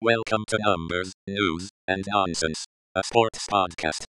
Welcome 0.00 0.44
to 0.46 0.58
Numbers, 0.64 1.12
News, 1.26 1.70
and 1.88 2.04
Nonsense, 2.06 2.66
a 2.94 3.02
sports 3.02 3.44
podcast. 3.50 4.04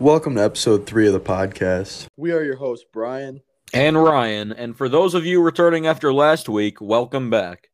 Welcome 0.00 0.34
to 0.34 0.42
episode 0.42 0.86
three 0.86 1.06
of 1.06 1.12
the 1.12 1.20
podcast. 1.20 2.08
We 2.16 2.32
are 2.32 2.42
your 2.42 2.56
hosts, 2.56 2.84
Brian. 2.92 3.42
and 3.72 4.02
Ryan. 4.02 4.52
And 4.52 4.76
for 4.76 4.88
those 4.88 5.14
of 5.14 5.24
you 5.24 5.40
returning 5.40 5.86
after 5.86 6.12
last 6.12 6.48
week, 6.48 6.80
welcome 6.80 7.30
back. 7.30 7.70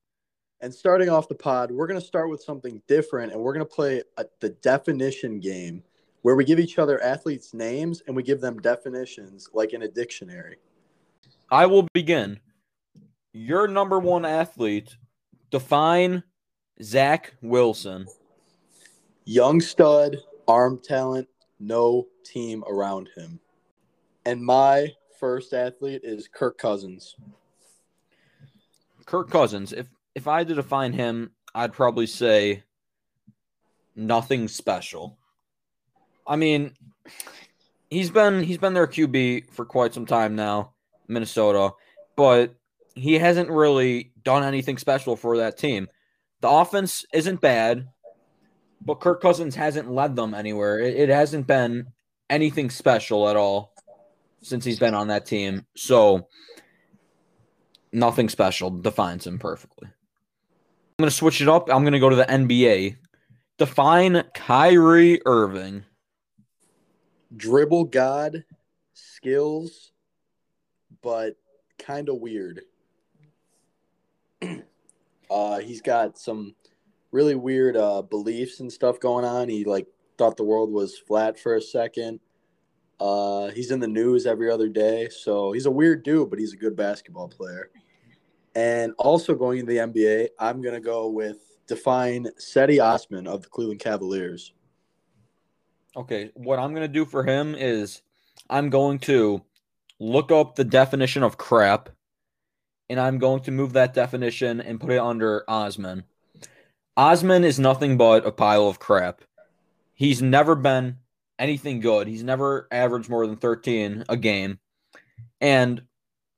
And 0.60 0.74
starting 0.74 1.08
off 1.08 1.28
the 1.28 1.34
pod, 1.34 1.70
we're 1.70 1.86
going 1.86 1.98
to 1.98 2.06
start 2.06 2.28
with 2.28 2.42
something 2.42 2.82
different 2.86 3.32
and 3.32 3.40
we're 3.40 3.54
going 3.54 3.66
to 3.66 3.74
play 3.74 4.02
a, 4.18 4.26
the 4.40 4.50
definition 4.50 5.40
game 5.40 5.82
where 6.22 6.36
we 6.36 6.44
give 6.44 6.58
each 6.58 6.78
other 6.78 7.02
athletes' 7.02 7.52
names 7.52 8.02
and 8.06 8.16
we 8.16 8.22
give 8.22 8.40
them 8.40 8.60
definitions 8.60 9.48
like 9.52 9.72
in 9.72 9.82
a 9.82 9.88
dictionary. 9.88 10.56
I 11.50 11.66
will 11.66 11.86
begin. 11.92 12.40
Your 13.32 13.68
number 13.68 13.98
one 13.98 14.24
athlete, 14.24 14.96
define 15.50 16.22
Zach 16.82 17.34
Wilson. 17.42 18.06
Young 19.24 19.60
stud, 19.60 20.18
arm 20.48 20.80
talent, 20.82 21.28
no 21.60 22.06
team 22.24 22.64
around 22.68 23.08
him. 23.16 23.38
And 24.24 24.42
my 24.42 24.92
first 25.18 25.52
athlete 25.52 26.02
is 26.04 26.28
Kirk 26.28 26.58
Cousins. 26.58 27.16
Kirk 29.06 29.30
Cousins. 29.30 29.72
If 29.72 29.88
if 30.14 30.28
I 30.28 30.38
had 30.38 30.48
to 30.48 30.54
define 30.54 30.92
him, 30.92 31.32
I'd 31.54 31.72
probably 31.72 32.06
say 32.06 32.62
nothing 33.96 34.48
special. 34.48 35.18
I 36.26 36.36
mean, 36.36 36.74
he's 37.90 38.10
been 38.10 38.42
he's 38.42 38.58
been 38.58 38.74
their 38.74 38.86
QB 38.86 39.50
for 39.50 39.64
quite 39.64 39.94
some 39.94 40.06
time 40.06 40.34
now, 40.34 40.72
Minnesota, 41.08 41.72
but 42.16 42.54
he 42.94 43.14
hasn't 43.14 43.50
really 43.50 44.12
done 44.22 44.44
anything 44.44 44.78
special 44.78 45.16
for 45.16 45.38
that 45.38 45.58
team. 45.58 45.88
The 46.40 46.48
offense 46.48 47.04
isn't 47.12 47.40
bad, 47.40 47.88
but 48.80 49.00
Kirk 49.00 49.20
Cousins 49.20 49.54
hasn't 49.54 49.90
led 49.90 50.16
them 50.16 50.34
anywhere. 50.34 50.80
It, 50.80 50.96
it 50.96 51.08
hasn't 51.08 51.46
been 51.46 51.86
anything 52.28 52.70
special 52.70 53.28
at 53.28 53.36
all 53.36 53.72
since 54.42 54.64
he's 54.64 54.78
been 54.78 54.94
on 54.94 55.08
that 55.08 55.26
team. 55.26 55.66
So 55.76 56.28
nothing 57.92 58.28
special 58.28 58.70
defines 58.70 59.26
him 59.26 59.38
perfectly. 59.38 59.88
I'm 59.88 61.04
going 61.04 61.10
to 61.10 61.16
switch 61.16 61.40
it 61.40 61.48
up. 61.48 61.68
I'm 61.70 61.82
going 61.82 61.92
to 61.92 61.98
go 61.98 62.10
to 62.10 62.16
the 62.16 62.24
NBA. 62.24 62.96
Define 63.58 64.24
Kyrie 64.34 65.20
Irving. 65.26 65.84
Dribble 67.36 67.84
god, 67.84 68.44
skills, 68.94 69.92
but 71.02 71.36
kind 71.78 72.08
of 72.08 72.16
weird. 72.16 72.62
uh, 75.30 75.58
he's 75.58 75.80
got 75.80 76.18
some 76.18 76.54
really 77.10 77.34
weird 77.34 77.76
uh, 77.76 78.02
beliefs 78.02 78.60
and 78.60 78.72
stuff 78.72 79.00
going 79.00 79.24
on. 79.24 79.48
He 79.48 79.64
like 79.64 79.86
thought 80.18 80.36
the 80.36 80.44
world 80.44 80.72
was 80.72 80.98
flat 80.98 81.38
for 81.38 81.56
a 81.56 81.62
second. 81.62 82.20
Uh, 83.00 83.48
he's 83.48 83.70
in 83.70 83.80
the 83.80 83.88
news 83.88 84.26
every 84.26 84.50
other 84.50 84.68
day, 84.68 85.08
so 85.08 85.52
he's 85.52 85.66
a 85.66 85.70
weird 85.70 86.04
dude, 86.04 86.30
but 86.30 86.38
he's 86.38 86.52
a 86.52 86.56
good 86.56 86.76
basketball 86.76 87.28
player. 87.28 87.70
And 88.54 88.92
also 88.98 89.34
going 89.34 89.58
into 89.58 89.72
the 89.72 89.78
NBA, 89.78 90.28
I'm 90.38 90.62
gonna 90.62 90.80
go 90.80 91.08
with 91.08 91.38
define 91.66 92.26
Cedi 92.38 92.82
Osman 92.82 93.26
of 93.26 93.42
the 93.42 93.48
Cleveland 93.48 93.80
Cavaliers. 93.80 94.52
Okay, 95.94 96.30
what 96.34 96.58
I'm 96.58 96.70
going 96.70 96.86
to 96.86 96.88
do 96.88 97.04
for 97.04 97.22
him 97.24 97.54
is 97.54 98.00
I'm 98.48 98.70
going 98.70 98.98
to 99.00 99.42
look 100.00 100.32
up 100.32 100.56
the 100.56 100.64
definition 100.64 101.22
of 101.22 101.36
crap 101.36 101.90
and 102.88 102.98
I'm 102.98 103.18
going 103.18 103.42
to 103.42 103.50
move 103.50 103.74
that 103.74 103.94
definition 103.94 104.60
and 104.60 104.80
put 104.80 104.90
it 104.90 104.98
under 104.98 105.44
Osman. 105.48 106.04
Osman 106.96 107.44
is 107.44 107.58
nothing 107.58 107.96
but 107.96 108.26
a 108.26 108.32
pile 108.32 108.68
of 108.68 108.78
crap. 108.78 109.22
He's 109.94 110.22
never 110.22 110.54
been 110.54 110.98
anything 111.38 111.80
good. 111.80 112.06
He's 112.06 112.22
never 112.22 112.68
averaged 112.70 113.08
more 113.08 113.26
than 113.26 113.36
13 113.36 114.04
a 114.08 114.16
game. 114.16 114.58
And 115.40 115.82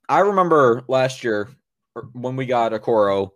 I 0.09 0.21
remember 0.21 0.82
last 0.88 1.25
year 1.25 1.48
er, 1.97 2.09
when 2.12 2.36
we 2.36 2.47
got 2.47 2.72
Okoro, 2.72 3.31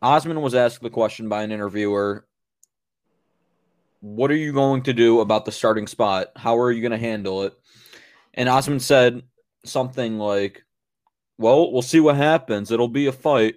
Osman 0.00 0.40
was 0.40 0.54
asked 0.54 0.80
the 0.80 0.90
question 0.90 1.28
by 1.28 1.42
an 1.42 1.52
interviewer 1.52 2.26
what 4.02 4.32
are 4.32 4.36
you 4.36 4.52
going 4.52 4.82
to 4.82 4.92
do 4.92 5.20
about 5.20 5.44
the 5.44 5.52
starting 5.52 5.86
spot? 5.86 6.32
How 6.34 6.58
are 6.58 6.72
you 6.72 6.82
going 6.82 6.90
to 6.90 6.98
handle 6.98 7.44
it? 7.44 7.54
And 8.34 8.48
Osman 8.48 8.80
said 8.80 9.22
something 9.64 10.18
like, 10.18 10.64
Well, 11.38 11.72
we'll 11.72 11.82
see 11.82 12.00
what 12.00 12.16
happens. 12.16 12.72
It'll 12.72 12.88
be 12.88 13.06
a 13.06 13.12
fight. 13.12 13.56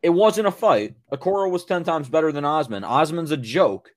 It 0.00 0.10
wasn't 0.10 0.46
a 0.46 0.52
fight. 0.52 0.94
Okoro 1.12 1.50
was 1.50 1.64
10 1.64 1.82
times 1.82 2.08
better 2.08 2.30
than 2.30 2.44
Osman. 2.44 2.84
Osman's 2.84 3.32
a 3.32 3.36
joke. 3.36 3.90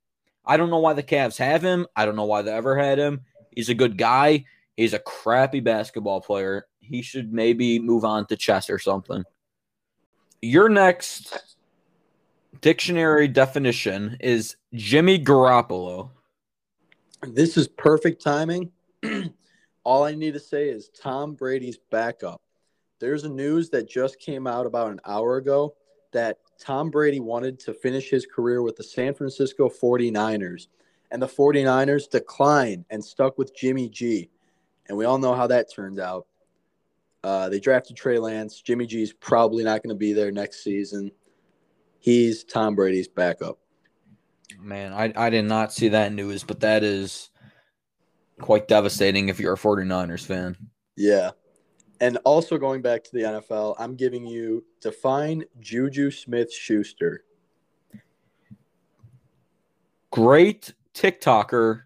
I 0.43 0.57
don't 0.57 0.71
know 0.71 0.79
why 0.79 0.93
the 0.93 1.03
Cavs 1.03 1.37
have 1.37 1.61
him. 1.61 1.85
I 1.95 2.05
don't 2.05 2.15
know 2.15 2.25
why 2.25 2.41
they 2.41 2.51
ever 2.51 2.75
had 2.75 2.97
him. 2.97 3.21
He's 3.51 3.69
a 3.69 3.75
good 3.75 3.95
guy. 3.95 4.45
He's 4.75 4.93
a 4.93 4.99
crappy 4.99 5.59
basketball 5.59 6.21
player. 6.21 6.65
He 6.79 7.03
should 7.03 7.31
maybe 7.31 7.77
move 7.77 8.03
on 8.03 8.25
to 8.27 8.35
chess 8.35 8.67
or 8.69 8.79
something. 8.79 9.23
Your 10.41 10.69
next 10.69 11.55
dictionary 12.61 13.27
definition 13.27 14.17
is 14.19 14.55
Jimmy 14.73 15.19
Garoppolo. 15.19 16.09
This 17.21 17.57
is 17.57 17.67
perfect 17.67 18.23
timing. 18.23 18.71
All 19.83 20.03
I 20.03 20.15
need 20.15 20.33
to 20.33 20.39
say 20.39 20.69
is 20.69 20.89
Tom 20.89 21.35
Brady's 21.35 21.77
backup. 21.91 22.41
There's 22.99 23.23
a 23.23 23.29
news 23.29 23.69
that 23.69 23.87
just 23.87 24.19
came 24.19 24.47
out 24.47 24.65
about 24.65 24.91
an 24.91 24.99
hour 25.05 25.37
ago 25.37 25.75
that 26.11 26.39
Tom 26.59 26.89
Brady 26.89 27.19
wanted 27.19 27.59
to 27.61 27.73
finish 27.73 28.09
his 28.09 28.25
career 28.25 28.63
with 28.63 28.75
the 28.75 28.83
San 28.83 29.13
Francisco 29.13 29.69
49ers. 29.69 30.67
And 31.11 31.21
the 31.21 31.27
49ers 31.27 32.09
declined 32.09 32.85
and 32.89 33.03
stuck 33.03 33.37
with 33.37 33.55
Jimmy 33.55 33.89
G. 33.89 34.31
And 34.87 34.97
we 34.97 35.05
all 35.05 35.19
know 35.19 35.35
how 35.35 35.47
that 35.47 35.71
turned 35.71 35.99
out. 35.99 36.25
Uh, 37.23 37.49
they 37.49 37.59
drafted 37.59 37.95
Trey 37.95 38.17
Lance. 38.17 38.59
Jimmy 38.59 38.87
G's 38.87 39.13
probably 39.13 39.63
not 39.63 39.83
going 39.83 39.93
to 39.93 39.99
be 39.99 40.13
there 40.13 40.31
next 40.31 40.63
season. 40.63 41.11
He's 41.99 42.43
Tom 42.43 42.73
Brady's 42.73 43.07
backup. 43.07 43.59
Man, 44.63 44.93
I, 44.93 45.11
I 45.15 45.29
did 45.29 45.45
not 45.45 45.73
see 45.73 45.89
that 45.89 46.13
news, 46.13 46.43
but 46.43 46.61
that 46.61 46.83
is 46.83 47.29
quite 48.39 48.67
devastating 48.67 49.29
if 49.29 49.39
you're 49.39 49.53
a 49.53 49.57
49ers 49.57 50.25
fan. 50.25 50.55
Yeah. 50.95 51.31
And 51.99 52.17
also 52.23 52.57
going 52.57 52.81
back 52.81 53.03
to 53.03 53.11
the 53.13 53.21
NFL, 53.21 53.75
I'm 53.77 53.95
giving 53.95 54.25
you 54.25 54.63
define 54.81 55.43
Juju 55.59 56.11
Smith 56.11 56.51
Schuster. 56.51 57.23
Great 60.11 60.73
TikToker, 60.93 61.83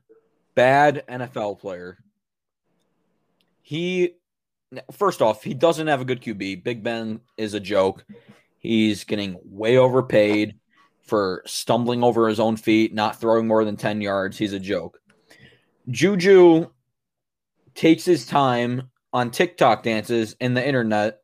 bad 0.56 1.04
NFL 1.08 1.60
player. 1.60 1.98
He, 3.62 4.14
first 4.92 5.22
off, 5.22 5.44
he 5.44 5.54
doesn't 5.54 5.88
have 5.88 6.02
a 6.02 6.06
good 6.06 6.22
QB. 6.22 6.64
Big 6.64 6.84
Ben 6.84 7.22
is 7.38 7.54
a 7.54 7.60
joke. 7.60 8.06
He's 8.60 9.04
getting 9.04 9.38
way 9.44 9.78
overpaid 9.78 10.56
for 11.08 11.42
stumbling 11.46 12.04
over 12.04 12.28
his 12.28 12.40
own 12.40 12.58
feet, 12.58 12.94
not 12.94 13.20
throwing 13.20 13.48
more 13.48 13.64
than 13.66 13.78
10 13.78 14.02
yards. 14.02 14.38
He's 14.38 14.54
a 14.54 14.60
joke. 14.60 15.00
Juju 15.90 16.68
takes 17.74 18.04
his 18.04 18.26
time 18.26 18.90
on 19.14 19.32
TikTok 19.32 19.84
dances 19.84 20.36
in 20.40 20.54
the 20.54 20.66
internet 20.66 21.22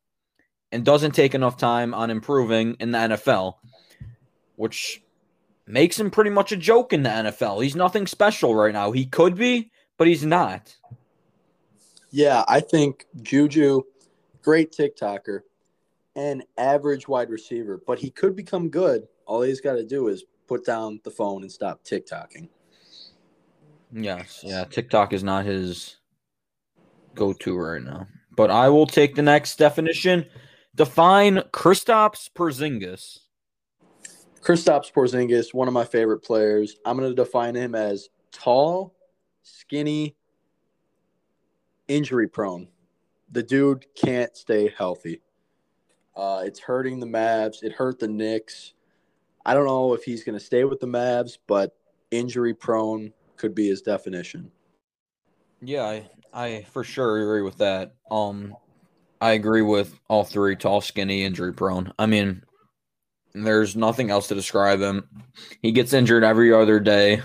and 0.72 0.86
doesn't 0.86 1.12
take 1.12 1.36
enough 1.36 1.58
time 1.58 1.94
on 1.94 2.10
improving 2.10 2.76
in 2.80 2.92
the 2.92 2.98
NFL, 2.98 3.56
which 4.56 5.04
makes 5.68 6.00
him 6.00 6.10
pretty 6.10 6.30
much 6.30 6.52
a 6.52 6.58
joke 6.58 6.94
in 6.94 7.04
the 7.04 7.10
NFL. 7.10 7.62
He's 7.62 7.76
nothing 7.76 8.08
special 8.08 8.56
right 8.56 8.74
now. 8.74 8.92
He 8.92 9.06
could 9.06 9.36
be, 9.36 9.72
but 9.98 10.08
he's 10.08 10.26
not. 10.26 10.76
Yeah, 12.10 12.44
I 12.48 12.60
think 12.60 13.06
Juju, 13.22 13.82
great 14.42 14.72
TikToker, 14.72 15.42
and 16.16 16.44
average 16.58 17.08
wide 17.08 17.30
receiver, 17.30 17.82
but 17.86 18.00
he 18.00 18.10
could 18.10 18.36
become 18.36 18.70
good. 18.70 19.08
All 19.26 19.42
he's 19.42 19.62
got 19.62 19.74
to 19.74 19.86
do 19.86 20.08
is 20.08 20.24
put 20.48 20.66
down 20.66 21.00
the 21.04 21.12
phone 21.12 21.42
and 21.44 21.52
stop 21.52 21.84
TikToking. 21.84 22.50
Yes, 23.92 24.42
yeah. 24.44 24.64
TikTok 24.66 25.14
is 25.14 25.24
not 25.24 25.46
his 25.46 25.98
go-to 27.16 27.56
right 27.56 27.82
now. 27.82 28.08
But 28.36 28.50
I 28.50 28.70
will 28.70 28.88
take 28.88 29.16
the 29.16 29.22
next 29.22 29.58
definition. 29.58 30.26
Define 30.76 31.38
Kristaps 31.52 32.30
Porzingis. 32.34 33.20
Kristaps 34.42 34.92
Porzingis, 34.92 35.54
one 35.54 35.68
of 35.68 35.74
my 35.74 35.86
favorite 35.86 36.24
players. 36.24 36.76
I'm 36.86 36.98
going 36.98 37.10
to 37.10 37.16
define 37.16 37.56
him 37.56 37.76
as 37.76 38.10
tall, 38.32 38.96
skinny, 39.44 40.16
injury 41.88 42.28
prone. 42.28 42.68
The 43.32 43.44
dude 43.44 43.86
can't 43.96 44.36
stay 44.36 44.74
healthy. 44.76 45.22
Uh, 46.16 46.44
it's 46.46 46.60
hurting 46.60 47.00
the 47.00 47.06
Mavs. 47.06 47.64
It 47.64 47.72
hurt 47.72 48.00
the 48.00 48.08
Knicks. 48.08 48.74
I 49.46 49.54
don't 49.54 49.66
know 49.66 49.94
if 49.94 50.04
he's 50.04 50.24
going 50.24 50.38
to 50.38 50.44
stay 50.44 50.64
with 50.64 50.80
the 50.80 50.88
Mavs, 50.88 51.38
but 51.48 51.76
injury 52.12 52.54
prone 52.54 53.12
could 53.36 53.54
be 53.54 53.68
his 53.68 53.82
definition. 53.82 54.52
Yeah, 55.62 55.84
I, 55.84 56.10
I 56.34 56.66
for 56.72 56.84
sure 56.84 57.22
agree 57.22 57.42
with 57.42 57.58
that. 57.58 57.96
Um, 58.12 58.56
I 59.22 59.32
agree 59.32 59.62
with 59.62 59.98
all 60.08 60.24
three: 60.24 60.56
tall, 60.56 60.82
skinny, 60.82 61.24
injury 61.24 61.54
prone. 61.54 61.94
I 61.98 62.06
mean, 62.06 62.44
there's 63.34 63.76
nothing 63.76 64.12
else 64.12 64.28
to 64.28 64.36
describe 64.36 64.80
him. 64.80 65.08
He 65.62 65.72
gets 65.72 65.94
injured 65.94 66.24
every 66.24 66.54
other 66.54 66.80
day. 66.80 67.22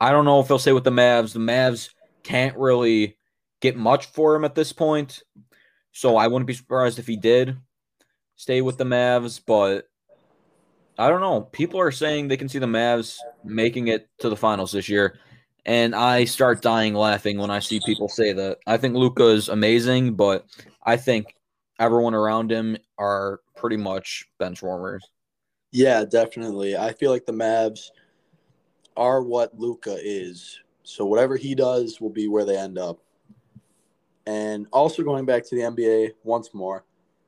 I 0.00 0.10
don't 0.10 0.24
know 0.24 0.40
if 0.40 0.48
he'll 0.48 0.58
stay 0.58 0.72
with 0.72 0.84
the 0.84 0.90
Mavs. 0.90 1.32
The 1.32 1.38
Mavs 1.38 1.90
can't 2.22 2.56
really 2.56 3.16
get 3.60 3.76
much 3.76 4.06
for 4.06 4.34
him 4.34 4.44
at 4.44 4.54
this 4.54 4.72
point, 4.72 5.22
so 5.92 6.16
I 6.16 6.28
wouldn't 6.28 6.46
be 6.46 6.54
surprised 6.54 6.98
if 6.98 7.06
he 7.06 7.16
did 7.16 7.56
stay 8.36 8.60
with 8.60 8.78
the 8.78 8.84
Mavs. 8.84 9.40
But 9.44 9.88
I 11.02 11.08
don't 11.08 11.20
know. 11.20 11.40
People 11.40 11.80
are 11.80 11.90
saying 11.90 12.28
they 12.28 12.36
can 12.36 12.48
see 12.48 12.60
the 12.60 12.66
Mavs 12.66 13.18
making 13.42 13.88
it 13.88 14.08
to 14.18 14.28
the 14.28 14.36
finals 14.36 14.70
this 14.70 14.88
year. 14.88 15.18
And 15.66 15.96
I 15.96 16.26
start 16.26 16.62
dying 16.62 16.94
laughing 16.94 17.38
when 17.38 17.50
I 17.50 17.58
see 17.58 17.80
people 17.84 18.08
say 18.08 18.32
that. 18.32 18.58
I 18.68 18.76
think 18.76 18.94
Luka 18.94 19.26
is 19.26 19.48
amazing, 19.48 20.14
but 20.14 20.46
I 20.84 20.96
think 20.96 21.34
everyone 21.80 22.14
around 22.14 22.52
him 22.52 22.76
are 22.98 23.40
pretty 23.56 23.76
much 23.76 24.28
bench 24.38 24.62
warmers. 24.62 25.04
Yeah, 25.72 26.04
definitely. 26.04 26.76
I 26.76 26.92
feel 26.92 27.10
like 27.10 27.26
the 27.26 27.32
Mavs 27.32 27.90
are 28.96 29.22
what 29.22 29.58
Luka 29.58 29.98
is. 30.00 30.60
So 30.84 31.04
whatever 31.04 31.36
he 31.36 31.56
does 31.56 32.00
will 32.00 32.10
be 32.10 32.28
where 32.28 32.44
they 32.44 32.56
end 32.56 32.78
up. 32.78 33.00
And 34.24 34.68
also 34.72 35.02
going 35.02 35.24
back 35.24 35.44
to 35.48 35.56
the 35.56 35.62
NBA 35.62 36.12
once 36.22 36.54
more, 36.54 36.84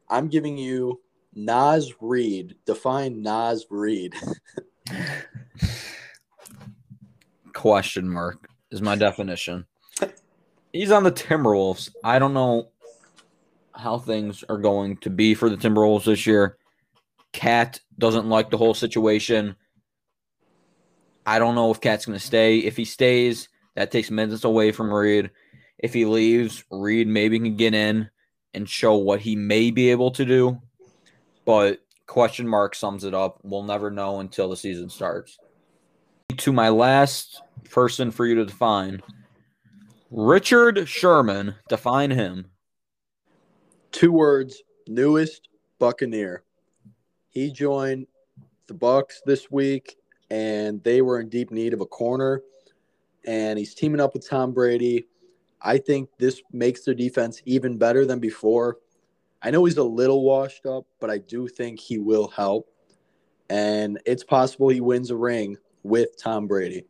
I'm 0.09 0.29
giving 0.29 0.57
you 0.57 1.01
Naz 1.35 1.93
Reid. 2.01 2.57
Define 2.65 3.23
Naz 3.23 3.67
Reid. 3.71 4.15
Question 7.53 8.09
mark 8.09 8.49
is 8.71 8.83
my 8.83 8.97
definition. 8.97 9.67
He's 10.73 10.91
on 10.91 11.05
the 11.05 11.13
Timberwolves. 11.13 11.91
I 12.03 12.19
don't 12.19 12.35
know 12.35 12.71
how 13.75 13.99
things 13.99 14.45
are 14.49 14.59
going 14.59 14.97
to 14.99 15.11
be 15.11 15.35
for 15.35 15.49
the 15.49 15.57
Timberwolves 15.57 16.05
this 16.05 16.27
year. 16.27 16.59
Cat 17.33 17.81
doesn't 17.99 18.29
like 18.29 18.51
the 18.51 18.59
whole 18.59 18.75
situation. 18.75 19.57
I 21.27 21.39
don't 21.39 21.55
know 21.55 21.71
if 21.71 21.81
Cat's 21.81 22.07
going 22.07 22.19
to 22.19 22.25
stay. 22.25 22.59
If 22.59 22.77
he 22.77 22.85
stays, 22.85 23.49
that 23.75 23.91
takes 23.91 24.11
minutes 24.11 24.45
away 24.45 24.73
from 24.73 24.93
Reid. 24.93 25.31
If 25.79 25.95
he 25.95 26.05
leaves, 26.05 26.65
Reid 26.71 27.09
maybe 27.09 27.39
can 27.39 27.57
get 27.57 27.75
in 27.75 28.11
and 28.53 28.69
show 28.69 28.95
what 28.97 29.21
he 29.21 29.37
may 29.37 29.71
be 29.71 29.91
able 29.91 30.13
to 30.13 30.25
do. 30.25 30.61
But 31.45 31.81
question 32.07 32.47
mark 32.49 32.75
sums 32.75 33.05
it 33.05 33.15
up. 33.15 33.39
We'll 33.43 33.63
never 33.63 33.91
know 33.91 34.21
until 34.21 34.49
the 34.49 34.57
season 34.57 34.89
starts. 34.89 35.39
To 36.37 36.53
my 36.53 36.69
last 36.69 37.43
person 37.71 38.11
for 38.11 38.27
you 38.27 38.35
to 38.37 38.45
define 38.45 39.03
Richard 40.11 40.89
Sherman. 40.89 41.57
Define 41.69 42.11
him. 42.11 42.47
Two 43.93 44.13
words 44.13 44.63
newest 44.87 45.49
Buccaneer. 45.79 46.45
He 47.29 47.51
joined 47.51 48.07
the 48.67 48.75
Bucs 48.75 49.15
this 49.27 49.51
week, 49.51 49.97
and 50.31 50.83
they 50.85 51.03
were 51.03 51.21
in 51.21 51.29
deep 51.29 51.51
need 51.51 51.73
of 51.73 51.81
a 51.81 51.87
corner. 51.87 52.43
And 53.27 53.59
he's 53.59 53.75
teaming 53.75 54.01
up 54.01 54.15
with 54.15 54.29
Tom 54.29 54.53
Brady. 54.53 55.07
I 55.61 55.79
think 55.79 56.11
this 56.19 56.43
makes 56.53 56.85
their 56.85 56.95
defense 56.95 57.43
even 57.45 57.79
better 57.79 58.05
than 58.05 58.21
before. 58.21 58.79
I 59.45 59.51
know 59.51 59.67
he's 59.67 59.77
a 59.77 59.85
little 59.85 60.23
washed 60.23 60.65
up, 60.65 60.87
but 61.01 61.11
I 61.11 61.19
do 61.19 61.47
think 61.49 61.79
he 61.79 61.99
will 61.99 62.29
help. 62.29 62.67
And 63.51 64.01
it's 64.07 64.25
possible 64.25 64.71
he 64.71 64.81
wins 64.81 65.11
a 65.11 65.17
ring 65.17 65.59
with 65.83 66.19
Tom 66.19 66.47
Brady. 66.47 66.87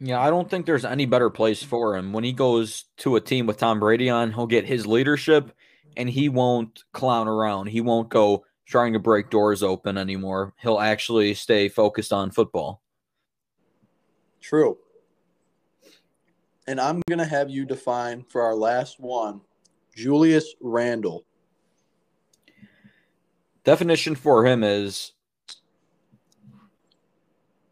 Yeah, 0.00 0.20
I 0.20 0.30
don't 0.30 0.50
think 0.50 0.66
there's 0.66 0.84
any 0.84 1.06
better 1.06 1.30
place 1.30 1.62
for 1.62 1.96
him. 1.96 2.12
When 2.12 2.24
he 2.24 2.32
goes 2.32 2.86
to 2.98 3.14
a 3.14 3.20
team 3.20 3.46
with 3.46 3.58
Tom 3.58 3.78
Brady 3.78 4.10
on, 4.10 4.32
he'll 4.32 4.48
get 4.48 4.64
his 4.64 4.84
leadership 4.84 5.52
and 5.96 6.10
he 6.10 6.28
won't 6.28 6.82
clown 6.92 7.28
around. 7.28 7.68
He 7.68 7.80
won't 7.80 8.08
go 8.08 8.44
trying 8.66 8.92
to 8.94 8.98
break 8.98 9.30
doors 9.30 9.62
open 9.62 9.96
anymore. 9.96 10.54
He'll 10.60 10.80
actually 10.80 11.34
stay 11.34 11.68
focused 11.68 12.12
on 12.12 12.32
football. 12.32 12.82
True. 14.40 14.78
And 16.66 16.80
I'm 16.80 17.00
going 17.08 17.18
to 17.18 17.24
have 17.24 17.48
you 17.48 17.64
define 17.64 18.24
for 18.24 18.42
our 18.42 18.54
last 18.54 18.98
one 18.98 19.42
Julius 19.94 20.54
Randle. 20.60 21.24
Definition 23.64 24.14
for 24.14 24.46
him 24.46 24.64
is 24.64 25.12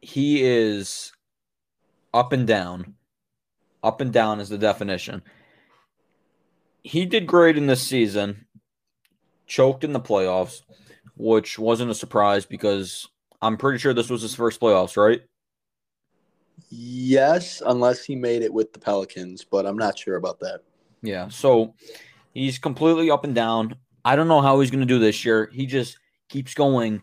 he 0.00 0.42
is 0.42 1.12
up 2.12 2.32
and 2.32 2.46
down. 2.46 2.94
Up 3.82 4.00
and 4.00 4.12
down 4.12 4.40
is 4.40 4.48
the 4.48 4.58
definition. 4.58 5.22
He 6.82 7.06
did 7.06 7.26
great 7.26 7.56
in 7.56 7.66
this 7.66 7.82
season, 7.82 8.46
choked 9.46 9.84
in 9.84 9.92
the 9.92 10.00
playoffs, 10.00 10.62
which 11.16 11.58
wasn't 11.58 11.90
a 11.90 11.94
surprise 11.94 12.46
because 12.46 13.08
I'm 13.40 13.56
pretty 13.56 13.78
sure 13.78 13.94
this 13.94 14.10
was 14.10 14.22
his 14.22 14.34
first 14.34 14.60
playoffs, 14.60 14.96
right? 14.96 15.22
Yes, 16.70 17.62
unless 17.64 18.04
he 18.04 18.16
made 18.16 18.42
it 18.42 18.52
with 18.52 18.72
the 18.72 18.78
Pelicans, 18.78 19.44
but 19.44 19.64
I'm 19.66 19.76
not 19.76 19.98
sure 19.98 20.16
about 20.16 20.40
that. 20.40 20.62
Yeah, 21.02 21.28
so 21.28 21.74
he's 22.34 22.58
completely 22.58 23.10
up 23.10 23.24
and 23.24 23.34
down. 23.34 23.76
I 24.04 24.16
don't 24.16 24.28
know 24.28 24.40
how 24.40 24.60
he's 24.60 24.70
going 24.70 24.80
to 24.80 24.86
do 24.86 24.98
this 24.98 25.24
year. 25.24 25.50
He 25.52 25.66
just 25.66 25.98
keeps 26.28 26.54
going 26.54 27.02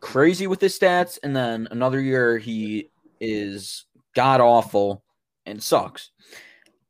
crazy 0.00 0.46
with 0.46 0.60
his 0.60 0.78
stats, 0.78 1.18
and 1.22 1.34
then 1.34 1.68
another 1.70 2.00
year 2.00 2.38
he 2.38 2.90
is 3.20 3.86
god 4.14 4.40
awful 4.40 5.04
and 5.46 5.62
sucks. 5.62 6.10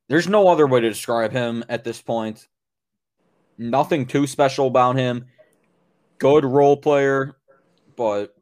There's 0.08 0.28
no 0.28 0.48
other 0.48 0.66
way 0.66 0.80
to 0.80 0.88
describe 0.88 1.32
him 1.32 1.64
at 1.68 1.84
this 1.84 2.00
point. 2.02 2.46
Nothing 3.58 4.06
too 4.06 4.26
special 4.26 4.66
about 4.66 4.96
him. 4.96 5.26
Good 6.18 6.44
role 6.44 6.76
player, 6.76 7.36
but 7.96 8.34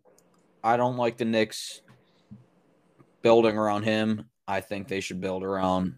I 0.62 0.76
don't 0.76 0.96
like 0.96 1.16
the 1.16 1.24
Knicks 1.24 1.82
building 3.22 3.56
around 3.56 3.84
him. 3.84 4.26
I 4.46 4.60
think 4.60 4.88
they 4.88 5.00
should 5.00 5.20
build 5.20 5.44
around 5.44 5.94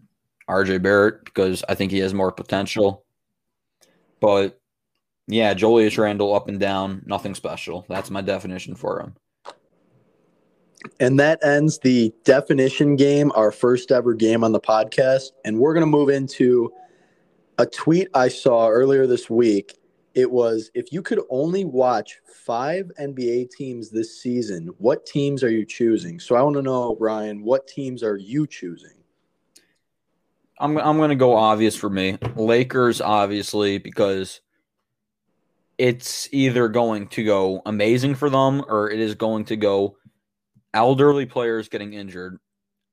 RJ 0.49 0.81
Barrett 0.81 1.25
because 1.25 1.63
I 1.67 1.75
think 1.75 1.91
he 1.91 1.99
has 1.99 2.13
more 2.13 2.31
potential. 2.31 3.05
But 4.19 4.59
yeah, 5.27 5.53
Julius 5.53 5.97
Randle 5.97 6.33
up 6.33 6.47
and 6.47 6.59
down, 6.59 7.03
nothing 7.05 7.35
special. 7.35 7.85
That's 7.87 8.09
my 8.09 8.21
definition 8.21 8.75
for 8.75 8.99
him. 8.99 9.15
And 10.99 11.19
that 11.19 11.43
ends 11.45 11.79
the 11.79 12.13
definition 12.25 12.95
game, 12.97 13.31
our 13.35 13.51
first 13.51 13.91
ever 13.91 14.13
game 14.13 14.43
on 14.43 14.51
the 14.51 14.59
podcast. 14.59 15.31
And 15.45 15.59
we're 15.59 15.73
going 15.73 15.85
to 15.85 15.87
move 15.87 16.09
into 16.09 16.73
a 17.57 17.65
tweet 17.65 18.09
I 18.13 18.27
saw 18.27 18.67
earlier 18.67 19.07
this 19.07 19.29
week. 19.29 19.77
It 20.13 20.29
was 20.29 20.69
if 20.73 20.91
you 20.91 21.01
could 21.01 21.21
only 21.29 21.65
watch 21.65 22.19
five 22.25 22.91
NBA 22.99 23.49
teams 23.51 23.89
this 23.89 24.21
season, 24.21 24.69
what 24.77 25.05
teams 25.05 25.43
are 25.43 25.49
you 25.49 25.65
choosing? 25.65 26.19
So 26.19 26.35
I 26.35 26.41
want 26.43 26.55
to 26.57 26.61
know, 26.61 26.97
Ryan, 26.99 27.43
what 27.43 27.67
teams 27.67 28.03
are 28.03 28.17
you 28.17 28.45
choosing? 28.45 29.02
I'm 30.63 30.77
I'm 30.77 30.97
to 31.09 31.15
go 31.15 31.35
obvious 31.35 31.75
for 31.75 31.89
me. 31.89 32.17
Lakers 32.37 33.01
obviously 33.01 33.79
because 33.79 34.39
it's 35.77 36.29
either 36.31 36.69
going 36.69 37.07
to 37.07 37.23
go 37.25 37.61
amazing 37.65 38.15
for 38.15 38.29
them 38.29 38.63
or 38.69 38.89
it 38.89 39.01
is 39.01 39.15
going 39.15 39.43
to 39.45 39.57
go 39.57 39.97
elderly 40.73 41.25
players 41.25 41.67
getting 41.67 41.93
injured. 41.93 42.39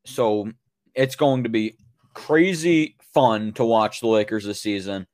So 0.05 0.51
it's 0.97 1.15
going 1.15 1.45
to 1.45 1.49
be 1.49 1.77
crazy 2.13 2.97
fun 3.15 3.53
to 3.53 3.65
watch 3.65 4.01
the 4.01 4.09
Lakers 4.09 4.45
this 4.45 4.61
season. 4.61 5.07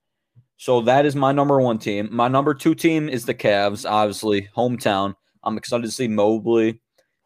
So 0.56 0.80
that 0.82 1.04
is 1.04 1.14
my 1.14 1.32
number 1.32 1.60
one 1.60 1.78
team. 1.78 2.08
My 2.10 2.28
number 2.28 2.54
two 2.54 2.74
team 2.74 3.10
is 3.10 3.26
the 3.26 3.34
Cavs, 3.34 3.88
obviously, 3.88 4.48
hometown. 4.56 5.12
I'm 5.44 5.58
excited 5.58 5.84
to 5.84 5.92
see 5.92 6.08
Mobley, 6.08 6.80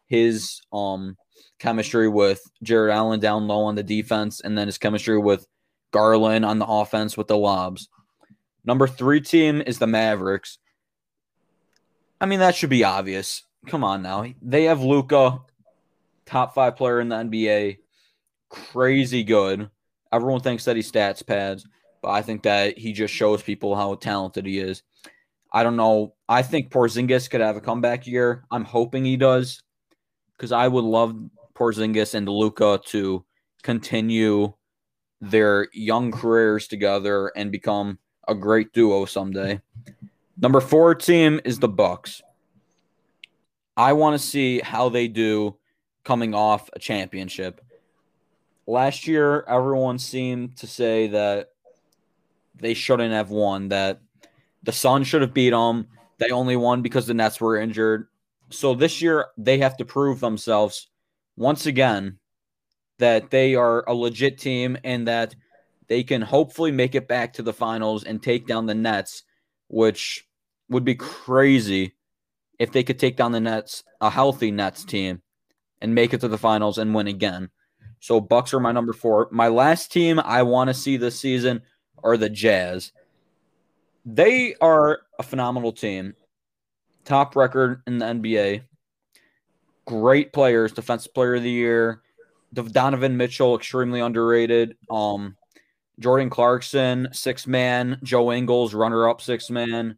his 0.07 0.61
um 0.73 1.15
chemistry 1.61 2.09
with 2.09 2.41
Jarrett 2.63 2.93
Allen 2.93 3.19
down 3.19 3.47
low 3.47 3.63
on 3.63 3.75
the 3.75 3.83
defense, 3.83 4.41
and 4.41 4.57
then 4.57 4.67
his 4.67 4.77
chemistry 4.77 5.17
with 5.17 5.47
Garland 5.91 6.43
on 6.43 6.59
the 6.59 6.65
offense 6.65 7.15
with 7.15 7.27
the 7.27 7.37
lobs. 7.37 7.87
Number 8.65 8.87
three 8.87 9.21
team 9.21 9.61
is 9.65 9.79
the 9.79 9.87
Mavericks. 9.87 10.57
I 12.19 12.25
mean, 12.25 12.39
that 12.39 12.55
should 12.55 12.69
be 12.69 12.83
obvious 12.83 13.43
come 13.67 13.83
on 13.83 14.01
now. 14.01 14.25
They 14.41 14.65
have 14.65 14.81
Luka, 14.81 15.39
top 16.25 16.53
five 16.53 16.75
player 16.75 16.99
in 16.99 17.09
the 17.09 17.17
NBA, 17.17 17.77
crazy 18.49 19.23
good. 19.23 19.69
Everyone 20.11 20.41
thinks 20.41 20.65
that 20.65 20.75
he 20.75 20.81
stats 20.81 21.25
pads, 21.25 21.65
but 22.01 22.09
I 22.09 22.21
think 22.21 22.43
that 22.43 22.77
he 22.77 22.93
just 22.93 23.13
shows 23.13 23.41
people 23.41 23.75
how 23.75 23.95
talented 23.95 24.45
he 24.45 24.59
is. 24.59 24.83
I 25.53 25.63
don't 25.63 25.75
know. 25.75 26.15
I 26.27 26.41
think 26.41 26.71
Porzingis 26.71 27.29
could 27.29 27.41
have 27.41 27.57
a 27.57 27.61
comeback 27.61 28.07
year. 28.07 28.45
I'm 28.51 28.65
hoping 28.65 29.05
he 29.05 29.17
does 29.17 29.61
because 30.37 30.51
I 30.51 30.67
would 30.67 30.83
love 30.83 31.15
Porzingis 31.53 32.13
and 32.13 32.27
Luka 32.27 32.79
to 32.87 33.25
continue 33.63 34.53
their 35.19 35.67
young 35.73 36.11
careers 36.11 36.67
together 36.67 37.31
and 37.35 37.51
become 37.51 37.99
a 38.27 38.35
great 38.35 38.73
duo 38.73 39.05
someday. 39.05 39.61
Number 40.37 40.59
four 40.59 40.95
team 40.95 41.39
is 41.45 41.59
the 41.59 41.67
Bucks. 41.67 42.21
I 43.77 43.93
want 43.93 44.19
to 44.19 44.27
see 44.27 44.59
how 44.59 44.89
they 44.89 45.07
do 45.07 45.57
coming 46.03 46.33
off 46.33 46.69
a 46.73 46.79
championship. 46.79 47.61
last 48.67 49.07
year 49.07 49.43
everyone 49.47 49.99
seemed 49.99 50.55
to 50.57 50.67
say 50.67 51.07
that 51.07 51.49
they 52.55 52.73
shouldn't 52.73 53.13
have 53.13 53.29
won, 53.29 53.69
that 53.69 54.01
the 54.63 54.71
Suns 54.71 55.07
should 55.07 55.21
have 55.21 55.33
beat 55.33 55.49
them. 55.49 55.87
They 56.19 56.29
only 56.29 56.55
won 56.55 56.81
because 56.81 57.07
the 57.07 57.13
Nets 57.13 57.41
were 57.41 57.57
injured. 57.57 58.07
So 58.49 58.75
this 58.75 59.01
year 59.01 59.27
they 59.37 59.57
have 59.59 59.77
to 59.77 59.85
prove 59.85 60.19
themselves 60.19 60.87
once 61.35 61.65
again 61.65 62.17
that 62.99 63.31
they 63.31 63.55
are 63.55 63.83
a 63.87 63.93
legit 63.93 64.37
team 64.37 64.77
and 64.83 65.07
that 65.07 65.35
they 65.87 66.03
can 66.03 66.21
hopefully 66.21 66.71
make 66.71 66.95
it 66.95 67.07
back 67.07 67.33
to 67.33 67.43
the 67.43 67.51
finals 67.51 68.03
and 68.03 68.21
take 68.21 68.47
down 68.47 68.65
the 68.65 68.75
Nets, 68.75 69.23
which 69.67 70.27
would 70.69 70.85
be 70.85 70.95
crazy 70.95 71.95
if 72.59 72.71
they 72.71 72.83
could 72.83 72.99
take 72.99 73.17
down 73.17 73.31
the 73.31 73.39
Nets, 73.39 73.83
a 73.99 74.09
healthy 74.09 74.51
Nets 74.51 74.85
team, 74.85 75.21
and 75.81 75.95
make 75.95 76.13
it 76.13 76.21
to 76.21 76.27
the 76.27 76.37
finals 76.37 76.77
and 76.77 76.93
win 76.93 77.07
again. 77.07 77.49
So 77.99 78.21
Bucks 78.21 78.53
are 78.53 78.59
my 78.59 78.71
number 78.71 78.93
four. 78.93 79.27
My 79.31 79.47
last 79.47 79.91
team 79.91 80.19
I 80.19 80.43
want 80.43 80.69
to 80.69 80.73
see 80.73 80.97
this 80.97 81.19
season 81.19 81.61
are 82.03 82.17
the 82.17 82.29
Jazz. 82.29 82.91
They 84.05 84.55
are 84.61 85.01
a 85.19 85.23
phenomenal 85.23 85.71
team. 85.71 86.15
Top 87.03 87.35
record 87.35 87.81
in 87.85 87.97
the 87.97 88.05
NBA. 88.05 88.63
Great 89.91 90.31
players, 90.31 90.71
defensive 90.71 91.13
player 91.13 91.35
of 91.35 91.43
the 91.43 91.51
year. 91.51 92.01
Donovan 92.53 93.17
Mitchell, 93.17 93.57
extremely 93.57 93.99
underrated. 93.99 94.77
Um, 94.89 95.35
Jordan 95.99 96.29
Clarkson, 96.29 97.09
six 97.11 97.45
man. 97.45 97.99
Joe 98.01 98.31
Ingles, 98.31 98.73
runner 98.73 99.09
up 99.09 99.19
six 99.19 99.49
man. 99.49 99.97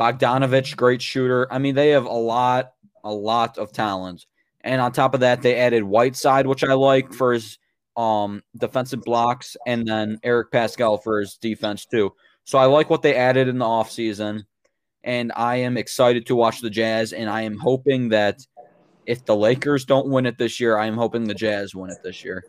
Bogdanovich, 0.00 0.76
great 0.76 1.02
shooter. 1.02 1.52
I 1.52 1.58
mean, 1.58 1.74
they 1.74 1.88
have 1.88 2.04
a 2.04 2.08
lot, 2.08 2.74
a 3.02 3.12
lot 3.12 3.58
of 3.58 3.72
talent. 3.72 4.26
And 4.60 4.80
on 4.80 4.92
top 4.92 5.12
of 5.12 5.20
that, 5.20 5.42
they 5.42 5.56
added 5.56 5.82
Whiteside, 5.82 6.46
which 6.46 6.62
I 6.62 6.74
like 6.74 7.12
for 7.12 7.32
his 7.32 7.58
um 7.96 8.44
defensive 8.56 9.02
blocks, 9.02 9.56
and 9.66 9.84
then 9.84 10.20
Eric 10.22 10.52
Paschall 10.52 11.02
for 11.02 11.18
his 11.18 11.36
defense 11.36 11.84
too. 11.84 12.12
So 12.44 12.58
I 12.58 12.66
like 12.66 12.90
what 12.90 13.02
they 13.02 13.16
added 13.16 13.48
in 13.48 13.58
the 13.58 13.64
offseason. 13.64 14.44
And 15.04 15.32
I 15.34 15.56
am 15.56 15.76
excited 15.76 16.26
to 16.26 16.36
watch 16.36 16.60
the 16.60 16.70
Jazz. 16.70 17.12
And 17.12 17.28
I 17.28 17.42
am 17.42 17.58
hoping 17.58 18.10
that 18.10 18.46
if 19.06 19.24
the 19.24 19.36
Lakers 19.36 19.84
don't 19.84 20.08
win 20.08 20.26
it 20.26 20.38
this 20.38 20.60
year, 20.60 20.76
I 20.76 20.86
am 20.86 20.96
hoping 20.96 21.24
the 21.24 21.34
Jazz 21.34 21.74
win 21.74 21.90
it 21.90 21.98
this 22.02 22.24
year. 22.24 22.44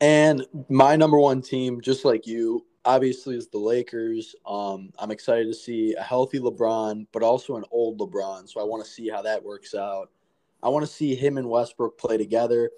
And 0.00 0.46
my 0.68 0.96
number 0.96 1.18
one 1.18 1.40
team, 1.40 1.80
just 1.80 2.04
like 2.04 2.26
you, 2.26 2.66
obviously 2.84 3.36
is 3.36 3.48
the 3.48 3.58
Lakers. 3.58 4.34
Um, 4.46 4.90
I'm 4.98 5.10
excited 5.10 5.46
to 5.46 5.54
see 5.54 5.94
a 5.94 6.02
healthy 6.02 6.38
LeBron, 6.38 7.06
but 7.12 7.22
also 7.22 7.56
an 7.56 7.64
old 7.70 7.98
LeBron. 7.98 8.48
So 8.48 8.60
I 8.60 8.64
want 8.64 8.84
to 8.84 8.90
see 8.90 9.08
how 9.08 9.22
that 9.22 9.42
works 9.42 9.74
out. 9.74 10.10
I 10.62 10.68
want 10.68 10.86
to 10.86 10.92
see 10.92 11.14
him 11.14 11.38
and 11.38 11.48
Westbrook 11.48 11.98
play 11.98 12.16
together. 12.16 12.70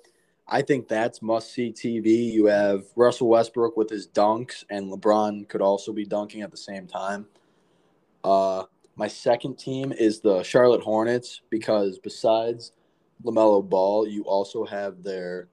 I 0.46 0.62
think 0.62 0.88
that's 0.88 1.20
must 1.20 1.52
see 1.52 1.72
TV. 1.72 2.32
You 2.32 2.46
have 2.46 2.84
Russell 2.96 3.28
Westbrook 3.28 3.76
with 3.76 3.90
his 3.90 4.08
dunks, 4.08 4.64
and 4.70 4.90
LeBron 4.90 5.46
could 5.48 5.60
also 5.60 5.92
be 5.92 6.06
dunking 6.06 6.40
at 6.40 6.50
the 6.50 6.56
same 6.56 6.86
time. 6.86 7.26
Uh, 8.24 8.64
my 8.98 9.08
second 9.08 9.56
team 9.56 9.92
is 9.92 10.20
the 10.20 10.42
Charlotte 10.42 10.82
Hornets 10.82 11.40
because 11.50 12.00
besides 12.00 12.72
LaMelo 13.24 13.66
Ball, 13.66 14.08
you 14.08 14.24
also 14.24 14.64
have 14.64 15.04
their 15.04 15.48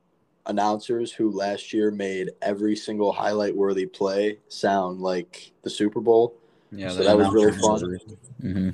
announcers 0.47 1.11
who 1.11 1.31
last 1.31 1.71
year 1.71 1.91
made 1.91 2.31
every 2.41 2.75
single 2.75 3.11
highlight 3.11 3.55
worthy 3.55 3.85
play 3.85 4.39
sound 4.47 4.99
like 4.99 5.51
the 5.61 5.69
Super 5.69 6.01
Bowl. 6.01 6.35
Yeah, 6.71 6.89
so 6.89 7.03
that 7.03 7.15
was 7.15 7.31
really 7.31 7.51
fun. 7.51 7.99
Mm-hmm. 8.41 8.69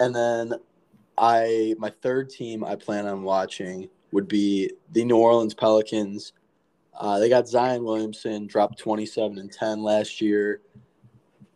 And 0.00 0.16
then 0.16 0.54
I 1.18 1.74
my 1.78 1.90
third 2.02 2.30
team 2.30 2.64
I 2.64 2.74
plan 2.74 3.06
on 3.06 3.22
watching 3.22 3.88
would 4.12 4.28
be 4.28 4.70
the 4.92 5.04
New 5.04 5.16
Orleans 5.18 5.54
Pelicans. 5.54 6.32
Uh, 6.98 7.18
they 7.18 7.28
got 7.28 7.46
Zion 7.46 7.84
Williamson, 7.84 8.46
dropped 8.46 8.78
27 8.78 9.38
and 9.38 9.52
10 9.52 9.82
last 9.82 10.22
year. 10.22 10.62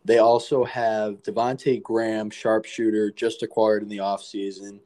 They 0.04 0.19
also 0.19 0.64
have 0.64 1.23
Devonte 1.23 1.83
Graham, 1.83 2.30
sharpshooter, 2.30 3.11
just 3.11 3.42
acquired 3.42 3.83
in 3.83 3.88
the 3.88 3.99
offseason. 3.99 4.80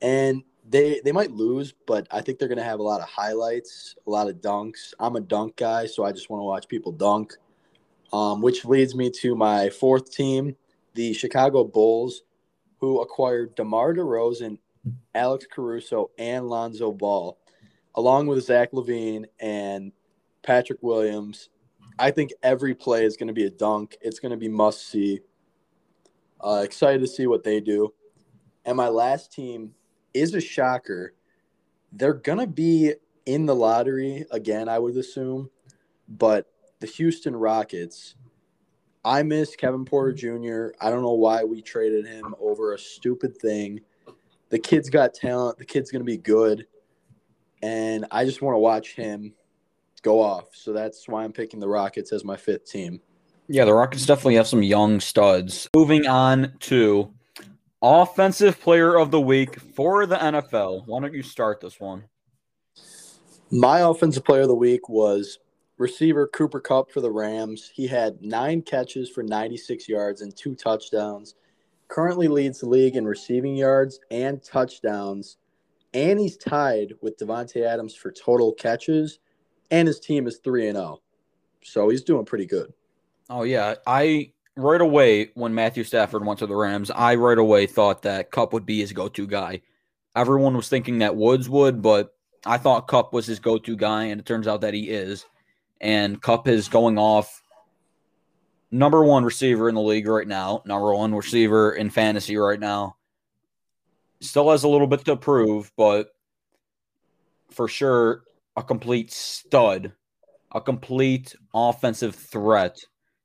And 0.00 0.42
they 0.68 1.00
they 1.04 1.12
might 1.12 1.32
lose, 1.32 1.74
but 1.86 2.06
I 2.10 2.20
think 2.20 2.38
they're 2.38 2.48
going 2.48 2.58
to 2.58 2.64
have 2.64 2.78
a 2.78 2.84
lot 2.84 3.00
of 3.00 3.08
highlights, 3.08 3.96
a 4.06 4.10
lot 4.10 4.28
of 4.28 4.36
dunks. 4.36 4.94
I'm 5.00 5.16
a 5.16 5.20
dunk 5.20 5.56
guy, 5.56 5.86
so 5.86 6.04
I 6.04 6.12
just 6.12 6.30
want 6.30 6.40
to 6.40 6.44
watch 6.44 6.68
people 6.68 6.92
dunk. 6.92 7.34
Um, 8.12 8.42
which 8.42 8.66
leads 8.66 8.94
me 8.94 9.10
to 9.20 9.34
my 9.34 9.70
fourth 9.70 10.12
team, 10.12 10.54
the 10.94 11.14
Chicago 11.14 11.64
Bulls, 11.64 12.22
who 12.78 13.00
acquired 13.00 13.54
DeMar 13.54 13.94
DeRozan, 13.94 14.58
Alex 15.14 15.46
Caruso, 15.50 16.10
and 16.18 16.46
Lonzo 16.46 16.92
Ball, 16.92 17.38
along 17.94 18.26
with 18.26 18.44
Zach 18.44 18.72
LaVine 18.72 19.24
and 19.40 19.92
Patrick 20.42 20.82
Williams. 20.82 21.48
I 21.98 22.10
think 22.10 22.32
every 22.42 22.74
play 22.74 23.04
is 23.04 23.16
going 23.16 23.28
to 23.28 23.34
be 23.34 23.44
a 23.44 23.50
dunk. 23.50 23.96
It's 24.00 24.18
going 24.18 24.30
to 24.30 24.36
be 24.36 24.48
must 24.48 24.88
see. 24.88 25.20
Uh, 26.40 26.62
excited 26.64 27.00
to 27.00 27.06
see 27.06 27.26
what 27.26 27.44
they 27.44 27.60
do. 27.60 27.92
And 28.64 28.76
my 28.76 28.88
last 28.88 29.32
team 29.32 29.74
is 30.14 30.34
a 30.34 30.40
shocker. 30.40 31.14
They're 31.92 32.14
going 32.14 32.38
to 32.38 32.46
be 32.46 32.94
in 33.26 33.46
the 33.46 33.54
lottery 33.54 34.24
again, 34.30 34.68
I 34.68 34.78
would 34.78 34.96
assume. 34.96 35.50
But 36.08 36.46
the 36.80 36.86
Houston 36.86 37.36
Rockets, 37.36 38.16
I 39.04 39.22
miss 39.22 39.56
Kevin 39.56 39.84
Porter 39.84 40.12
Jr. 40.12 40.74
I 40.80 40.90
don't 40.90 41.02
know 41.02 41.12
why 41.12 41.44
we 41.44 41.62
traded 41.62 42.06
him 42.06 42.34
over 42.40 42.74
a 42.74 42.78
stupid 42.78 43.36
thing. 43.36 43.80
The 44.50 44.58
kid's 44.58 44.90
got 44.90 45.14
talent. 45.14 45.58
The 45.58 45.64
kid's 45.64 45.90
going 45.90 46.00
to 46.00 46.04
be 46.04 46.18
good. 46.18 46.66
And 47.62 48.06
I 48.10 48.24
just 48.24 48.42
want 48.42 48.54
to 48.54 48.58
watch 48.58 48.94
him 48.94 49.32
go 50.02 50.20
off. 50.20 50.48
So 50.52 50.72
that's 50.72 51.08
why 51.08 51.24
I'm 51.24 51.32
picking 51.32 51.60
the 51.60 51.68
Rockets 51.68 52.12
as 52.12 52.24
my 52.24 52.36
fifth 52.36 52.70
team. 52.70 53.00
Yeah, 53.48 53.64
the 53.64 53.74
Rockets 53.74 54.06
definitely 54.06 54.36
have 54.36 54.46
some 54.46 54.62
young 54.62 55.00
studs. 55.00 55.68
Moving 55.74 56.06
on 56.06 56.54
to 56.60 57.12
Offensive 57.80 58.60
Player 58.60 58.96
of 58.96 59.10
the 59.10 59.20
Week 59.20 59.58
for 59.60 60.06
the 60.06 60.16
NFL. 60.16 60.86
Why 60.86 61.00
don't 61.00 61.12
you 61.12 61.22
start 61.22 61.60
this 61.60 61.80
one? 61.80 62.04
My 63.50 63.80
Offensive 63.80 64.24
Player 64.24 64.42
of 64.42 64.48
the 64.48 64.54
Week 64.54 64.88
was 64.88 65.38
receiver 65.76 66.28
Cooper 66.28 66.60
Kupp 66.60 66.90
for 66.90 67.00
the 67.00 67.10
Rams. 67.10 67.70
He 67.74 67.86
had 67.86 68.22
nine 68.22 68.62
catches 68.62 69.10
for 69.10 69.22
96 69.22 69.88
yards 69.88 70.22
and 70.22 70.34
two 70.34 70.54
touchdowns. 70.54 71.34
Currently 71.88 72.28
leads 72.28 72.60
the 72.60 72.68
league 72.68 72.96
in 72.96 73.04
receiving 73.04 73.56
yards 73.56 73.98
and 74.10 74.42
touchdowns. 74.42 75.36
And 75.92 76.18
he's 76.18 76.36
tied 76.36 76.94
with 77.02 77.18
Davante 77.18 77.66
Adams 77.66 77.94
for 77.94 78.12
total 78.12 78.52
catches. 78.52 79.18
And 79.72 79.88
his 79.88 79.98
team 79.98 80.28
is 80.28 80.38
3 80.44 80.68
and 80.68 80.76
0. 80.76 81.00
So 81.64 81.88
he's 81.88 82.02
doing 82.02 82.26
pretty 82.26 82.46
good. 82.46 82.72
Oh, 83.28 83.42
yeah. 83.42 83.76
I 83.86 84.32
right 84.54 84.80
away 84.80 85.30
when 85.34 85.54
Matthew 85.54 85.82
Stafford 85.82 86.24
went 86.24 86.38
to 86.40 86.46
the 86.46 86.54
Rams, 86.54 86.90
I 86.90 87.14
right 87.14 87.38
away 87.38 87.66
thought 87.66 88.02
that 88.02 88.30
Kupp 88.30 88.52
would 88.52 88.66
be 88.66 88.80
his 88.80 88.92
go-to 88.92 89.26
guy. 89.26 89.62
Everyone 90.14 90.54
was 90.54 90.68
thinking 90.68 90.98
that 90.98 91.16
Woods 91.16 91.48
would, 91.48 91.80
but 91.80 92.14
I 92.44 92.58
thought 92.58 92.86
Kupp 92.86 93.14
was 93.14 93.26
his 93.26 93.38
go-to 93.38 93.74
guy, 93.74 94.04
and 94.04 94.20
it 94.20 94.26
turns 94.26 94.46
out 94.46 94.60
that 94.60 94.74
he 94.74 94.90
is. 94.90 95.24
And 95.80 96.20
Kupp 96.20 96.48
is 96.48 96.68
going 96.68 96.98
off 96.98 97.42
number 98.70 99.02
one 99.02 99.24
receiver 99.24 99.70
in 99.70 99.74
the 99.74 99.80
league 99.80 100.06
right 100.06 100.28
now, 100.28 100.62
number 100.66 100.94
one 100.94 101.14
receiver 101.14 101.72
in 101.72 101.88
fantasy 101.88 102.36
right 102.36 102.60
now. 102.60 102.96
Still 104.20 104.50
has 104.50 104.64
a 104.64 104.68
little 104.68 104.86
bit 104.86 105.04
to 105.06 105.16
prove, 105.16 105.72
but 105.76 106.14
for 107.50 107.68
sure 107.68 108.22
a 108.56 108.62
complete 108.62 109.12
stud, 109.12 109.92
a 110.52 110.60
complete 110.60 111.34
offensive 111.54 112.14
threat 112.14 112.78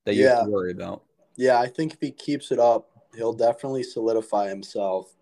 that 0.05 0.15
you 0.15 0.24
yeah. 0.24 0.38
have 0.38 0.46
to 0.46 0.51
worry 0.51 0.72
about. 0.72 1.03
Yeah, 1.36 1.60
I 1.60 1.67
think 1.67 1.93
if 1.93 2.00
he 2.00 2.12
keeps 2.12 2.51
it 2.51 2.60
up, 2.60 2.89
he'll 3.15 3.34
definitely 3.34 3.84
solidify 3.84 4.50
himself 4.50 5.13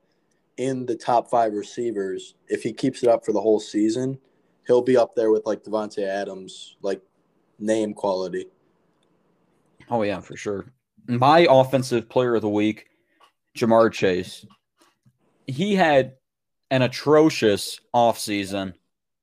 in 0.58 0.86
the 0.86 0.96
top 0.96 1.30
five 1.30 1.54
receivers. 1.54 2.36
If 2.48 2.64
he 2.64 2.72
keeps 2.72 3.04
it 3.04 3.10
up 3.10 3.26
for 3.26 3.34
the 3.34 3.42
whole 3.42 3.60
season, 3.60 4.20
he'll 4.68 4.82
be 4.82 4.98
up 4.98 5.16
there 5.16 5.32
with 5.32 5.46
like 5.46 5.64
Davante 5.64 6.04
Adams, 6.04 6.78
like 6.82 7.02
name 7.60 7.94
quality. 7.94 8.48
Oh 9.90 10.04
yeah, 10.04 10.20
for 10.20 10.36
sure. 10.36 10.66
My 11.08 11.46
offensive 11.50 12.10
player 12.10 12.36
of 12.36 12.42
the 12.42 12.50
week, 12.50 12.88
Ja'Marr 13.58 13.92
Chase. 13.92 14.46
He 15.48 15.76
had 15.76 16.14
an 16.72 16.82
atrocious 16.82 17.80
offseason, 17.94 18.74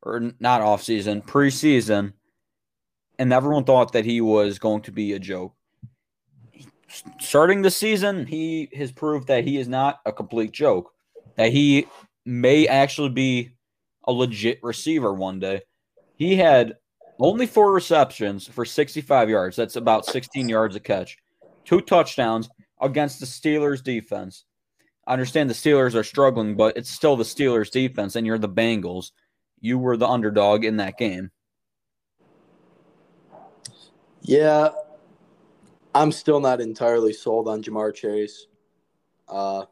or 0.02 0.32
not 0.40 0.61
off 0.61 0.82
offseason, 0.82 1.25
preseason, 1.25 2.12
and 3.18 3.32
everyone 3.32 3.64
thought 3.64 3.92
that 3.92 4.04
he 4.04 4.21
was 4.21 4.59
going 4.59 4.82
to 4.82 4.92
be 4.92 5.12
a 5.12 5.18
joke 5.18 5.54
starting 7.21 7.62
the 7.62 7.71
season, 7.71 8.26
he 8.26 8.68
has 8.75 8.92
proved 8.92 9.28
that 9.28 9.44
he 9.44 9.59
is 9.59 9.68
not 9.68 10.00
a 10.04 10.12
complete 10.12 10.52
joke, 10.52 10.92
that 11.37 11.52
he 11.52 11.87
may 12.25 12.66
actually 12.66 13.09
be 13.09 13.50
a 14.04 14.12
legit 14.12 14.59
receiver 14.62 15.12
one 15.12 15.38
day. 15.38 15.61
He 16.16 16.37
had 16.37 16.76
only 17.18 17.47
four 17.47 17.73
receptions 17.73 18.47
for 18.47 18.64
65 18.64 19.30
yards. 19.30 19.56
That's 19.56 19.76
about 19.76 20.06
16 20.06 20.49
yards 20.49 20.76
a 20.76 20.80
catch, 20.80 21.16
two 21.64 21.80
touchdowns 21.80 22.49
against 22.80 23.21
the 23.21 23.26
Steelers 23.26 23.82
defense. 23.82 24.44
I 25.06 25.12
understand 25.12 25.50
the 25.50 25.54
Steelers 25.54 25.94
are 25.94 26.04
struggling, 26.04 26.56
but 26.56 26.76
it's 26.76 26.90
still 26.90 27.16
the 27.16 27.25
Steelers 27.25 27.71
defense, 27.71 28.16
and 28.16 28.26
you're 28.26 28.38
the 28.38 28.49
Bengals. 28.49 29.11
You 29.62 29.78
were 29.78 29.97
the 29.97 30.09
underdog 30.09 30.64
in 30.64 30.76
that 30.78 30.99
game. 30.99 31.31
Yeah, 34.21 34.71
I'm 35.95 36.11
still 36.11 36.40
not 36.40 36.61
entirely 36.61 37.12
sold 37.12 37.47
on 37.49 37.62
Ja'Marr 37.62 37.95
Chase. 37.95 38.49
Uh, 39.28 39.64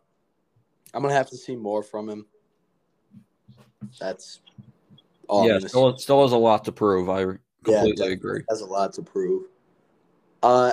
I'm 0.94 1.02
gonna 1.02 1.12
have 1.12 1.28
to 1.30 1.36
see 1.36 1.56
more 1.56 1.82
from 1.82 2.08
him. 2.08 2.26
That's 3.98 4.40
all. 5.28 5.46
yeah, 5.46 5.58
still, 5.58 5.96
still 5.98 6.22
has 6.22 6.32
a 6.32 6.38
lot 6.38 6.64
to 6.66 6.72
prove. 6.72 7.10
I 7.10 7.22
completely 7.64 7.92
definitely 7.92 8.12
agree. 8.12 8.42
has 8.48 8.60
a 8.60 8.66
lot 8.66 8.92
to 8.94 9.02
prove. 9.02 9.46
Uh, 10.42 10.72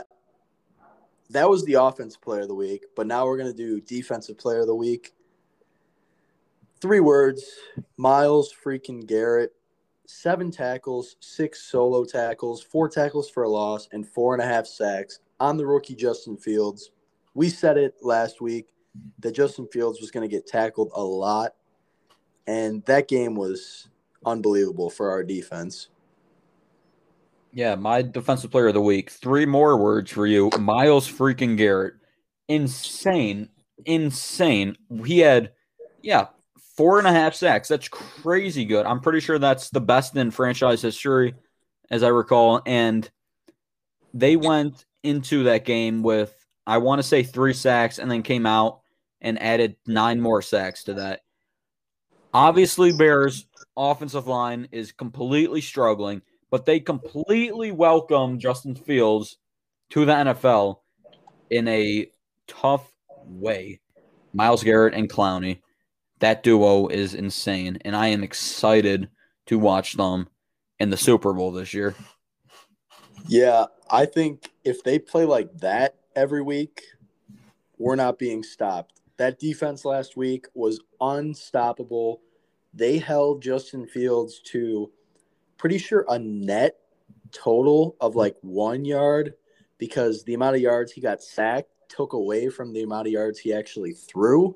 that 1.31 1.49
was 1.49 1.65
the 1.65 1.73
offense 1.73 2.15
player 2.15 2.41
of 2.41 2.49
the 2.49 2.55
week, 2.55 2.85
but 2.95 3.07
now 3.07 3.25
we're 3.25 3.37
gonna 3.37 3.51
do 3.51 3.81
defensive 3.81 4.37
player 4.37 4.59
of 4.59 4.67
the 4.67 4.75
week. 4.75 5.13
Three 6.79 6.99
words: 6.99 7.43
Myles 7.97 8.53
freaking 8.63 9.05
Garrett. 9.05 9.53
Seven 10.09 10.51
tackles, 10.51 11.17
six 11.19 11.63
solo 11.63 12.05
tackles, 12.05 12.63
four 12.63 12.87
tackles 12.87 13.29
for 13.29 13.43
a 13.43 13.49
loss, 13.49 13.89
and 13.91 14.07
four 14.07 14.33
and 14.33 14.41
a 14.41 14.45
half 14.45 14.65
sacks 14.65 15.19
on 15.39 15.57
the 15.57 15.65
rookie 15.65 15.95
Justin 15.95 16.37
Fields. 16.37 16.91
We 17.33 17.49
said 17.49 17.77
it 17.77 17.95
last 18.01 18.39
week 18.39 18.67
that 19.19 19.35
Justin 19.35 19.67
Fields 19.67 19.99
was 19.99 20.09
going 20.09 20.27
to 20.27 20.33
get 20.33 20.47
tackled 20.47 20.91
a 20.95 21.03
lot, 21.03 21.55
and 22.47 22.85
that 22.85 23.09
game 23.09 23.35
was 23.35 23.89
unbelievable 24.25 24.89
for 24.89 25.09
our 25.09 25.23
defense. 25.23 25.89
Yeah, 27.51 27.75
my 27.75 28.01
defensive 28.01 28.51
player 28.51 28.67
of 28.67 28.75
the 28.75 28.81
week. 28.81 29.09
Three 29.09 29.45
more 29.45 29.77
words 29.77 30.11
for 30.11 30.25
you. 30.25 30.51
Myles 30.59 31.11
freaking 31.11 31.57
Garrett. 31.57 31.95
Insane. 32.47 33.49
Insane. 33.85 34.77
He 35.05 35.19
had, 35.19 35.51
yeah, 36.01 36.27
four 36.77 36.99
and 36.99 37.07
a 37.07 37.11
half 37.11 37.33
sacks. 37.35 37.67
That's 37.67 37.89
crazy 37.89 38.63
good. 38.63 38.85
I'm 38.85 39.01
pretty 39.01 39.19
sure 39.19 39.39
that's 39.39 39.69
the 39.69 39.81
best 39.81 40.15
in 40.15 40.31
franchise 40.31 40.81
history, 40.81 41.35
as 41.91 42.03
I 42.03 42.09
recall. 42.09 42.61
And 42.65 43.09
they 44.13 44.37
went 44.37 44.85
into 45.03 45.43
that 45.43 45.65
game 45.65 46.03
with, 46.03 46.33
I 46.65 46.77
want 46.77 46.99
to 46.99 47.07
say, 47.07 47.23
three 47.23 47.53
sacks 47.53 47.99
and 47.99 48.09
then 48.09 48.23
came 48.23 48.45
out 48.45 48.81
and 49.19 49.41
added 49.41 49.75
nine 49.85 50.21
more 50.21 50.41
sacks 50.41 50.85
to 50.85 50.93
that. 50.95 51.21
Obviously, 52.33 52.93
Bears' 52.93 53.47
offensive 53.75 54.27
line 54.27 54.67
is 54.71 54.91
completely 54.91 55.61
struggling 55.61 56.21
but 56.49 56.65
they 56.65 56.79
completely 56.79 57.71
welcome 57.71 58.39
Justin 58.39 58.75
Fields 58.75 59.37
to 59.89 60.05
the 60.05 60.13
NFL 60.13 60.77
in 61.49 61.67
a 61.67 62.07
tough 62.47 62.91
way. 63.25 63.79
Myles 64.33 64.63
Garrett 64.63 64.93
and 64.93 65.09
Clowney, 65.09 65.61
that 66.19 66.43
duo 66.43 66.87
is 66.87 67.13
insane, 67.13 67.77
and 67.85 67.95
I 67.95 68.07
am 68.07 68.23
excited 68.23 69.09
to 69.47 69.59
watch 69.59 69.93
them 69.93 70.27
in 70.79 70.89
the 70.89 70.97
Super 70.97 71.33
Bowl 71.33 71.51
this 71.51 71.73
year. 71.73 71.95
Yeah, 73.27 73.65
I 73.89 74.05
think 74.05 74.51
if 74.63 74.83
they 74.83 74.99
play 74.99 75.25
like 75.25 75.57
that 75.59 75.95
every 76.15 76.41
week, 76.41 76.83
we're 77.77 77.95
not 77.95 78.17
being 78.17 78.43
stopped. 78.43 79.01
That 79.17 79.39
defense 79.39 79.85
last 79.85 80.15
week 80.15 80.47
was 80.53 80.79
unstoppable. 81.01 82.21
They 82.73 82.99
held 82.99 83.41
Justin 83.41 83.87
Fields 83.87 84.39
to 84.51 84.91
pretty 85.57 85.77
sure 85.77 86.05
a 86.09 86.19
net 86.19 86.77
total 87.31 87.95
of 87.99 88.15
like 88.15 88.35
one 88.41 88.85
yard 88.85 89.33
because 89.77 90.23
the 90.23 90.33
amount 90.33 90.55
of 90.55 90.61
yards 90.61 90.91
he 90.91 91.01
got 91.01 91.21
sacked 91.21 91.69
took 91.89 92.13
away 92.13 92.49
from 92.49 92.73
the 92.73 92.83
amount 92.83 93.07
of 93.07 93.13
yards 93.13 93.39
he 93.39 93.53
actually 93.53 93.93
threw. 93.93 94.55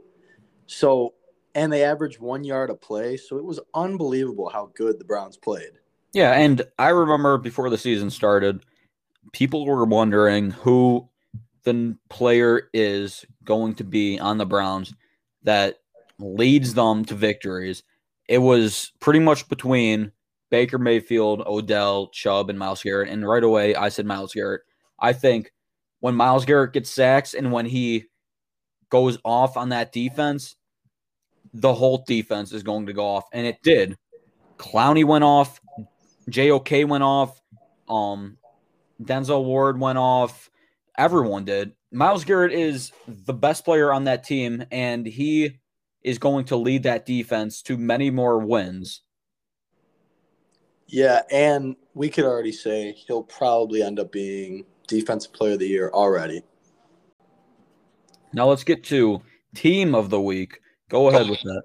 So, 0.67 1.13
and 1.55 1.71
they 1.71 1.83
averaged 1.83 2.19
one 2.19 2.43
yard 2.43 2.69
a 2.69 2.75
play. 2.75 3.17
So 3.17 3.37
it 3.37 3.43
was 3.43 3.59
unbelievable 3.73 4.49
how 4.49 4.71
good 4.75 4.99
the 4.99 5.05
Browns 5.05 5.37
played. 5.37 5.71
Yeah, 6.13 6.33
and 6.33 6.61
I 6.77 6.89
remember 6.89 7.37
before 7.37 7.69
the 7.69 7.77
season 7.77 8.09
started, 8.09 8.65
people 9.31 9.65
were 9.65 9.85
wondering 9.85 10.51
who 10.51 11.07
the 11.63 11.95
player 12.09 12.69
is 12.73 13.25
going 13.43 13.75
to 13.75 13.83
be 13.83 14.19
on 14.19 14.37
the 14.37 14.45
Browns 14.45 14.93
that 15.43 15.77
leads 16.19 16.73
them 16.73 17.05
to 17.05 17.15
victories. 17.15 17.83
It 18.27 18.39
was 18.39 18.91
pretty 18.99 19.19
much 19.19 19.47
between 19.47 20.11
Baker 20.49 20.77
Mayfield, 20.77 21.43
Odell, 21.45 22.07
Chubb, 22.07 22.49
and 22.49 22.59
Myles 22.59 22.83
Garrett. 22.83 23.09
And 23.09 23.27
right 23.27 23.43
away, 23.43 23.75
I 23.75 23.89
said 23.89 24.05
Myles 24.05 24.33
Garrett. 24.33 24.61
I 24.99 25.13
think 25.13 25.53
when 25.99 26.15
Myles 26.15 26.45
Garrett 26.45 26.73
gets 26.73 26.91
sacks 26.91 27.33
and 27.33 27.51
when 27.51 27.65
he 27.65 28.05
goes 28.89 29.17
off 29.23 29.55
on 29.55 29.69
that 29.69 29.91
defense, 29.91 30.55
the 31.53 31.73
whole 31.73 32.03
defense 32.07 32.53
is 32.53 32.63
going 32.63 32.85
to 32.85 32.93
go 32.93 33.05
off. 33.05 33.25
And 33.33 33.45
it 33.45 33.61
did. 33.63 33.97
Clowney 34.57 35.03
went 35.03 35.23
off. 35.23 35.59
JOK 36.29 36.87
went 36.87 37.03
off. 37.03 37.41
Um, 37.89 38.37
Denzel 39.01 39.43
Ward 39.43 39.79
went 39.79 39.97
off. 39.97 40.49
Everyone 40.97 41.45
did. 41.45 41.73
Myles 41.91 42.23
Garrett 42.23 42.53
is 42.53 42.91
the 43.07 43.33
best 43.33 43.65
player 43.65 43.91
on 43.91 44.05
that 44.05 44.23
team, 44.23 44.63
and 44.71 45.05
he 45.05 45.59
is 46.03 46.17
going 46.17 46.45
to 46.45 46.55
lead 46.55 46.83
that 46.83 47.05
defense 47.05 47.61
to 47.63 47.77
many 47.77 48.09
more 48.09 48.37
wins. 48.39 49.01
Yeah, 50.87 51.21
and 51.31 51.75
we 51.93 52.09
could 52.09 52.25
already 52.25 52.51
say 52.51 52.91
he'll 52.91 53.23
probably 53.23 53.81
end 53.81 53.99
up 53.99 54.11
being 54.11 54.65
defensive 54.87 55.33
player 55.33 55.53
of 55.53 55.59
the 55.59 55.67
year 55.67 55.89
already. 55.93 56.43
Now 58.33 58.47
let's 58.47 58.63
get 58.63 58.83
to 58.85 59.21
team 59.55 59.95
of 59.95 60.09
the 60.09 60.21
week. 60.21 60.59
Go 60.91 61.07
ahead 61.07 61.29
with 61.29 61.39
that. 61.43 61.63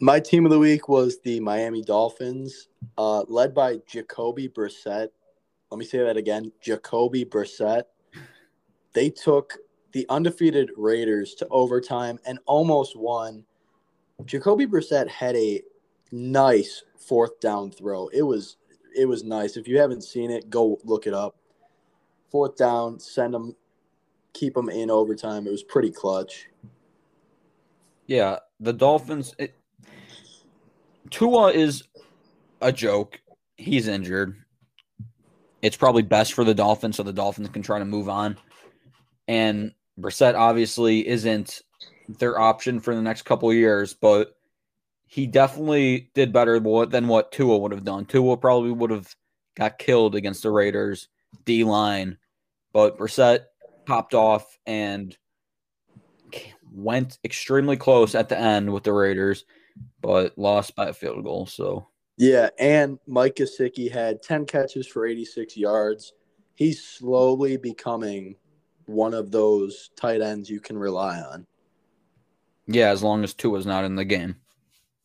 My 0.00 0.18
team 0.18 0.44
of 0.44 0.50
the 0.50 0.58
week 0.58 0.88
was 0.88 1.20
the 1.20 1.38
Miami 1.38 1.80
Dolphins, 1.80 2.66
uh, 2.98 3.22
led 3.28 3.54
by 3.54 3.78
Jacoby 3.86 4.48
Brissett. 4.48 5.10
Let 5.70 5.78
me 5.78 5.84
say 5.84 5.98
that 5.98 6.16
again 6.16 6.50
Jacoby 6.60 7.24
Brissett. 7.24 7.84
They 8.94 9.10
took 9.10 9.58
the 9.92 10.04
undefeated 10.08 10.72
Raiders 10.76 11.34
to 11.36 11.46
overtime 11.52 12.18
and 12.26 12.40
almost 12.46 12.96
won. 12.96 13.44
Jacoby 14.24 14.66
Brissett 14.66 15.06
had 15.06 15.36
a 15.36 15.62
nice 16.10 16.82
fourth 16.98 17.38
down 17.38 17.70
throw. 17.70 18.08
It 18.08 18.22
was 18.22 18.56
it 18.92 19.06
was 19.06 19.22
nice. 19.22 19.56
If 19.56 19.68
you 19.68 19.78
haven't 19.78 20.02
seen 20.02 20.32
it, 20.32 20.50
go 20.50 20.80
look 20.82 21.06
it 21.06 21.14
up. 21.14 21.36
Fourth 22.28 22.56
down, 22.56 22.98
send 22.98 23.34
them, 23.34 23.54
keep 24.32 24.54
them 24.54 24.68
in 24.68 24.90
overtime. 24.90 25.46
It 25.46 25.52
was 25.52 25.62
pretty 25.62 25.92
clutch. 25.92 26.48
Yeah, 28.06 28.38
the 28.60 28.72
Dolphins. 28.72 29.34
It, 29.38 29.54
Tua 31.10 31.52
is 31.52 31.84
a 32.60 32.72
joke. 32.72 33.20
He's 33.56 33.88
injured. 33.88 34.36
It's 35.60 35.76
probably 35.76 36.02
best 36.02 36.32
for 36.32 36.44
the 36.44 36.54
Dolphins 36.54 36.96
so 36.96 37.02
the 37.02 37.12
Dolphins 37.12 37.48
can 37.50 37.62
try 37.62 37.78
to 37.78 37.84
move 37.84 38.08
on. 38.08 38.36
And 39.28 39.72
Brissett 40.00 40.34
obviously 40.34 41.06
isn't 41.06 41.62
their 42.18 42.38
option 42.38 42.80
for 42.80 42.94
the 42.94 43.02
next 43.02 43.22
couple 43.22 43.52
years, 43.52 43.94
but 43.94 44.36
he 45.06 45.26
definitely 45.26 46.10
did 46.14 46.32
better 46.32 46.58
than 46.58 47.06
what 47.06 47.32
Tua 47.32 47.58
would 47.58 47.72
have 47.72 47.84
done. 47.84 48.06
Tua 48.06 48.36
probably 48.36 48.72
would 48.72 48.90
have 48.90 49.14
got 49.56 49.78
killed 49.78 50.14
against 50.14 50.42
the 50.42 50.50
Raiders 50.50 51.08
D 51.44 51.64
line, 51.64 52.18
but 52.72 52.98
Brissett 52.98 53.40
popped 53.86 54.14
off 54.14 54.58
and 54.66 55.16
went 56.74 57.18
extremely 57.24 57.76
close 57.76 58.14
at 58.14 58.28
the 58.28 58.38
end 58.38 58.72
with 58.72 58.84
the 58.84 58.92
Raiders, 58.92 59.44
but 60.00 60.36
lost 60.38 60.74
by 60.74 60.88
a 60.88 60.92
field 60.92 61.24
goal. 61.24 61.46
So 61.46 61.88
yeah, 62.16 62.50
and 62.58 62.98
Mike 63.06 63.36
Gesicki 63.36 63.90
had 63.90 64.22
ten 64.22 64.44
catches 64.46 64.86
for 64.86 65.06
eighty 65.06 65.24
six 65.24 65.56
yards. 65.56 66.12
He's 66.54 66.84
slowly 66.84 67.56
becoming 67.56 68.36
one 68.86 69.14
of 69.14 69.30
those 69.30 69.90
tight 69.96 70.20
ends 70.20 70.50
you 70.50 70.60
can 70.60 70.76
rely 70.78 71.20
on. 71.20 71.46
Yeah, 72.66 72.90
as 72.90 73.02
long 73.02 73.24
as 73.24 73.34
Tua's 73.34 73.66
not 73.66 73.84
in 73.84 73.96
the 73.96 74.04
game. 74.04 74.36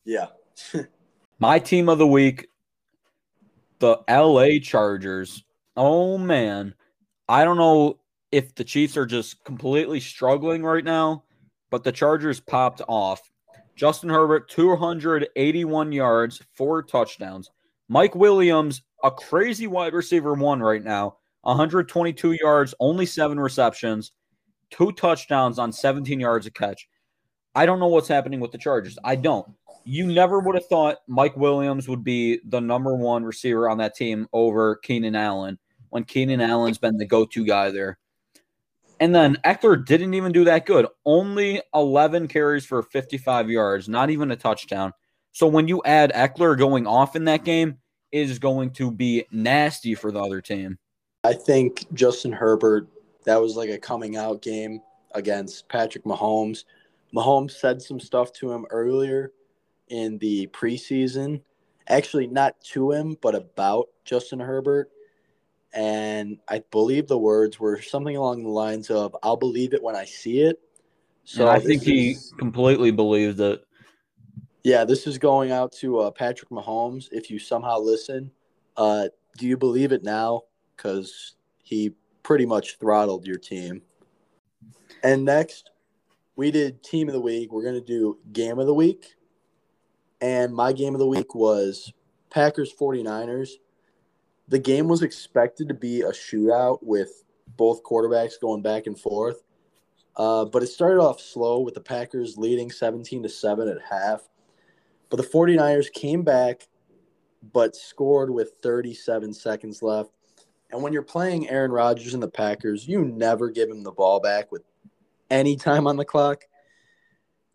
Yeah. 0.04 0.26
My 1.38 1.58
team 1.58 1.88
of 1.88 1.98
the 1.98 2.06
week, 2.06 2.48
the 3.78 3.98
LA 4.08 4.60
Chargers. 4.62 5.44
Oh 5.76 6.18
man. 6.18 6.74
I 7.28 7.44
don't 7.44 7.58
know 7.58 7.98
if 8.32 8.54
the 8.54 8.64
Chiefs 8.64 8.96
are 8.96 9.06
just 9.06 9.44
completely 9.44 10.00
struggling 10.00 10.62
right 10.62 10.84
now, 10.84 11.24
but 11.70 11.84
the 11.84 11.92
Chargers 11.92 12.40
popped 12.40 12.82
off. 12.88 13.20
Justin 13.76 14.10
Herbert, 14.10 14.48
281 14.48 15.92
yards, 15.92 16.42
four 16.54 16.82
touchdowns. 16.82 17.50
Mike 17.88 18.14
Williams, 18.14 18.82
a 19.04 19.10
crazy 19.10 19.66
wide 19.66 19.94
receiver 19.94 20.34
one 20.34 20.60
right 20.60 20.82
now, 20.82 21.16
122 21.42 22.32
yards, 22.32 22.74
only 22.80 23.06
seven 23.06 23.38
receptions, 23.38 24.12
two 24.70 24.92
touchdowns 24.92 25.58
on 25.58 25.72
17 25.72 26.18
yards 26.20 26.46
a 26.46 26.50
catch. 26.50 26.88
I 27.54 27.66
don't 27.66 27.80
know 27.80 27.86
what's 27.86 28.08
happening 28.08 28.40
with 28.40 28.52
the 28.52 28.58
Chargers. 28.58 28.98
I 29.04 29.16
don't. 29.16 29.48
You 29.84 30.06
never 30.06 30.38
would 30.40 30.54
have 30.54 30.66
thought 30.66 30.98
Mike 31.06 31.36
Williams 31.36 31.88
would 31.88 32.04
be 32.04 32.40
the 32.44 32.60
number 32.60 32.94
one 32.94 33.24
receiver 33.24 33.68
on 33.68 33.78
that 33.78 33.96
team 33.96 34.28
over 34.32 34.76
Keenan 34.76 35.16
Allen 35.16 35.58
when 35.88 36.04
Keenan 36.04 36.40
Allen's 36.40 36.78
been 36.78 36.98
the 36.98 37.06
go 37.06 37.24
to 37.24 37.44
guy 37.44 37.70
there. 37.70 37.98
And 39.00 39.14
then 39.14 39.36
Ekeler 39.44 39.84
didn't 39.84 40.14
even 40.14 40.32
do 40.32 40.44
that 40.44 40.66
good. 40.66 40.86
Only 41.04 41.62
11 41.74 42.28
carries 42.28 42.66
for 42.66 42.82
55 42.82 43.48
yards, 43.48 43.88
not 43.88 44.10
even 44.10 44.30
a 44.30 44.36
touchdown. 44.36 44.92
So 45.32 45.46
when 45.46 45.68
you 45.68 45.82
add 45.84 46.12
Ekeler 46.12 46.58
going 46.58 46.86
off 46.86 47.14
in 47.14 47.24
that 47.26 47.44
game, 47.44 47.78
is 48.10 48.38
going 48.38 48.70
to 48.70 48.90
be 48.90 49.24
nasty 49.30 49.94
for 49.94 50.10
the 50.10 50.20
other 50.20 50.40
team. 50.40 50.78
I 51.24 51.34
think 51.34 51.84
Justin 51.92 52.32
Herbert, 52.32 52.88
that 53.24 53.40
was 53.40 53.56
like 53.56 53.70
a 53.70 53.78
coming 53.78 54.16
out 54.16 54.42
game 54.42 54.80
against 55.14 55.68
Patrick 55.68 56.04
Mahomes. 56.04 56.64
Mahomes 57.14 57.52
said 57.52 57.82
some 57.82 58.00
stuff 58.00 58.32
to 58.34 58.52
him 58.52 58.66
earlier 58.70 59.32
in 59.88 60.18
the 60.18 60.46
preseason. 60.48 61.42
Actually, 61.88 62.26
not 62.26 62.60
to 62.60 62.92
him, 62.92 63.16
but 63.20 63.34
about 63.34 63.88
Justin 64.04 64.40
Herbert. 64.40 64.90
And 65.74 66.38
I 66.48 66.62
believe 66.70 67.08
the 67.08 67.18
words 67.18 67.60
were 67.60 67.80
something 67.80 68.16
along 68.16 68.42
the 68.42 68.48
lines 68.48 68.90
of, 68.90 69.14
I'll 69.22 69.36
believe 69.36 69.74
it 69.74 69.82
when 69.82 69.94
I 69.94 70.04
see 70.04 70.40
it. 70.40 70.60
So 71.24 71.42
and 71.42 71.50
I 71.50 71.58
think 71.58 71.82
he 71.82 72.12
is, 72.12 72.32
completely 72.38 72.90
believed 72.90 73.40
it. 73.40 73.62
Yeah, 74.64 74.84
this 74.84 75.06
is 75.06 75.18
going 75.18 75.52
out 75.52 75.72
to 75.72 76.00
uh, 76.00 76.10
Patrick 76.10 76.50
Mahomes. 76.50 77.08
If 77.12 77.30
you 77.30 77.38
somehow 77.38 77.78
listen, 77.78 78.30
uh, 78.76 79.08
do 79.36 79.46
you 79.46 79.56
believe 79.56 79.92
it 79.92 80.02
now? 80.02 80.42
Because 80.76 81.36
he 81.62 81.92
pretty 82.22 82.46
much 82.46 82.78
throttled 82.78 83.26
your 83.26 83.38
team. 83.38 83.82
And 85.02 85.24
next, 85.24 85.70
we 86.36 86.50
did 86.50 86.82
team 86.82 87.08
of 87.08 87.14
the 87.14 87.20
week. 87.20 87.52
We're 87.52 87.62
going 87.62 87.74
to 87.74 87.80
do 87.80 88.18
game 88.32 88.58
of 88.58 88.66
the 88.66 88.74
week. 88.74 89.14
And 90.20 90.52
my 90.52 90.72
game 90.72 90.94
of 90.94 90.98
the 90.98 91.06
week 91.06 91.34
was 91.34 91.92
Packers 92.30 92.72
49ers. 92.74 93.50
The 94.48 94.58
game 94.58 94.88
was 94.88 95.02
expected 95.02 95.68
to 95.68 95.74
be 95.74 96.02
a 96.02 96.10
shootout 96.10 96.78
with 96.82 97.24
both 97.56 97.82
quarterbacks 97.82 98.40
going 98.40 98.62
back 98.62 98.86
and 98.86 98.98
forth. 98.98 99.42
Uh, 100.16 100.44
but 100.44 100.62
it 100.62 100.66
started 100.66 101.00
off 101.00 101.20
slow 101.20 101.60
with 101.60 101.74
the 101.74 101.80
Packers 101.80 102.36
leading 102.36 102.70
17 102.70 103.22
to 103.22 103.28
7 103.28 103.68
at 103.68 103.78
half. 103.88 104.28
But 105.10 105.18
the 105.18 105.22
49ers 105.22 105.92
came 105.92 106.22
back, 106.22 106.66
but 107.52 107.76
scored 107.76 108.30
with 108.30 108.54
37 108.62 109.32
seconds 109.32 109.82
left. 109.82 110.10
And 110.70 110.82
when 110.82 110.92
you're 110.92 111.02
playing 111.02 111.48
Aaron 111.48 111.70
Rodgers 111.70 112.14
and 112.14 112.22
the 112.22 112.28
Packers, 112.28 112.86
you 112.86 113.04
never 113.04 113.48
give 113.48 113.70
him 113.70 113.82
the 113.82 113.92
ball 113.92 114.20
back 114.20 114.52
with 114.52 114.62
any 115.30 115.56
time 115.56 115.86
on 115.86 115.96
the 115.96 116.04
clock. 116.04 116.44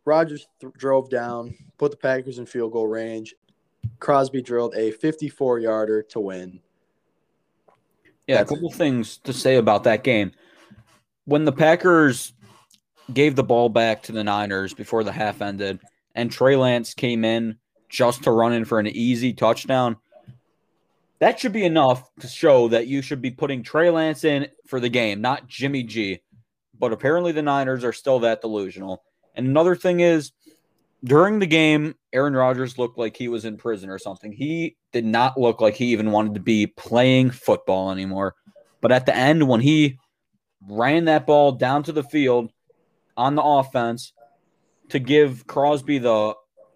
Rodgers 0.06 0.48
th- 0.60 0.74
drove 0.74 1.10
down, 1.10 1.56
put 1.78 1.92
the 1.92 1.98
Packers 1.98 2.40
in 2.40 2.46
field 2.46 2.72
goal 2.72 2.88
range. 2.88 3.36
Crosby 4.00 4.42
drilled 4.42 4.76
a 4.76 4.92
54 4.92 5.60
yarder 5.60 6.02
to 6.04 6.20
win. 6.20 6.60
Yeah, 8.28 8.38
That's 8.38 8.52
a 8.52 8.56
couple 8.56 8.70
it. 8.70 8.76
things 8.76 9.18
to 9.20 9.34
say 9.34 9.56
about 9.58 9.84
that 9.84 10.04
game. 10.04 10.32
When 11.26 11.46
the 11.46 11.52
Packers 11.52 12.34
gave 13.14 13.36
the 13.36 13.44
ball 13.44 13.70
back 13.70 14.04
to 14.04 14.12
the 14.12 14.24
Niners 14.24 14.74
before 14.74 15.04
the 15.04 15.12
half 15.12 15.42
ended, 15.42 15.80
and 16.16 16.32
Trey 16.32 16.56
Lance 16.56 16.94
came 16.94 17.26
in 17.26 17.58
just 17.90 18.24
to 18.24 18.32
run 18.32 18.54
in 18.54 18.66
for 18.66 18.80
an 18.80 18.88
easy 18.88 19.34
touchdown, 19.34 19.98
that 21.20 21.40
should 21.40 21.54
be 21.54 21.66
enough 21.66 22.10
to 22.20 22.28
show 22.28 22.68
that 22.70 22.88
you 22.88 23.02
should 23.02 23.22
be 23.22 23.32
putting 23.32 23.64
Trey 23.64 23.90
Lance 23.90 24.24
in 24.24 24.48
for 24.68 24.80
the 24.80 24.90
game, 24.90 25.22
not 25.22 25.48
Jimmy 25.48 25.84
G. 25.84 26.22
But 26.78 26.92
apparently 26.92 27.32
the 27.32 27.42
Niners 27.42 27.84
are 27.84 27.94
still 27.94 28.20
that 28.20 28.42
delusional. 28.42 29.04
And 29.36 29.48
another 29.48 29.76
thing 29.76 30.00
is, 30.02 30.32
during 31.04 31.40
the 31.40 31.48
game, 31.48 31.96
Aaron 32.14 32.36
Rodgers 32.36 32.78
looked 32.78 32.98
like 32.98 33.18
he 33.18 33.28
was 33.28 33.46
in 33.46 33.58
prison 33.58 33.90
or 33.90 34.00
something. 34.00 34.32
He 34.32 34.78
did 34.92 35.06
not 35.06 35.40
look 35.40 35.62
like 35.62 35.76
he 35.76 35.88
even 35.88 36.12
wanted 36.12 36.34
to 36.36 36.40
be 36.40 36.68
playing 36.68 37.32
football 37.32 37.92
anymore. 37.92 38.36
But 38.82 38.92
at 38.92 39.06
the 39.06 39.16
end, 39.16 39.48
when 39.48 39.62
he 39.62 39.98
ran 40.68 41.06
that 41.06 41.26
ball 41.26 41.54
down 41.54 41.84
to 41.84 41.92
the 41.92 42.04
field 42.04 42.52
on 43.18 43.36
the 43.36 43.44
offense, 43.44 44.14
to 44.90 45.00
give 45.00 45.48
Crosby 45.48 45.98
the 45.98 46.36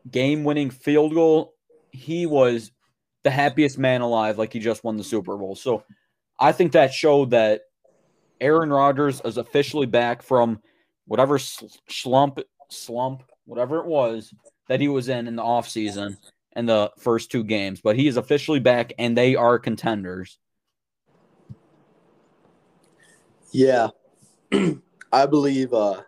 game 0.09 0.43
winning 0.43 0.69
field 0.69 1.13
goal, 1.13 1.53
he 1.91 2.25
was 2.25 2.71
the 3.23 3.29
happiest 3.29 3.77
man 3.77 4.01
alive, 4.01 4.37
like 4.37 4.53
he 4.53 4.59
just 4.59 4.83
won 4.83 4.97
the 4.97 5.03
Super 5.03 5.37
Bowl. 5.37 5.55
So 5.55 5.83
I 6.39 6.51
think 6.51 6.71
that 6.71 6.93
showed 6.93 7.31
that 7.31 7.61
Aaron 8.39 8.69
Rodgers 8.69 9.21
is 9.23 9.37
officially 9.37 9.85
back 9.85 10.21
from 10.21 10.59
whatever 11.05 11.37
slump, 11.37 12.39
slump, 12.69 13.23
whatever 13.47 13.79
it 13.79 13.85
was 13.85 14.33
that 14.67 14.79
he 14.79 14.87
was 14.87 15.09
in 15.09 15.27
in 15.27 15.35
the 15.35 15.43
offseason 15.43 16.17
and 16.53 16.69
the 16.69 16.91
first 16.99 17.31
two 17.31 17.43
games. 17.43 17.81
But 17.81 17.95
he 17.95 18.07
is 18.07 18.17
officially 18.17 18.59
back 18.59 18.93
and 18.99 19.17
they 19.17 19.35
are 19.35 19.57
contenders. 19.57 20.37
Yeah. 23.51 23.89
I 25.11 25.25
believe 25.25 25.73
uh, 25.73 26.01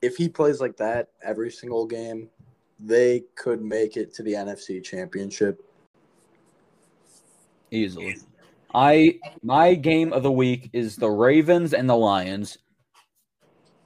if 0.00 0.16
he 0.16 0.28
plays 0.28 0.60
like 0.60 0.76
that 0.76 1.08
every 1.22 1.50
single 1.50 1.86
game, 1.86 2.30
they 2.78 3.24
could 3.34 3.60
make 3.60 3.96
it 3.96 4.14
to 4.14 4.22
the 4.22 4.34
NFC 4.34 4.82
Championship 4.82 5.60
easily. 7.70 8.16
I 8.74 9.18
my 9.42 9.74
game 9.74 10.12
of 10.12 10.22
the 10.22 10.30
week 10.30 10.70
is 10.72 10.96
the 10.96 11.10
Ravens 11.10 11.74
and 11.74 11.88
the 11.88 11.96
Lions. 11.96 12.58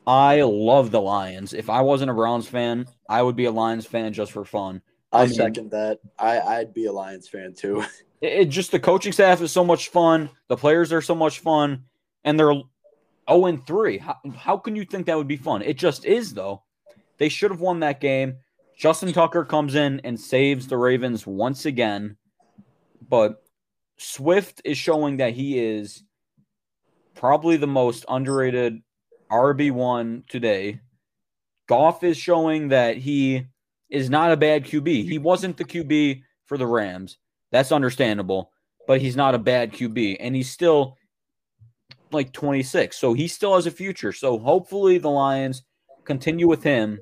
I 0.07 0.43
love 0.43 0.91
the 0.91 1.01
Lions. 1.01 1.53
If 1.53 1.71
I 1.71 1.81
wasn't 1.83 2.11
a 2.11 2.15
Browns 2.15 2.49
fan, 2.49 2.87
I 3.09 3.23
would 3.23 3.37
be 3.37 3.45
a 3.45 3.53
Lions 3.53 3.87
fan 3.87 4.13
just 4.13 4.33
for 4.33 4.45
fun. 4.45 4.83
I, 5.13 5.23
I 5.23 5.27
mean, 5.27 5.35
second 5.35 5.71
that. 5.71 6.01
I 6.19 6.41
I'd 6.41 6.75
be 6.75 6.87
a 6.87 6.93
Lions 6.93 7.29
fan 7.29 7.55
too. 7.55 7.85
It, 8.23 8.33
it, 8.43 8.45
just 8.51 8.71
the 8.71 8.79
coaching 8.79 9.11
staff 9.11 9.43
is 9.43 9.51
so 9.51 9.65
much 9.65 9.89
fun. 9.89 10.31
The 10.47 10.57
players 10.57 10.93
are 10.93 11.03
so 11.03 11.17
much 11.17 11.41
fun, 11.41 11.87
and 12.23 12.39
they're 12.39 12.55
0 13.29 13.47
and 13.47 13.67
3. 13.67 13.99
How, 13.99 14.17
how 14.37 14.57
can 14.59 14.77
you 14.77 14.85
think 14.85 15.07
that 15.07 15.17
would 15.17 15.27
be 15.27 15.37
fun? 15.37 15.61
It 15.61 15.77
just 15.77 16.05
is, 16.05 16.33
though. 16.33 16.63
They 17.19 17.29
should 17.29 17.51
have 17.51 17.61
won 17.61 17.81
that 17.81 18.01
game. 18.01 18.37
Justin 18.79 19.13
Tucker 19.13 19.45
comes 19.45 19.75
in 19.75 20.01
and 20.05 20.21
saves 20.21 20.69
the 20.69 20.77
Ravens 20.77 21.27
once 21.27 21.67
again. 21.67 22.17
But 23.09 23.43
Swift 23.97 24.63
is 24.65 24.79
showing 24.79 25.17
that 25.17 25.33
he 25.33 25.59
is 25.59 26.05
probably 27.15 27.57
the 27.57 27.67
most 27.67 28.05
underrated 28.09 28.83
RB1 29.33 30.29
today. 30.29 30.81
Goff 31.69 32.05
is 32.05 32.17
showing 32.17 32.69
that 32.69 32.99
he 32.99 33.47
is 33.89 34.11
not 34.11 34.33
a 34.33 34.37
bad 34.37 34.65
QB. 34.65 35.09
He 35.09 35.19
wasn't 35.19 35.57
the 35.57 35.65
QB 35.65 36.23
for 36.45 36.59
the 36.59 36.67
Rams. 36.67 37.19
That's 37.51 37.73
understandable, 37.73 38.53
but 38.87 39.01
he's 39.01 39.17
not 39.17 39.35
a 39.35 39.39
bad 39.39 39.73
QB. 39.73 40.19
And 40.21 40.37
he's 40.37 40.51
still 40.51 40.97
like 42.11 42.33
26. 42.33 42.97
So 42.97 43.15
he 43.15 43.27
still 43.27 43.55
has 43.55 43.67
a 43.67 43.71
future. 43.71 44.13
So 44.13 44.39
hopefully 44.39 44.99
the 44.99 45.11
Lions 45.11 45.63
continue 46.05 46.49
with 46.49 46.63
him 46.63 47.01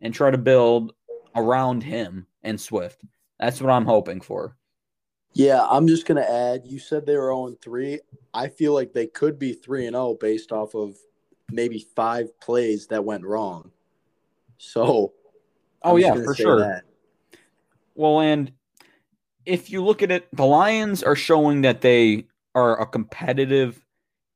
and 0.00 0.12
try 0.12 0.30
to 0.30 0.38
build 0.38 0.92
around 1.36 1.82
him 1.82 2.26
and 2.42 2.60
Swift. 2.60 3.04
That's 3.38 3.60
what 3.60 3.70
I'm 3.70 3.86
hoping 3.86 4.20
for. 4.20 4.56
Yeah, 5.32 5.64
I'm 5.70 5.86
just 5.86 6.06
going 6.06 6.16
to 6.16 6.28
add 6.28 6.62
you 6.66 6.80
said 6.80 7.06
they 7.06 7.16
were 7.16 7.30
0 7.30 7.56
3. 7.62 8.00
I 8.34 8.48
feel 8.48 8.74
like 8.74 8.92
they 8.92 9.06
could 9.06 9.38
be 9.38 9.52
3 9.52 9.86
and 9.86 9.94
0 9.94 10.16
based 10.20 10.50
off 10.50 10.74
of 10.74 10.96
maybe 11.52 11.86
five 11.94 12.38
plays 12.40 12.86
that 12.88 13.04
went 13.04 13.24
wrong. 13.24 13.70
So, 14.58 15.12
oh, 15.82 15.96
I'm 15.96 15.98
yeah, 15.98 16.14
for 16.14 16.34
sure. 16.34 16.60
That. 16.60 16.84
Well, 17.94 18.20
and 18.20 18.52
if 19.46 19.70
you 19.70 19.84
look 19.84 20.02
at 20.02 20.10
it, 20.10 20.28
the 20.32 20.44
Lions 20.44 21.02
are 21.02 21.16
showing 21.16 21.62
that 21.62 21.80
they 21.80 22.26
are 22.54 22.80
a 22.80 22.86
competitive 22.86 23.84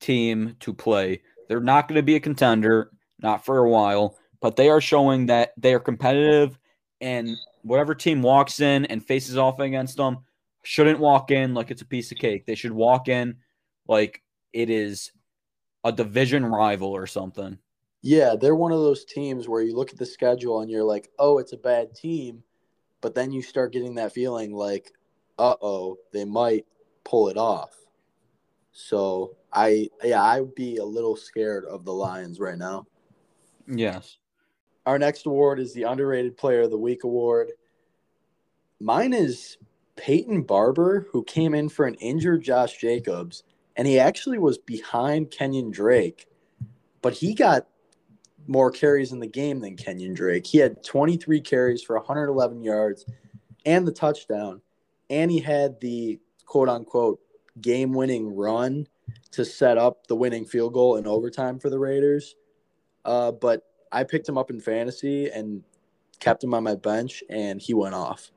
team 0.00 0.56
to 0.60 0.72
play. 0.72 1.22
They're 1.48 1.60
not 1.60 1.88
going 1.88 1.96
to 1.96 2.02
be 2.02 2.16
a 2.16 2.20
contender, 2.20 2.90
not 3.20 3.44
for 3.44 3.58
a 3.58 3.68
while, 3.68 4.18
but 4.40 4.56
they 4.56 4.68
are 4.68 4.80
showing 4.80 5.26
that 5.26 5.52
they 5.56 5.74
are 5.74 5.80
competitive 5.80 6.58
and 7.00 7.30
whatever 7.62 7.94
team 7.94 8.22
walks 8.22 8.60
in 8.60 8.84
and 8.86 9.04
faces 9.04 9.36
off 9.36 9.58
against 9.60 9.96
them 9.96 10.18
shouldn't 10.62 10.98
walk 10.98 11.30
in 11.30 11.54
like 11.54 11.70
it's 11.70 11.82
a 11.82 11.86
piece 11.86 12.10
of 12.12 12.18
cake. 12.18 12.46
They 12.46 12.54
should 12.54 12.72
walk 12.72 13.08
in 13.08 13.36
like 13.86 14.22
it 14.52 14.70
is 14.70 15.12
a 15.84 15.92
division 15.92 16.44
rival 16.44 16.88
or 16.88 17.06
something. 17.06 17.58
Yeah, 18.02 18.34
they're 18.38 18.54
one 18.54 18.72
of 18.72 18.80
those 18.80 19.04
teams 19.04 19.48
where 19.48 19.62
you 19.62 19.76
look 19.76 19.90
at 19.90 19.98
the 19.98 20.06
schedule 20.06 20.60
and 20.60 20.70
you're 20.70 20.84
like, 20.84 21.10
"Oh, 21.18 21.38
it's 21.38 21.52
a 21.52 21.58
bad 21.58 21.94
team." 21.94 22.42
But 23.00 23.14
then 23.14 23.32
you 23.32 23.42
start 23.42 23.72
getting 23.72 23.94
that 23.96 24.12
feeling 24.12 24.54
like, 24.54 24.92
"Uh-oh, 25.38 25.98
they 26.12 26.24
might 26.24 26.66
pull 27.04 27.28
it 27.28 27.36
off." 27.36 27.76
So 28.72 29.36
I 29.52 29.88
yeah, 30.02 30.22
I'd 30.22 30.54
be 30.54 30.78
a 30.78 30.84
little 30.84 31.16
scared 31.16 31.64
of 31.64 31.84
the 31.84 31.92
Lions 31.92 32.40
right 32.40 32.58
now. 32.58 32.86
Yes. 33.66 34.18
Our 34.86 34.98
next 34.98 35.26
award 35.26 35.60
is 35.60 35.72
the 35.72 35.84
underrated 35.84 36.36
player 36.36 36.62
of 36.62 36.70
the 36.70 36.78
week 36.78 37.04
award. 37.04 37.52
Mine 38.80 39.14
is 39.14 39.56
Peyton 39.96 40.42
Barber, 40.42 41.06
who 41.10 41.24
came 41.24 41.54
in 41.54 41.68
for 41.68 41.86
an 41.86 41.94
injured 41.94 42.42
Josh 42.42 42.76
Jacobs, 42.76 43.44
and 43.76 43.86
he 43.86 43.98
actually 43.98 44.38
was 44.38 44.58
behind 44.58 45.30
Kenyan 45.30 45.72
Drake, 45.72 46.26
but 47.02 47.14
he 47.14 47.34
got 47.34 47.66
more 48.46 48.70
carries 48.70 49.12
in 49.12 49.20
the 49.20 49.26
game 49.26 49.60
than 49.60 49.76
Kenyan 49.76 50.14
Drake. 50.14 50.46
He 50.46 50.58
had 50.58 50.84
23 50.84 51.40
carries 51.40 51.82
for 51.82 51.96
111 51.96 52.62
yards 52.62 53.06
and 53.64 53.86
the 53.86 53.92
touchdown, 53.92 54.60
and 55.10 55.30
he 55.30 55.40
had 55.40 55.80
the 55.80 56.20
quote 56.44 56.68
unquote 56.68 57.20
game 57.60 57.92
winning 57.92 58.34
run 58.34 58.86
to 59.30 59.44
set 59.44 59.78
up 59.78 60.06
the 60.06 60.16
winning 60.16 60.44
field 60.44 60.72
goal 60.72 60.96
in 60.96 61.06
overtime 61.06 61.58
for 61.58 61.70
the 61.70 61.78
Raiders. 61.78 62.36
Uh, 63.04 63.32
but 63.32 63.62
I 63.90 64.04
picked 64.04 64.28
him 64.28 64.38
up 64.38 64.50
in 64.50 64.60
fantasy, 64.60 65.30
and 65.30 65.62
kept 66.20 66.42
him 66.42 66.54
on 66.54 66.64
my 66.64 66.74
bench, 66.74 67.22
and 67.28 67.60
he 67.60 67.74
went 67.74 67.94
off. 67.94 68.30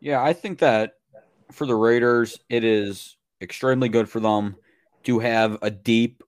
Yeah, 0.00 0.22
I 0.22 0.32
think 0.32 0.58
that 0.58 0.94
for 1.52 1.66
the 1.66 1.74
Raiders, 1.76 2.38
it 2.48 2.64
is 2.64 3.15
extremely 3.40 3.88
good 3.88 4.08
for 4.08 4.20
them 4.20 4.56
to 5.04 5.18
have 5.18 5.58
a 5.62 5.70
deep 5.70 6.22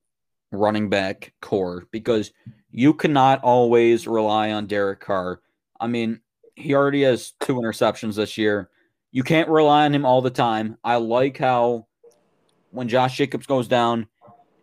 running 0.52 0.88
back 0.88 1.32
core 1.40 1.86
because 1.90 2.32
you 2.70 2.94
cannot 2.94 3.42
always 3.42 4.06
rely 4.06 4.52
on 4.52 4.66
Derek 4.66 5.00
Carr. 5.00 5.40
I 5.80 5.86
mean, 5.86 6.20
he 6.54 6.74
already 6.74 7.02
has 7.02 7.32
two 7.40 7.54
interceptions 7.54 8.16
this 8.16 8.36
year. 8.36 8.70
You 9.10 9.22
can't 9.22 9.48
rely 9.48 9.84
on 9.84 9.94
him 9.94 10.04
all 10.04 10.20
the 10.20 10.30
time. 10.30 10.76
I 10.84 10.96
like 10.96 11.38
how 11.38 11.86
when 12.70 12.88
Josh 12.88 13.16
Jacobs 13.16 13.46
goes 13.46 13.68
down, 13.68 14.06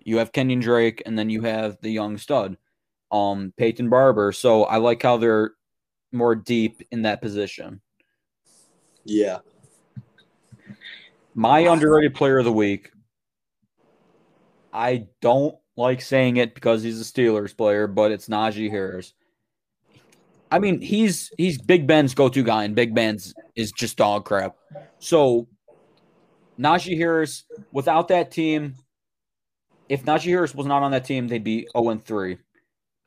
you 0.01 0.17
have 0.17 0.31
Kenyan 0.31 0.61
Drake 0.61 1.01
and 1.05 1.17
then 1.17 1.29
you 1.29 1.41
have 1.41 1.77
the 1.81 1.89
young 1.89 2.17
stud, 2.17 2.57
um, 3.11 3.53
Peyton 3.57 3.89
Barber. 3.89 4.31
So 4.31 4.65
I 4.65 4.77
like 4.77 5.01
how 5.01 5.17
they're 5.17 5.51
more 6.11 6.35
deep 6.35 6.81
in 6.91 7.01
that 7.03 7.21
position. 7.21 7.81
Yeah. 9.03 9.39
My 11.35 11.59
underrated 11.59 12.15
player 12.15 12.39
of 12.39 12.45
the 12.45 12.53
week. 12.53 12.91
I 14.71 15.07
don't 15.21 15.55
like 15.75 16.01
saying 16.01 16.37
it 16.37 16.55
because 16.55 16.81
he's 16.81 16.99
a 16.99 17.03
Steelers 17.03 17.55
player, 17.55 17.87
but 17.87 18.11
it's 18.11 18.29
Najee 18.29 18.69
Harris. 18.69 19.13
I 20.49 20.59
mean, 20.59 20.79
he's 20.79 21.31
he's 21.37 21.61
Big 21.61 21.85
Ben's 21.85 22.13
go-to 22.13 22.43
guy, 22.43 22.63
and 22.63 22.75
Big 22.75 22.95
Ben's 22.95 23.33
is 23.55 23.71
just 23.73 23.97
dog 23.97 24.23
crap. 24.23 24.55
So 24.99 25.47
Najee 26.57 26.97
Harris, 26.97 27.43
without 27.71 28.07
that 28.07 28.31
team, 28.31 28.75
if 29.89 30.05
Najee 30.05 30.29
Harris 30.29 30.55
was 30.55 30.65
not 30.65 30.83
on 30.83 30.91
that 30.91 31.05
team, 31.05 31.27
they'd 31.27 31.43
be 31.43 31.67
0 31.77 31.97
3. 31.97 32.37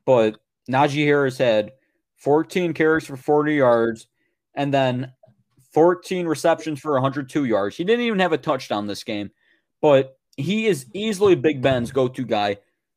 But 0.05 0.39
Najee 0.71 1.05
Harris 1.05 1.39
had 1.39 1.73
14 2.17 2.75
carries 2.75 3.07
for 3.07 3.17
40 3.17 3.55
yards 3.55 4.07
and 4.55 4.75
then 4.75 5.13
14 5.79 6.27
receptions 6.27 6.81
for 6.81 6.95
102 6.95 7.45
yards. 7.45 7.77
He 7.77 7.85
didn't 7.85 8.05
even 8.05 8.19
have 8.19 8.33
a 8.33 8.37
touchdown 8.37 8.89
this 8.89 9.05
game, 9.05 9.31
but 9.81 10.19
he 10.37 10.67
is 10.67 10.87
easily 10.93 11.37
Big 11.37 11.63
Ben's 11.63 11.93
go 11.93 12.09
to 12.09 12.25
guy. 12.25 12.57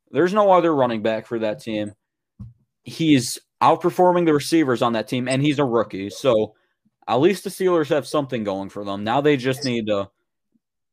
There's 0.09 0.33
no 0.33 0.51
other 0.51 0.73
running 0.73 1.03
back 1.03 1.27
for 1.27 1.37
that 1.37 1.61
team. 1.61 1.93
He's 2.81 3.37
outperforming 3.61 4.25
the 4.25 4.33
receivers 4.33 4.81
on 4.81 4.93
that 4.93 5.07
team, 5.07 5.27
and 5.27 5.43
he's 5.43 5.59
a 5.59 5.63
rookie. 5.63 6.09
So 6.09 6.55
at 7.07 7.19
least 7.19 7.43
the 7.43 7.51
Steelers 7.51 7.89
have 7.89 8.07
something 8.07 8.43
going 8.43 8.69
for 8.69 8.83
them. 8.83 9.03
Now 9.03 9.21
they 9.21 9.37
just 9.37 9.63
need 9.63 9.85
to 9.85 10.09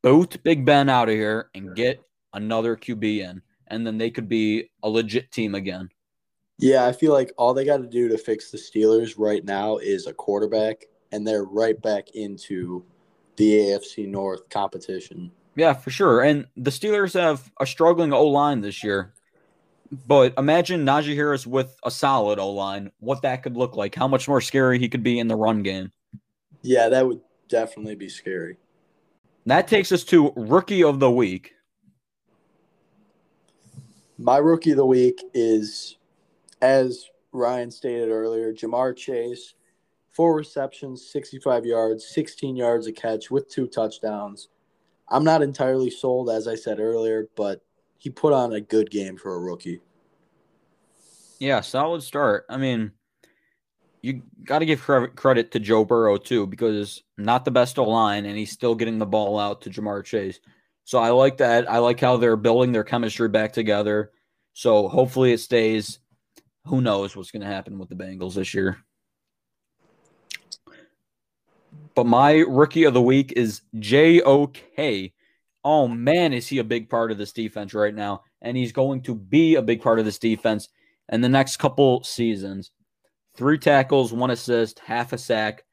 boot 0.02 0.42
Big 0.42 0.66
Ben 0.66 0.90
out 0.90 1.08
of 1.08 1.14
here 1.14 1.48
and 1.54 1.74
get 1.74 2.02
another 2.34 2.76
QB 2.76 3.30
in, 3.30 3.40
and 3.68 3.86
then 3.86 3.96
they 3.96 4.10
could 4.10 4.28
be 4.28 4.68
a 4.82 4.90
legit 4.90 5.32
team 5.32 5.54
again. 5.54 5.88
Yeah, 6.58 6.84
I 6.84 6.92
feel 6.92 7.14
like 7.14 7.32
all 7.38 7.54
they 7.54 7.64
got 7.64 7.78
to 7.78 7.86
do 7.86 8.10
to 8.10 8.18
fix 8.18 8.50
the 8.50 8.58
Steelers 8.58 9.14
right 9.16 9.42
now 9.42 9.78
is 9.78 10.06
a 10.06 10.12
quarterback, 10.12 10.84
and 11.12 11.26
they're 11.26 11.44
right 11.44 11.80
back 11.80 12.10
into 12.14 12.84
the 13.36 13.54
AFC 13.54 14.08
North 14.08 14.48
competition. 14.48 15.30
Yeah, 15.54 15.72
for 15.72 15.90
sure. 15.90 16.22
And 16.22 16.46
the 16.56 16.70
Steelers 16.70 17.14
have 17.14 17.50
a 17.60 17.66
struggling 17.66 18.12
O 18.12 18.26
line 18.26 18.60
this 18.60 18.84
year. 18.84 19.12
But 20.06 20.34
imagine 20.36 20.84
Najee 20.84 21.14
Harris 21.14 21.46
with 21.46 21.74
a 21.82 21.90
solid 21.90 22.38
O 22.38 22.50
line, 22.50 22.92
what 23.00 23.22
that 23.22 23.42
could 23.42 23.56
look 23.56 23.74
like, 23.74 23.94
how 23.94 24.06
much 24.06 24.28
more 24.28 24.40
scary 24.40 24.78
he 24.78 24.88
could 24.88 25.02
be 25.02 25.18
in 25.18 25.28
the 25.28 25.36
run 25.36 25.62
game. 25.62 25.92
Yeah, 26.62 26.88
that 26.90 27.06
would 27.06 27.20
definitely 27.48 27.94
be 27.94 28.08
scary. 28.08 28.58
That 29.46 29.66
takes 29.66 29.90
us 29.92 30.04
to 30.04 30.32
rookie 30.36 30.84
of 30.84 31.00
the 31.00 31.10
week. 31.10 31.54
My 34.18 34.36
rookie 34.36 34.72
of 34.72 34.76
the 34.76 34.84
week 34.84 35.22
is, 35.32 35.96
as 36.60 37.06
Ryan 37.32 37.70
stated 37.70 38.10
earlier, 38.10 38.52
Ja'Marr 38.52 38.94
Chase, 38.94 39.54
four 40.18 40.34
receptions, 40.34 41.08
65 41.08 41.64
yards, 41.64 42.04
16 42.08 42.56
yards 42.56 42.88
a 42.88 42.92
catch 42.92 43.30
with 43.30 43.48
two 43.48 43.68
touchdowns. 43.68 44.48
I'm 45.08 45.22
not 45.22 45.42
entirely 45.42 45.90
sold, 45.90 46.28
as 46.28 46.48
I 46.48 46.56
said 46.56 46.80
earlier, 46.80 47.28
but 47.36 47.62
he 47.98 48.10
put 48.10 48.32
on 48.32 48.52
a 48.52 48.60
good 48.60 48.90
game 48.90 49.16
for 49.16 49.32
a 49.32 49.38
rookie. 49.38 49.80
Yeah, 51.38 51.60
solid 51.60 52.02
start. 52.02 52.46
I 52.48 52.56
mean, 52.56 52.90
you 54.02 54.24
got 54.42 54.58
to 54.58 54.66
give 54.66 54.80
credit 54.80 55.52
to 55.52 55.60
Joe 55.60 55.84
Burrow 55.84 56.16
too 56.16 56.48
because 56.48 57.00
not 57.16 57.44
the 57.44 57.52
best 57.52 57.78
O 57.78 57.84
line, 57.84 58.26
and 58.26 58.36
he's 58.36 58.50
still 58.50 58.74
getting 58.74 58.98
the 58.98 59.06
ball 59.06 59.38
out 59.38 59.60
to 59.62 59.70
Ja'Marr 59.70 60.04
Chase. 60.04 60.40
So 60.82 60.98
I 60.98 61.10
like 61.10 61.36
that. 61.36 61.70
I 61.70 61.78
like 61.78 62.00
how 62.00 62.16
they're 62.16 62.34
building 62.34 62.72
their 62.72 62.82
chemistry 62.82 63.28
back 63.28 63.52
together. 63.52 64.10
So 64.52 64.88
hopefully 64.88 65.32
it 65.32 65.38
stays. 65.38 66.00
Who 66.64 66.80
knows 66.80 67.14
what's 67.14 67.30
going 67.30 67.42
to 67.42 67.46
happen 67.46 67.78
with 67.78 67.88
the 67.88 67.94
Bengals 67.94 68.34
this 68.34 68.52
year? 68.52 68.78
But 71.98 72.06
my 72.06 72.44
rookie 72.46 72.84
of 72.84 72.94
the 72.94 73.02
week 73.02 73.32
is 73.34 73.62
JOK. 73.76 75.10
Oh 75.64 75.88
man, 75.88 76.32
is 76.32 76.46
he 76.46 76.58
a 76.58 76.62
big 76.64 76.88
part 76.88 77.10
of 77.10 77.18
this 77.18 77.32
defense 77.32 77.74
right 77.74 77.92
now? 77.92 78.22
And 78.40 78.56
he's 78.56 78.70
going 78.70 79.02
to 79.02 79.16
be 79.16 79.56
a 79.56 79.62
big 79.62 79.82
part 79.82 79.98
of 79.98 80.04
this 80.04 80.20
defense 80.20 80.68
in 81.08 81.22
the 81.22 81.28
next 81.28 81.56
couple 81.56 82.04
seasons. 82.04 82.70
Three 83.36 83.58
tackles, 83.58 84.12
one 84.12 84.30
assist, 84.30 84.78
half 84.78 85.12
a 85.12 85.18
sack. 85.18 85.64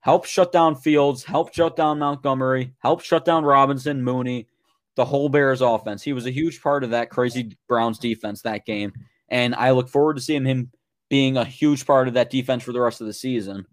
Help 0.00 0.24
shut 0.24 0.50
down 0.50 0.74
Fields, 0.74 1.22
help 1.22 1.54
shut 1.54 1.76
down 1.76 2.00
Montgomery, 2.00 2.74
help 2.80 3.00
shut 3.00 3.24
down 3.24 3.44
Robinson, 3.44 4.02
Mooney, 4.02 4.48
the 4.96 5.04
whole 5.04 5.28
Bears 5.28 5.60
offense. 5.60 6.02
He 6.02 6.12
was 6.12 6.26
a 6.26 6.32
huge 6.32 6.60
part 6.60 6.82
of 6.82 6.90
that 6.90 7.08
crazy 7.08 7.56
Browns 7.68 8.00
defense 8.00 8.42
that 8.42 8.66
game. 8.66 8.92
And 9.28 9.54
I 9.54 9.70
look 9.70 9.88
forward 9.88 10.16
to 10.16 10.22
seeing 10.22 10.44
him 10.44 10.72
being 11.08 11.36
a 11.36 11.44
huge 11.44 11.86
part 11.86 12.08
of 12.08 12.14
that 12.14 12.30
defense 12.30 12.64
for 12.64 12.72
the 12.72 12.80
rest 12.80 13.00
of 13.00 13.06
the 13.06 13.12
season. 13.12 13.64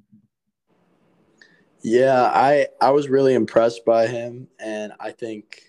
Yeah, 1.82 2.24
I 2.24 2.68
I 2.82 2.92
was 2.92 3.10
really 3.10 3.34
impressed 3.34 3.86
by 3.86 4.08
him, 4.08 4.48
and 4.60 4.94
I 5.00 5.12
think 5.12 5.64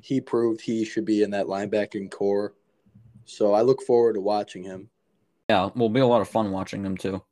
he 0.00 0.20
proved 0.20 0.60
he 0.60 0.84
should 0.84 1.04
be 1.04 1.22
in 1.22 1.30
that 1.30 1.46
linebacking 1.46 2.10
core. 2.10 2.54
So 3.24 3.54
I 3.54 3.62
look 3.62 3.82
forward 3.82 4.14
to 4.14 4.20
watching 4.20 4.62
him. 4.62 4.90
Yeah, 5.48 5.70
will 5.74 5.88
be 5.88 6.00
a 6.00 6.06
lot 6.06 6.20
of 6.20 6.28
fun 6.28 6.50
watching 6.50 6.84
him 6.84 6.96
too. 6.96 7.22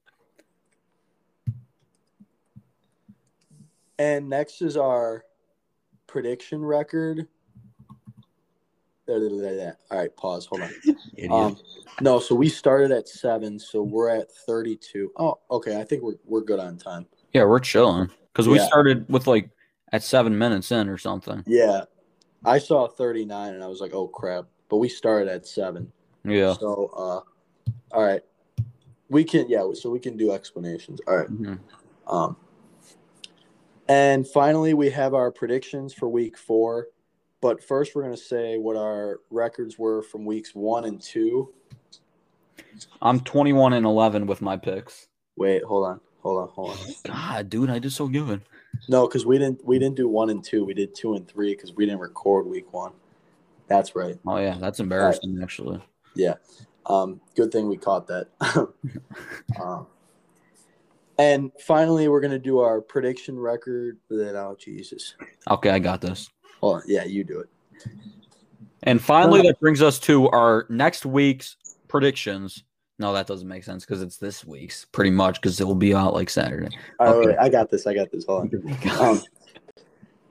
And 3.99 4.29
next 4.29 4.63
is 4.63 4.77
our 4.77 5.25
prediction 6.07 6.65
record. 6.65 7.27
There, 9.07 9.21
there, 9.21 9.41
there, 9.41 9.57
there. 9.57 9.79
All 9.91 9.99
right, 9.99 10.17
pause. 10.17 10.47
Hold 10.47 10.63
on. 10.63 11.31
um, 11.31 11.57
no, 12.01 12.21
so 12.21 12.35
we 12.35 12.49
started 12.49 12.91
at 12.91 13.09
seven, 13.09 13.59
so 13.59 13.83
we're 13.83 14.11
at 14.11 14.31
thirty-two. 14.31 15.13
Oh, 15.17 15.39
okay. 15.51 15.81
I 15.81 15.85
think 15.85 16.03
we're 16.03 16.19
we're 16.25 16.43
good 16.43 16.61
on 16.61 16.77
time. 16.77 17.07
Yeah, 17.33 17.45
we're 17.45 17.59
chilling 17.59 18.11
because 18.33 18.49
we 18.49 18.59
yeah. 18.59 18.67
started 18.67 19.09
with 19.09 19.27
like 19.27 19.51
at 19.93 20.03
seven 20.03 20.37
minutes 20.37 20.73
in 20.73 20.89
or 20.89 20.99
something. 20.99 21.43
Yeah, 21.47 21.83
I 22.45 22.59
saw 22.59 22.89
39 22.89 23.55
and 23.55 23.63
I 23.63 23.67
was 23.67 23.81
like, 23.81 23.95
oh 23.95 24.09
crap! 24.09 24.47
But 24.69 24.79
we 24.79 24.89
started 24.89 25.29
at 25.29 25.47
seven. 25.47 25.91
Yeah. 26.25 26.55
So, 26.55 26.91
uh, 26.97 27.71
all 27.95 28.05
right, 28.05 28.23
we 29.09 29.25
can 29.25 29.49
yeah, 29.49 29.67
so 29.75 29.91
we 29.91 30.01
can 30.01 30.17
do 30.17 30.33
explanations. 30.33 31.01
All 31.07 31.17
right. 31.17 31.29
mm-hmm. 31.29 32.15
Um, 32.15 32.37
and 33.89 34.29
finally, 34.29 34.75
we 34.75 34.91
have 34.91 35.15
our 35.15 35.31
predictions 35.31 35.95
for 35.95 36.09
week 36.09 36.37
four. 36.37 36.89
But 37.41 37.63
first, 37.63 37.95
we're 37.95 38.03
going 38.03 38.15
to 38.15 38.21
say 38.21 38.59
what 38.59 38.77
our 38.77 39.21
records 39.31 39.79
were 39.79 40.03
from 40.03 40.25
weeks 40.25 40.55
one 40.55 40.85
and 40.85 41.01
two. 41.01 41.53
I'm 43.01 43.21
21 43.21 43.73
and 43.73 43.87
11 43.87 44.27
with 44.27 44.43
my 44.43 44.57
picks. 44.57 45.09
Wait, 45.37 45.63
hold 45.63 45.87
on. 45.87 46.01
Hold 46.23 46.43
on, 46.43 46.49
hold 46.49 46.71
on. 46.71 46.77
God, 47.05 47.51
dude, 47.51 47.71
I 47.71 47.79
did 47.79 47.93
so 47.93 48.09
good. 48.09 48.43
No, 48.89 49.07
because 49.07 49.25
we 49.25 49.39
didn't 49.39 49.65
we 49.65 49.79
didn't 49.79 49.97
do 49.97 50.09
one 50.09 50.31
and 50.31 50.43
two. 50.43 50.65
We 50.65 50.75
did 50.75 50.95
two 50.95 51.15
and 51.15 51.27
three 51.27 51.55
because 51.55 51.75
we 51.75 51.87
didn't 51.87 52.01
record 52.01 52.47
week 52.47 52.73
one. 52.73 52.93
That's 53.69 53.95
right. 53.95 54.17
Oh 54.27 54.39
yeah, 54.39 54.57
that's 54.59 54.81
embarrassing 54.81 55.37
right. 55.37 55.43
actually. 55.43 55.83
Yeah. 56.15 56.35
Um, 56.87 57.21
good 57.37 57.53
thing 57.53 57.69
we 57.69 57.77
caught 57.77 58.07
that. 58.09 58.29
um, 59.63 59.87
and 61.19 61.53
finally, 61.61 62.09
we're 62.09 62.21
gonna 62.21 62.39
do 62.39 62.61
our 62.61 62.81
prediction 62.81 63.39
record. 63.39 63.99
That 64.09 64.37
oh 64.37 64.57
Jesus. 64.59 65.15
Okay, 65.49 65.71
I 65.71 65.79
got 65.79 66.01
this. 66.01 66.31
Oh 66.63 66.81
yeah, 66.87 67.05
you 67.05 67.25
do 67.25 67.41
it. 67.41 67.49
And 68.85 69.03
finally, 69.03 69.43
that 69.43 69.59
brings 69.61 69.83
us 69.83 69.99
to 70.01 70.29
our 70.31 70.67
next 70.69 71.05
week's 71.05 71.57
predictions. 71.89 72.63
No, 72.99 73.13
that 73.13 73.27
doesn't 73.27 73.47
make 73.47 73.63
sense 73.63 73.85
because 73.85 74.03
it's 74.03 74.17
this 74.17 74.45
week's 74.45 74.85
pretty 74.87 75.11
much 75.11 75.41
because 75.41 75.61
it 75.61 75.65
will 75.65 75.77
be 75.77 75.95
out 75.95 76.15
like 76.15 76.29
Saturday. 76.29 76.77
All 76.99 77.15
okay. 77.15 77.29
right, 77.29 77.39
I 77.39 77.49
got 77.49 77.71
this. 77.71 77.87
I 77.87 77.95
got 77.95 78.11
this. 78.11 78.25
Hold 78.27 78.53
on. 78.55 78.79
Um, 78.99 79.23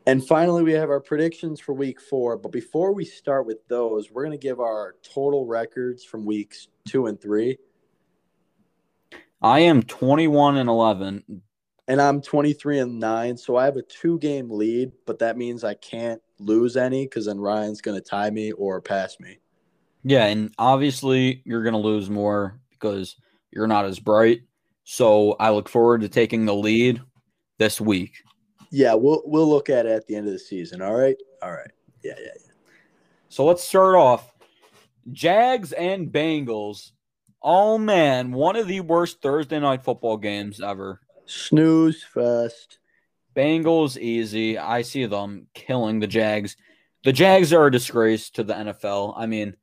and 0.06 0.25
finally, 0.25 0.63
we 0.63 0.71
have 0.71 0.89
our 0.89 1.01
predictions 1.01 1.60
for 1.60 1.73
week 1.73 1.99
four. 1.99 2.38
But 2.38 2.53
before 2.53 2.93
we 2.93 3.03
start 3.03 3.45
with 3.45 3.67
those, 3.67 4.10
we're 4.10 4.23
going 4.23 4.38
to 4.38 4.41
give 4.41 4.62
our 4.62 4.95
total 5.03 5.45
records 5.45 6.03
from 6.03 6.25
weeks 6.25 6.69
two 6.88 7.08
and 7.08 7.19
three. 7.19 7.58
I 9.41 9.60
am 9.60 9.84
21 9.84 10.58
and 10.58 10.69
11. 10.69 11.41
And 11.89 12.01
I'm 12.01 12.21
23 12.21 12.80
and 12.80 12.99
9. 12.99 13.38
So 13.38 13.58
I 13.58 13.65
have 13.65 13.75
a 13.75 13.82
two 13.82 14.17
game 14.19 14.49
lead, 14.49 14.93
but 15.06 15.19
that 15.19 15.38
means 15.38 15.65
I 15.65 15.73
can't 15.73 16.21
lose 16.39 16.77
any 16.77 17.06
because 17.06 17.25
then 17.25 17.39
Ryan's 17.39 17.82
going 17.82 18.01
to 18.01 18.10
tie 18.10 18.30
me 18.30 18.53
or 18.53 18.82
pass 18.82 19.19
me. 19.19 19.39
Yeah, 20.03 20.25
and 20.25 20.53
obviously 20.57 21.41
you're 21.45 21.63
going 21.63 21.73
to 21.73 21.79
lose 21.79 22.10
more 22.10 22.60
because 22.71 23.15
you're 23.51 23.67
not 23.67 23.86
as 23.86 23.99
bright. 23.99 24.41
So 24.83 25.33
I 25.33 25.49
look 25.49 25.67
forward 25.67 26.01
to 26.01 26.10
taking 26.10 26.45
the 26.45 26.53
lead 26.53 27.01
this 27.57 27.81
week. 27.81 28.23
Yeah, 28.71 28.93
we'll 28.93 29.21
we'll 29.25 29.49
look 29.49 29.69
at 29.69 29.86
it 29.86 29.91
at 29.91 30.07
the 30.07 30.15
end 30.15 30.27
of 30.27 30.33
the 30.33 30.39
season. 30.39 30.81
All 30.81 30.95
right. 30.95 31.17
All 31.41 31.51
right. 31.51 31.71
Yeah, 32.03 32.13
yeah, 32.17 32.29
yeah. 32.36 32.53
So 33.29 33.45
let's 33.45 33.63
start 33.63 33.95
off. 33.95 34.33
Jags 35.12 35.71
and 35.73 36.12
Bengals. 36.12 36.91
Oh 37.41 37.77
man, 37.77 38.31
one 38.31 38.55
of 38.55 38.67
the 38.67 38.81
worst 38.81 39.21
Thursday 39.21 39.60
night 39.60 39.83
football 39.83 40.17
games 40.17 40.62
ever. 40.62 41.01
Snooze 41.25 42.03
fest. 42.03 42.79
Bengals 43.36 43.97
easy. 43.97 44.57
I 44.57 44.81
see 44.81 45.05
them 45.05 45.47
killing 45.53 45.99
the 45.99 46.07
Jags. 46.07 46.57
The 47.03 47.13
Jags 47.13 47.53
are 47.53 47.67
a 47.67 47.71
disgrace 47.71 48.29
to 48.31 48.43
the 48.43 48.53
NFL. 48.53 49.13
I 49.15 49.27
mean, 49.27 49.55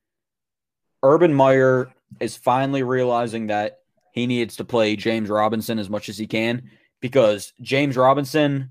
Urban 1.05 1.35
Meyer 1.35 1.93
is 2.19 2.35
finally 2.35 2.83
realizing 2.83 3.49
that 3.49 3.81
he 4.12 4.27
needs 4.27 4.57
to 4.57 4.64
play 4.64 4.97
James 4.97 5.29
Robinson 5.29 5.79
as 5.79 5.90
much 5.90 6.09
as 6.09 6.17
he 6.17 6.27
can 6.27 6.71
because 7.01 7.53
James 7.61 7.97
Robinson 7.97 8.71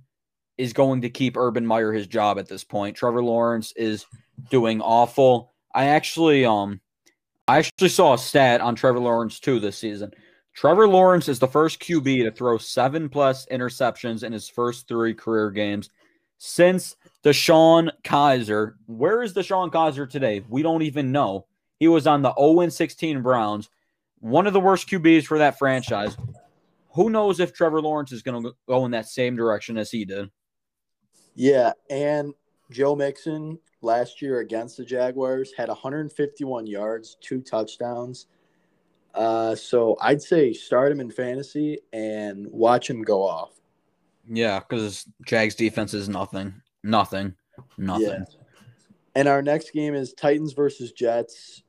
is 0.57 0.73
going 0.73 1.01
to 1.01 1.09
keep 1.09 1.37
Urban 1.37 1.65
Meyer 1.65 1.93
his 1.93 2.07
job 2.07 2.39
at 2.39 2.47
this 2.47 2.63
point. 2.63 2.97
Trevor 2.97 3.23
Lawrence 3.23 3.71
is 3.75 4.07
doing 4.49 4.81
awful. 4.81 5.53
I 5.75 5.85
actually 5.85 6.43
um 6.43 6.81
I 7.47 7.59
actually 7.59 7.89
saw 7.89 8.13
a 8.13 8.17
stat 8.17 8.61
on 8.61 8.75
Trevor 8.75 8.99
Lawrence 8.99 9.39
too 9.39 9.59
this 9.59 9.77
season. 9.77 10.11
Trevor 10.55 10.87
Lawrence 10.87 11.29
is 11.29 11.39
the 11.39 11.47
first 11.47 11.79
QB 11.79 12.23
to 12.23 12.31
throw 12.31 12.57
seven 12.57 13.09
plus 13.09 13.45
interceptions 13.47 14.23
in 14.23 14.33
his 14.33 14.49
first 14.49 14.87
three 14.87 15.13
career 15.13 15.51
games 15.51 15.89
since 16.39 16.95
DeShone 17.23 17.91
Kizer. 18.03 18.73
Where 18.87 19.21
is 19.21 19.33
DeShone 19.33 19.71
Kizer 19.71 20.09
today? 20.09 20.43
We 20.47 20.63
don't 20.63 20.83
even 20.83 21.11
know. 21.11 21.45
He 21.79 21.87
was 21.87 22.07
on 22.07 22.21
the 22.21 22.33
0 22.35 22.69
16 22.69 23.21
Browns, 23.21 23.69
one 24.19 24.47
of 24.47 24.53
the 24.53 24.59
worst 24.59 24.87
QBs 24.87 25.25
for 25.25 25.37
that 25.39 25.57
franchise. 25.57 26.15
Who 26.93 27.09
knows 27.09 27.39
if 27.39 27.53
Trevor 27.53 27.81
Lawrence 27.81 28.11
is 28.11 28.21
going 28.21 28.43
to 28.43 28.53
go 28.67 28.85
in 28.85 28.91
that 28.91 29.07
same 29.07 29.35
direction 29.35 29.77
as 29.77 29.89
he 29.89 30.05
did? 30.05 30.29
Yeah, 31.35 31.73
and 31.89 32.33
Joe 32.71 32.95
Mixon 32.95 33.57
last 33.81 34.21
year 34.21 34.39
against 34.39 34.77
the 34.77 34.85
Jaguars 34.85 35.51
had 35.57 35.69
151 35.69 36.67
yards, 36.67 37.17
two 37.19 37.41
touchdowns. 37.41 38.27
Uh, 39.13 39.55
so 39.55 39.97
I'd 40.01 40.21
say 40.21 40.53
start 40.53 40.91
him 40.91 40.99
in 40.99 41.11
fantasy 41.11 41.79
and 41.91 42.47
watch 42.47 42.89
him 42.89 43.01
go 43.03 43.21
off. 43.21 43.51
Yeah, 44.27 44.59
because 44.59 45.05
Jags 45.25 45.55
defense 45.55 45.93
is 45.93 46.09
nothing, 46.09 46.53
nothing, 46.83 47.35
nothing. 47.77 48.25
Yeah. 48.29 48.42
And 49.15 49.27
our 49.27 49.41
next 49.41 49.73
game 49.73 49.93
is 49.93 50.13
Titans 50.13 50.53
versus 50.53 50.91
Jets. 50.91 51.63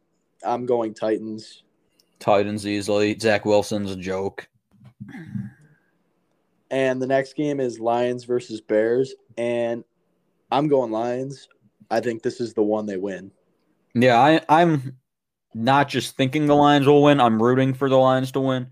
I'm 0.44 0.66
going 0.66 0.94
Titans. 0.94 1.62
Titans 2.18 2.66
easily. 2.66 3.18
Zach 3.18 3.44
Wilson's 3.44 3.90
a 3.90 3.96
joke. 3.96 4.48
And 6.70 7.00
the 7.00 7.06
next 7.06 7.36
game 7.36 7.60
is 7.60 7.78
Lions 7.78 8.24
versus 8.24 8.60
Bears. 8.60 9.14
And 9.36 9.84
I'm 10.50 10.68
going 10.68 10.90
Lions. 10.90 11.48
I 11.90 12.00
think 12.00 12.22
this 12.22 12.40
is 12.40 12.54
the 12.54 12.62
one 12.62 12.86
they 12.86 12.96
win. 12.96 13.30
Yeah, 13.94 14.18
I, 14.18 14.40
I'm 14.48 14.96
not 15.54 15.88
just 15.88 16.16
thinking 16.16 16.46
the 16.46 16.56
Lions 16.56 16.86
will 16.86 17.02
win. 17.02 17.20
I'm 17.20 17.42
rooting 17.42 17.74
for 17.74 17.88
the 17.88 17.96
Lions 17.96 18.32
to 18.32 18.40
win 18.40 18.68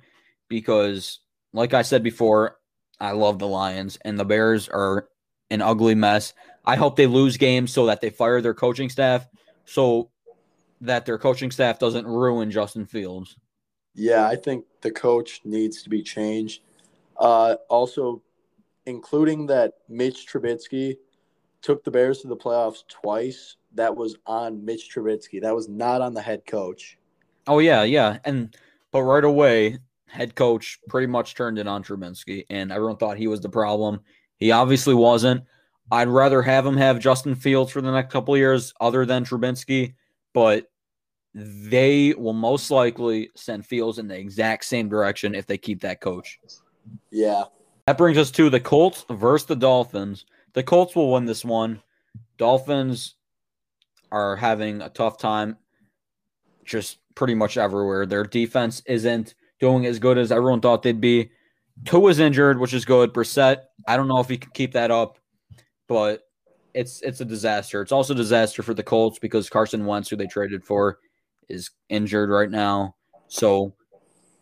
because, 0.49 1.21
like 1.53 1.75
I 1.75 1.83
said 1.83 2.03
before, 2.03 2.57
I 2.99 3.13
love 3.13 3.39
the 3.39 3.47
Lions 3.47 3.99
and 4.05 4.19
the 4.19 4.25
Bears 4.25 4.69
are 4.69 5.09
an 5.51 5.63
ugly 5.63 5.95
mess. 5.95 6.33
I 6.65 6.77
hope 6.77 6.97
they 6.97 7.07
lose 7.07 7.37
games 7.37 7.73
so 7.73 7.87
that 7.87 8.01
they 8.01 8.11
fire 8.11 8.41
their 8.41 8.55
coaching 8.55 8.89
staff 8.89 9.27
so 9.65 10.11
that 10.81 11.07
their 11.07 11.19
coaching 11.19 11.51
staff 11.51 11.79
doesn't 11.79 12.07
ruin 12.07 12.51
Justin 12.51 12.87
Fields. 12.87 13.37
Yeah, 13.95 14.27
I 14.27 14.37
think 14.37 14.65
the 14.81 14.91
coach 14.91 15.41
needs 15.45 15.83
to 15.83 15.91
be 15.91 16.03
changed. 16.03 16.63
Uh, 17.17 17.57
also, 17.69 18.23
including 18.87 19.47
that 19.47 19.75
Mitch 19.89 20.27
Trubisky 20.27 20.97
took 21.61 21.85
the 21.85 21.91
Bears 21.91 22.21
to 22.23 22.29
the 22.29 22.37
playoffs 22.37 22.85
twice. 22.89 23.57
That 23.75 23.95
was 23.97 24.17
on 24.27 24.65
Mitch 24.65 24.91
Trubisky. 24.93 25.41
That 25.41 25.55
was 25.55 25.69
not 25.69 26.01
on 26.01 26.15
the 26.15 26.23
head 26.23 26.45
coach. 26.47 26.99
Oh 27.47 27.59
yeah, 27.59 27.83
yeah, 27.83 28.19
and 28.25 28.57
but 28.91 29.03
right 29.03 29.25
away, 29.25 29.79
head 30.07 30.35
coach 30.35 30.79
pretty 30.89 31.07
much 31.07 31.35
turned 31.35 31.59
it 31.59 31.67
on 31.67 31.83
Trubisky, 31.83 32.45
and 32.51 32.73
everyone 32.73 32.97
thought 32.97 33.19
he 33.19 33.29
was 33.29 33.41
the 33.41 33.49
problem. 33.49 34.01
He 34.37 34.51
obviously 34.51 34.95
wasn't. 34.95 35.45
I'd 35.93 36.09
rather 36.09 36.41
have 36.41 36.65
him 36.65 36.79
have 36.79 36.99
Justin 36.99 37.35
Fields 37.35 37.71
for 37.71 37.83
the 37.83 37.93
next 37.93 38.11
couple 38.11 38.35
years, 38.35 38.73
other 38.81 39.05
than 39.05 39.27
Trubisky, 39.27 39.93
but 40.33 40.71
they 41.35 42.15
will 42.15 42.33
most 42.33 42.71
likely 42.71 43.29
send 43.37 43.67
Fields 43.67 43.99
in 43.99 44.09
the 44.09 44.19
exact 44.19 44.65
same 44.65 44.89
direction 44.89 45.35
if 45.35 45.47
they 45.47 45.59
keep 45.59 45.83
that 45.83 46.01
coach. 46.01 46.41
Yeah. 47.11 47.45
That 47.87 47.99
brings 47.99 48.17
us 48.17 48.31
to 48.33 48.49
the 48.49 48.59
Colts 48.59 49.05
versus 49.11 49.47
the 49.47 49.55
Dolphins. 49.55 50.25
The 50.55 50.63
Colts 50.63 50.97
will 50.97 51.13
win 51.13 51.27
this 51.27 51.45
one. 51.45 51.83
Dolphins 52.39 53.17
are 54.11 54.37
having 54.37 54.81
a 54.81 54.89
tough 54.89 55.19
time 55.19 55.59
just 56.65 57.01
pretty 57.15 57.35
much 57.35 57.59
everywhere. 57.59 58.07
Their 58.07 58.25
defense 58.25 58.83
isn't 58.87 59.35
doing 59.61 59.85
as 59.85 59.99
good 59.99 60.17
as 60.17 60.33
everyone 60.33 60.63
thought 60.63 60.83
they'd 60.83 61.03
be. 61.03 61.33
Tua 61.85 62.09
is 62.11 62.19
injured, 62.19 62.59
which 62.59 62.73
is 62.73 62.87
good. 62.87 63.13
Brissett, 63.13 63.65
I 63.87 63.99
don't 63.99 64.09
know 64.09 64.21
if 64.21 64.29
he 64.31 64.39
can 64.39 64.53
keep 64.53 64.73
that 64.73 64.91
up, 64.91 65.19
but 65.89 66.23
it's 66.75 67.03
it's 67.03 67.21
a 67.21 67.25
disaster. 67.25 67.83
It's 67.83 67.93
also 67.93 68.15
a 68.15 68.17
disaster 68.17 68.63
for 68.63 68.75
the 68.75 68.83
Colts 68.83 69.19
because 69.19 69.51
Carson 69.51 69.85
Wentz, 69.85 70.09
who 70.09 70.17
they 70.17 70.27
traded 70.27 70.65
for, 70.65 70.99
is 71.49 71.71
injured 71.89 72.31
right 72.31 72.51
now. 72.51 72.97
So 73.29 73.75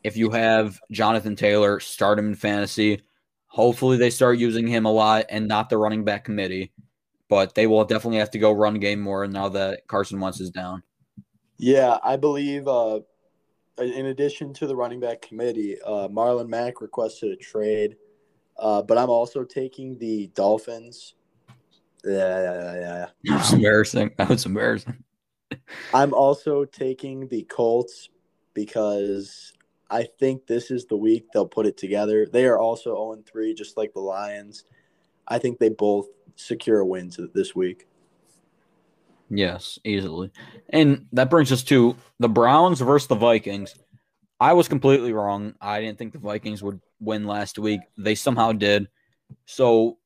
if 0.05 0.17
you 0.17 0.31
have 0.31 0.81
Jonathan 0.91 1.37
Taylor, 1.37 1.81
start 1.81 2.19
him 2.19 2.29
in 2.29 2.35
fantasy. 2.35 3.03
Hopefully 3.47 3.97
they 3.97 4.11
start 4.11 4.39
using 4.39 4.67
him 4.67 4.87
a 4.87 4.93
lot 4.93 5.27
and 5.29 5.49
not 5.49 5.71
the 5.71 5.79
running 5.79 6.05
back 6.05 6.25
committee. 6.25 6.73
But 7.29 7.55
they 7.55 7.67
will 7.67 7.85
definitely 7.85 8.19
have 8.19 8.33
to 8.33 8.39
go 8.39 8.51
run 8.51 8.75
game 8.81 9.01
more 9.01 9.27
now 9.27 9.49
that 9.51 9.87
Carson 9.87 10.19
Wentz 10.19 10.41
is 10.41 10.51
down. 10.51 10.83
Yeah, 11.59 11.99
I 12.03 12.17
believe 12.17 12.67
uh, 12.67 13.01
in 13.79 14.07
addition 14.07 14.53
to 14.55 14.67
the 14.67 14.75
running 14.75 14.99
back 14.99 15.23
committee, 15.23 15.81
uh, 15.83 16.09
Marlon 16.09 16.49
Mack 16.49 16.81
requested 16.81 17.31
a 17.31 17.37
trade. 17.37 17.97
Uh, 18.59 18.83
but 18.83 18.99
I'm 18.99 19.11
also 19.11 19.45
taking 19.45 19.97
the 19.99 20.29
Dolphins. 20.35 21.15
Yeah, 22.05 22.13
yeah, 22.13 22.75
yeah, 22.75 23.07
yeah. 23.23 23.37
That's 23.37 23.53
embarrassing. 23.53 24.13
That 24.17 24.29
was 24.29 24.47
embarrassing. 24.47 25.05
I'm 25.93 26.15
also 26.15 26.65
taking 26.65 27.29
the 27.29 27.43
Colts 27.43 28.09
because 28.55 29.53
I 29.91 30.05
think 30.19 30.47
this 30.47 30.71
is 30.71 30.87
the 30.87 30.97
week 30.97 31.27
they'll 31.33 31.47
put 31.47 31.67
it 31.67 31.77
together. 31.77 32.27
They 32.27 32.47
are 32.47 32.59
also 32.59 32.95
0 32.95 33.23
3, 33.27 33.55
just 33.55 33.77
like 33.77 33.93
the 33.93 34.01
Lions. 34.01 34.65
I 35.27 35.39
think 35.39 35.59
they 35.59 35.69
both 35.69 36.07
secure 36.37 36.81
a 36.81 36.87
win 36.87 37.11
this 37.35 37.55
week. 37.55 37.87
Yes, 39.29 39.79
easily. 39.85 40.33
And 40.71 41.07
that 41.13 41.31
brings 41.31 41.53
us 41.53 41.63
to 41.65 41.97
the 42.19 42.29
Browns 42.29 42.81
versus 42.81 43.07
the 43.07 43.15
Vikings. 43.15 43.75
I 44.41 44.55
was 44.55 44.69
completely 44.69 45.13
wrong. 45.13 45.55
I 45.61 45.81
didn't 45.81 45.99
think 45.99 46.13
the 46.13 46.19
Vikings 46.19 46.63
would 46.63 46.81
win 46.99 47.27
last 47.27 47.59
week. 47.59 47.81
They 47.97 48.15
somehow 48.15 48.53
did. 48.53 48.89
So 49.45 49.99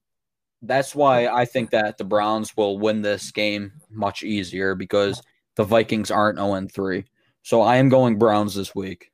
that's 0.67 0.95
why 0.95 1.27
I 1.27 1.45
think 1.45 1.71
that 1.71 1.99
the 1.99 2.05
Browns 2.05 2.57
will 2.57 2.79
win 2.79 3.03
this 3.03 3.31
game 3.31 3.73
much 3.91 4.23
easier 4.23 4.75
because 4.75 5.23
the 5.57 5.65
Vikings 5.65 6.11
aren't 6.11 6.39
0 6.39 6.67
3. 6.73 7.05
So 7.43 7.61
I 7.61 7.77
am 7.77 7.89
going 7.89 8.19
Browns 8.19 8.55
this 8.55 8.75
week. 8.75 9.13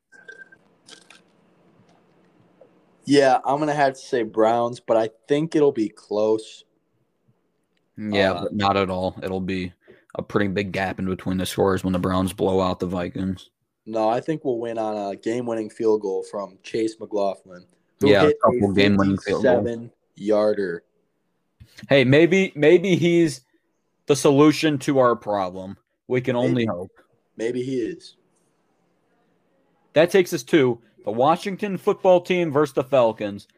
Yeah, 3.04 3.38
I'm 3.44 3.58
gonna 3.58 3.74
have 3.74 3.94
to 3.94 3.98
say 3.98 4.22
Browns, 4.22 4.78
but 4.78 4.96
I 4.96 5.10
think 5.26 5.56
it'll 5.56 5.72
be 5.72 5.88
close. 5.88 6.64
Yeah, 7.96 8.32
uh, 8.32 8.42
but 8.44 8.54
not 8.54 8.76
at 8.76 8.88
all. 8.88 9.18
It'll 9.22 9.40
be 9.40 9.72
a 10.14 10.22
pretty 10.22 10.48
big 10.48 10.72
gap 10.72 10.98
in 10.98 11.06
between 11.06 11.38
the 11.38 11.46
scores 11.46 11.82
when 11.82 11.92
the 11.92 11.98
Browns 11.98 12.32
blow 12.32 12.60
out 12.60 12.78
the 12.78 12.86
Vikings. 12.86 13.50
No, 13.84 14.08
I 14.08 14.20
think 14.20 14.44
we'll 14.44 14.58
win 14.58 14.78
on 14.78 15.12
a 15.12 15.16
game-winning 15.16 15.70
field 15.70 16.02
goal 16.02 16.22
from 16.30 16.58
Chase 16.62 16.96
McLaughlin. 17.00 17.66
yeah, 18.00 18.24
a 18.24 18.32
couple 18.34 18.72
game-winning 18.72 19.18
field 19.18 19.42
goal. 19.42 19.56
Seven 19.56 19.90
yarder. 20.14 20.84
Hey, 21.88 22.04
maybe 22.04 22.52
maybe 22.54 22.96
he's 22.96 23.42
the 24.06 24.16
solution 24.16 24.78
to 24.80 24.98
our 24.98 25.16
problem. 25.16 25.76
We 26.08 26.20
can 26.20 26.36
only 26.36 26.66
maybe, 26.66 26.66
hope. 26.66 26.90
Maybe 27.36 27.62
he 27.62 27.80
is. 27.80 28.16
That 29.92 30.10
takes 30.10 30.32
us 30.32 30.42
to 30.44 30.80
the 31.04 31.10
Washington 31.10 31.76
football 31.76 32.20
team 32.20 32.50
versus 32.50 32.74
the 32.74 32.84
Falcons. 32.84 33.48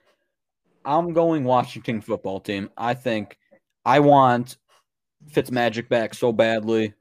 I'm 0.85 1.13
going 1.13 1.45
Washington 1.45 2.01
football 2.01 2.41
team. 2.41 2.71
I 2.77 2.95
think 2.95 3.39
I 3.85 4.01
want 4.01 4.57
Fitzmagic 5.33 5.89
back 5.89 6.15
so 6.15 6.33
badly, 6.33 6.95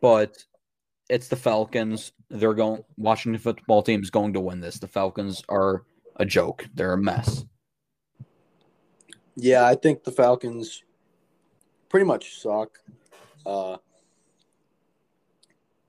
but 0.00 0.44
it's 1.08 1.28
the 1.28 1.36
Falcons. 1.36 2.12
They're 2.28 2.54
going. 2.54 2.82
Washington 2.96 3.40
football 3.40 3.82
team 3.82 4.02
is 4.02 4.10
going 4.10 4.32
to 4.34 4.40
win 4.40 4.60
this. 4.60 4.78
The 4.78 4.88
Falcons 4.88 5.42
are 5.48 5.84
a 6.16 6.24
joke. 6.24 6.66
They're 6.74 6.92
a 6.92 6.98
mess. 6.98 7.44
Yeah, 9.42 9.64
I 9.64 9.74
think 9.74 10.04
the 10.04 10.12
Falcons 10.12 10.82
pretty 11.88 12.04
much 12.04 12.40
suck. 12.40 12.78
Uh, 13.46 13.78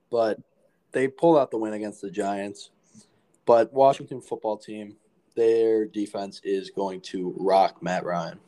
but 0.09 0.39
they 0.93 1.09
pulled 1.09 1.37
out 1.37 1.51
the 1.51 1.57
win 1.57 1.73
against 1.73 2.01
the 2.01 2.09
Giants. 2.09 2.71
But 3.45 3.73
Washington 3.73 4.21
football 4.21 4.57
team, 4.57 4.95
their 5.35 5.85
defense 5.85 6.39
is 6.43 6.69
going 6.69 7.01
to 7.01 7.35
rock 7.37 7.83
Matt 7.83 8.05
Ryan. 8.05 8.39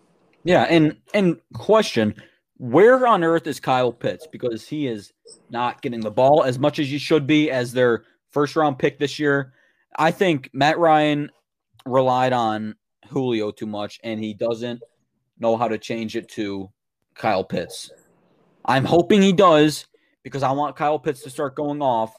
Yeah, 0.45 0.63
and 0.63 0.97
and 1.13 1.37
question, 1.53 2.15
where 2.57 3.05
on 3.05 3.23
earth 3.23 3.47
is 3.47 3.59
Kyle 3.59 3.91
Pitts? 3.91 4.25
Because 4.25 4.67
he 4.67 4.87
is 4.87 5.11
not 5.49 5.81
getting 5.81 5.99
the 5.99 6.11
ball 6.11 6.43
as 6.43 6.57
much 6.59 6.79
as 6.79 6.87
he 6.87 6.97
should 6.97 7.27
be 7.27 7.51
as 7.51 7.73
their 7.73 8.05
first 8.31 8.55
round 8.55 8.79
pick 8.79 8.99
this 8.99 9.19
year. 9.19 9.53
I 9.97 10.11
think 10.11 10.49
Matt 10.53 10.77
Ryan 10.77 11.29
relied 11.85 12.33
on 12.33 12.75
Julio 13.09 13.51
too 13.51 13.67
much, 13.67 13.99
and 14.03 14.19
he 14.19 14.33
doesn't 14.33 14.81
know 15.43 15.55
how 15.55 15.67
to 15.67 15.77
change 15.77 16.15
it 16.15 16.27
to 16.29 16.71
Kyle 17.13 17.43
Pitts. 17.43 17.91
I'm 18.65 18.85
hoping 18.85 19.21
he 19.21 19.33
does 19.33 19.85
because 20.23 20.41
I 20.41 20.51
want 20.51 20.75
Kyle 20.75 20.97
Pitts 20.97 21.21
to 21.23 21.29
start 21.29 21.55
going 21.55 21.81
off 21.81 22.15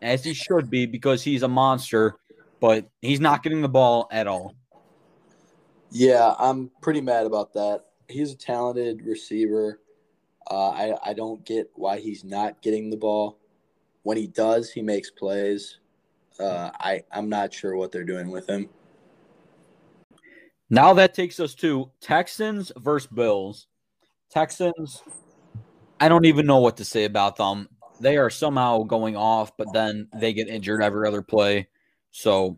as 0.00 0.24
he 0.24 0.32
should 0.32 0.70
be 0.70 0.86
because 0.86 1.22
he's 1.22 1.42
a 1.42 1.48
monster, 1.48 2.14
but 2.60 2.88
he's 3.02 3.20
not 3.20 3.42
getting 3.42 3.60
the 3.60 3.68
ball 3.68 4.08
at 4.10 4.26
all. 4.26 4.54
Yeah, 5.90 6.34
I'm 6.38 6.70
pretty 6.80 7.02
mad 7.02 7.26
about 7.26 7.52
that. 7.52 7.84
He's 8.08 8.32
a 8.32 8.36
talented 8.36 9.02
receiver. 9.04 9.80
Uh, 10.50 10.70
I 10.70 10.96
I 11.04 11.12
don't 11.12 11.44
get 11.44 11.70
why 11.74 11.98
he's 11.98 12.24
not 12.24 12.62
getting 12.62 12.88
the 12.88 12.96
ball. 12.96 13.38
When 14.02 14.16
he 14.16 14.26
does, 14.26 14.70
he 14.70 14.82
makes 14.82 15.10
plays. 15.10 15.78
Uh, 16.40 16.70
I 16.80 17.02
I'm 17.12 17.28
not 17.28 17.52
sure 17.52 17.76
what 17.76 17.92
they're 17.92 18.04
doing 18.04 18.30
with 18.30 18.48
him. 18.48 18.68
Now 20.72 20.94
that 20.94 21.12
takes 21.12 21.38
us 21.38 21.54
to 21.56 21.90
Texans 22.00 22.72
versus 22.78 23.06
Bills. 23.12 23.66
Texans, 24.30 25.02
I 26.00 26.08
don't 26.08 26.24
even 26.24 26.46
know 26.46 26.60
what 26.60 26.78
to 26.78 26.84
say 26.86 27.04
about 27.04 27.36
them. 27.36 27.68
They 28.00 28.16
are 28.16 28.30
somehow 28.30 28.84
going 28.84 29.14
off, 29.14 29.54
but 29.58 29.70
then 29.74 30.08
they 30.16 30.32
get 30.32 30.48
injured 30.48 30.82
every 30.82 31.06
other 31.06 31.20
play. 31.20 31.68
So 32.10 32.56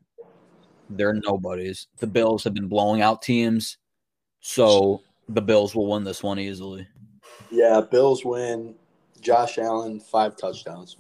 they're 0.89 1.13
nobodies. 1.13 1.89
The 1.99 2.07
Bills 2.07 2.45
have 2.45 2.55
been 2.55 2.69
blowing 2.69 3.03
out 3.03 3.21
teams. 3.21 3.79
So 4.39 5.01
the 5.29 5.43
Bills 5.43 5.75
will 5.75 5.91
win 5.91 6.05
this 6.05 6.23
one 6.23 6.39
easily. 6.39 6.87
Yeah, 7.51 7.81
Bills 7.81 8.25
win. 8.25 8.77
Josh 9.21 9.59
Allen, 9.59 9.99
five 9.99 10.37
touchdowns. 10.37 10.97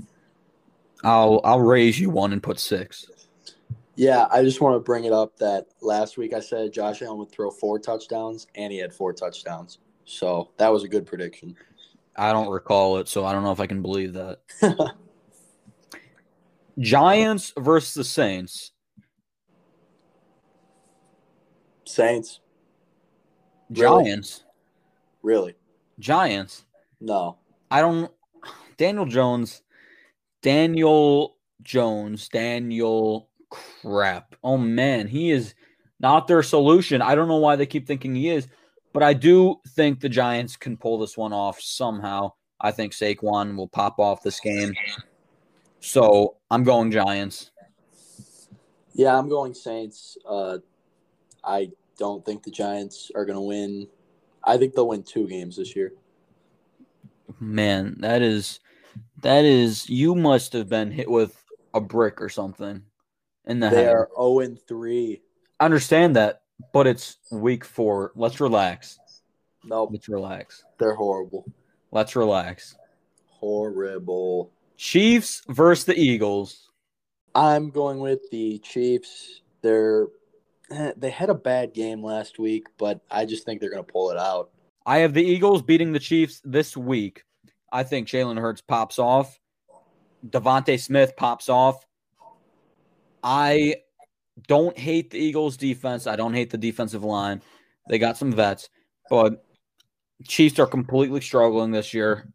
I'll 1.05 1.41
I'll 1.45 1.61
raise 1.61 2.01
you 2.01 2.11
one 2.11 2.33
and 2.33 2.43
put 2.43 2.59
six. 2.59 3.07
Yeah, 3.97 4.27
I 4.31 4.43
just 4.43 4.61
want 4.61 4.75
to 4.75 4.81
bring 4.81 5.05
it 5.05 5.13
up 5.13 5.37
that 5.39 5.67
last 5.81 6.17
week 6.17 6.35
I 6.35 6.41
said 6.41 6.73
Josh 6.73 7.01
Allen 7.03 7.19
would 7.19 7.31
throw 7.31 7.51
four 7.51 7.79
touchdowns, 7.79 8.47
and 8.55 8.73
he 8.73 8.79
had 8.79 8.93
four 8.93 9.13
touchdowns. 9.13 9.79
So 10.05 10.51
that 10.57 10.73
was 10.73 10.83
a 10.83 10.89
good 10.89 11.07
prediction. 11.07 11.57
I 12.17 12.33
don't 12.33 12.49
recall 12.49 12.99
it, 12.99 13.09
so 13.09 13.25
I 13.25 13.33
don't 13.33 13.45
know 13.45 13.53
if 13.53 13.61
I 13.61 13.67
can 13.67 13.83
believe 13.83 14.13
that. 14.15 14.41
Giants 16.79 17.53
versus 17.57 17.95
the 17.95 18.05
Saints. 18.05 18.73
Saints. 21.85 22.41
Really? 23.71 24.05
Giants. 24.05 24.45
Really? 25.23 25.55
Giants. 25.99 26.65
No. 27.01 27.39
I 27.71 27.81
don't. 27.81 28.11
Daniel 28.77 29.07
Jones. 29.07 29.63
Daniel 30.43 31.37
Jones. 31.63 32.29
Daniel 32.29 33.29
crap. 33.55 34.35
Oh 34.43 34.57
man, 34.57 35.07
he 35.07 35.31
is 35.31 35.55
not 36.01 36.27
their 36.27 36.43
solution. 36.43 37.03
I 37.03 37.15
don't 37.15 37.29
know 37.29 37.37
why 37.37 37.57
they 37.57 37.67
keep 37.67 37.87
thinking 37.87 38.15
he 38.15 38.29
is, 38.29 38.49
but 38.93 39.03
I 39.03 39.13
do 39.13 39.57
think 39.69 40.01
the 40.01 40.09
Giants 40.09 40.57
can 40.57 40.77
pull 40.77 40.99
this 40.99 41.17
one 41.17 41.33
off 41.33 41.61
somehow. 41.61 42.33
I 42.61 42.71
think 42.71 42.93
Saquon 42.93 43.57
will 43.57 43.69
pop 43.69 43.99
off 43.99 44.23
this 44.23 44.41
game. 44.41 44.75
So 45.81 46.37
I'm 46.51 46.65
going 46.65 46.91
Giants. 46.91 47.51
Yeah, 48.95 49.19
I'm 49.19 49.29
going 49.29 49.55
Saints. 49.55 50.17
Uh, 50.29 50.59
I 51.43 51.71
don't 51.99 52.25
think 52.25 52.43
the 52.43 52.51
Giants 52.51 53.11
are 53.15 53.25
going 53.25 53.37
to 53.37 53.43
win. 53.43 53.89
I 54.43 54.57
think 54.57 54.75
they'll 54.75 54.89
win 54.89 55.03
two 55.03 55.27
games 55.27 55.57
this 55.57 55.75
year. 55.75 55.93
Man, 57.41 57.97
that 58.01 58.23
is 58.23 58.61
that 59.23 59.45
is 59.45 59.89
you 59.89 60.15
must 60.15 60.53
have 60.53 60.69
been 60.69 60.91
hit 60.91 61.11
with 61.11 61.43
a 61.73 61.81
brick 61.81 62.21
or 62.21 62.29
something 62.29 62.83
in 63.47 63.61
the 63.61 63.69
They 63.71 63.87
are 63.89 64.09
0 64.17 64.41
and 64.41 64.61
3. 64.67 65.21
I 65.61 65.65
understand 65.65 66.17
that, 66.17 66.43
but 66.73 66.87
it's 66.87 67.17
week 67.31 67.65
four. 67.65 68.13
Let's 68.15 68.41
relax. 68.41 68.99
Nope, 69.65 69.91
Let's 69.93 70.09
relax. 70.09 70.65
they're 70.79 70.95
horrible. 70.95 71.51
Let's 71.91 72.17
relax. 72.17 72.77
Horrible. 73.27 74.51
Chiefs 74.77 75.43
versus 75.49 75.85
the 75.85 75.99
Eagles. 75.99 76.71
I'm 77.35 77.71
going 77.71 77.99
with 78.01 78.31
the 78.31 78.59
Chiefs. 78.59 79.41
They're 79.63 80.09
eh, 80.71 80.93
they 80.97 81.11
had 81.11 81.31
a 81.31 81.35
bad 81.35 81.73
game 81.73 82.03
last 82.03 82.39
week, 82.39 82.67
but 82.79 83.01
I 83.11 83.25
just 83.25 83.45
think 83.45 83.61
they're 83.61 83.71
going 83.71 83.85
to 83.85 83.93
pull 83.93 84.11
it 84.11 84.19
out. 84.19 84.51
I 84.87 84.99
have 84.99 85.15
the 85.15 85.25
Eagles 85.25 85.63
beating 85.63 85.93
the 85.93 85.99
Chiefs 85.99 86.43
this 86.45 86.77
week. 86.77 87.25
I 87.73 87.83
think 87.85 88.07
Jalen 88.07 88.39
Hurts 88.39 88.61
pops 88.61 88.99
off. 88.99 89.39
DeVonta 90.29 90.79
Smith 90.79 91.17
pops 91.17 91.49
off. 91.49 91.87
I 93.25 93.77
don't 94.47 94.79
hate 94.79 95.11
the 95.11 95.19
Eagles 95.19 95.57
defense. 95.57 96.07
I 96.07 96.15
don't 96.15 96.35
hate 96.35 96.51
the 96.51 96.59
defensive 96.59 97.03
line. 97.03 97.41
They 97.89 97.99
got 97.99 98.19
some 98.19 98.33
vets, 98.33 98.69
but 99.09 99.45
Chiefs 100.27 100.59
are 100.59 100.67
completely 100.67 101.23
struggling 101.23 101.73
this 101.73 101.95
year. 101.95 102.29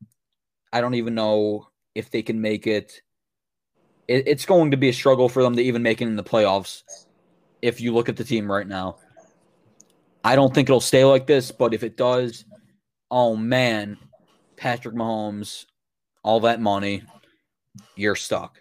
I 0.74 0.82
don't 0.82 0.96
even 0.96 1.16
know 1.16 1.68
if 1.96 2.10
they 2.10 2.24
can 2.24 2.42
make 2.42 2.68
it. 2.68 3.02
it. 4.08 4.28
It's 4.28 4.46
going 4.46 4.72
to 4.72 4.78
be 4.78 4.90
a 4.90 4.94
struggle 4.94 5.30
for 5.30 5.44
them 5.44 5.56
to 5.56 5.62
even 5.62 5.84
make 5.84 6.02
it 6.02 6.08
in 6.08 6.16
the 6.16 6.24
playoffs. 6.24 6.84
If 7.62 7.80
you 7.80 7.94
look 7.94 8.10
at 8.10 8.18
the 8.18 8.24
team 8.24 8.52
right 8.52 8.68
now, 8.68 8.98
I 10.24 10.36
don't 10.36 10.54
think 10.54 10.70
it'll 10.70 10.82
stay 10.82 11.06
like 11.06 11.28
this, 11.28 11.52
but 11.52 11.74
if 11.74 11.84
it 11.84 11.98
does, 11.98 12.46
oh 13.12 13.36
man, 13.36 13.98
Patrick 14.58 14.96
Mahomes, 14.96 15.66
all 16.24 16.42
that 16.42 16.62
money, 16.62 17.04
you're 17.96 18.16
stuck. 18.16 18.60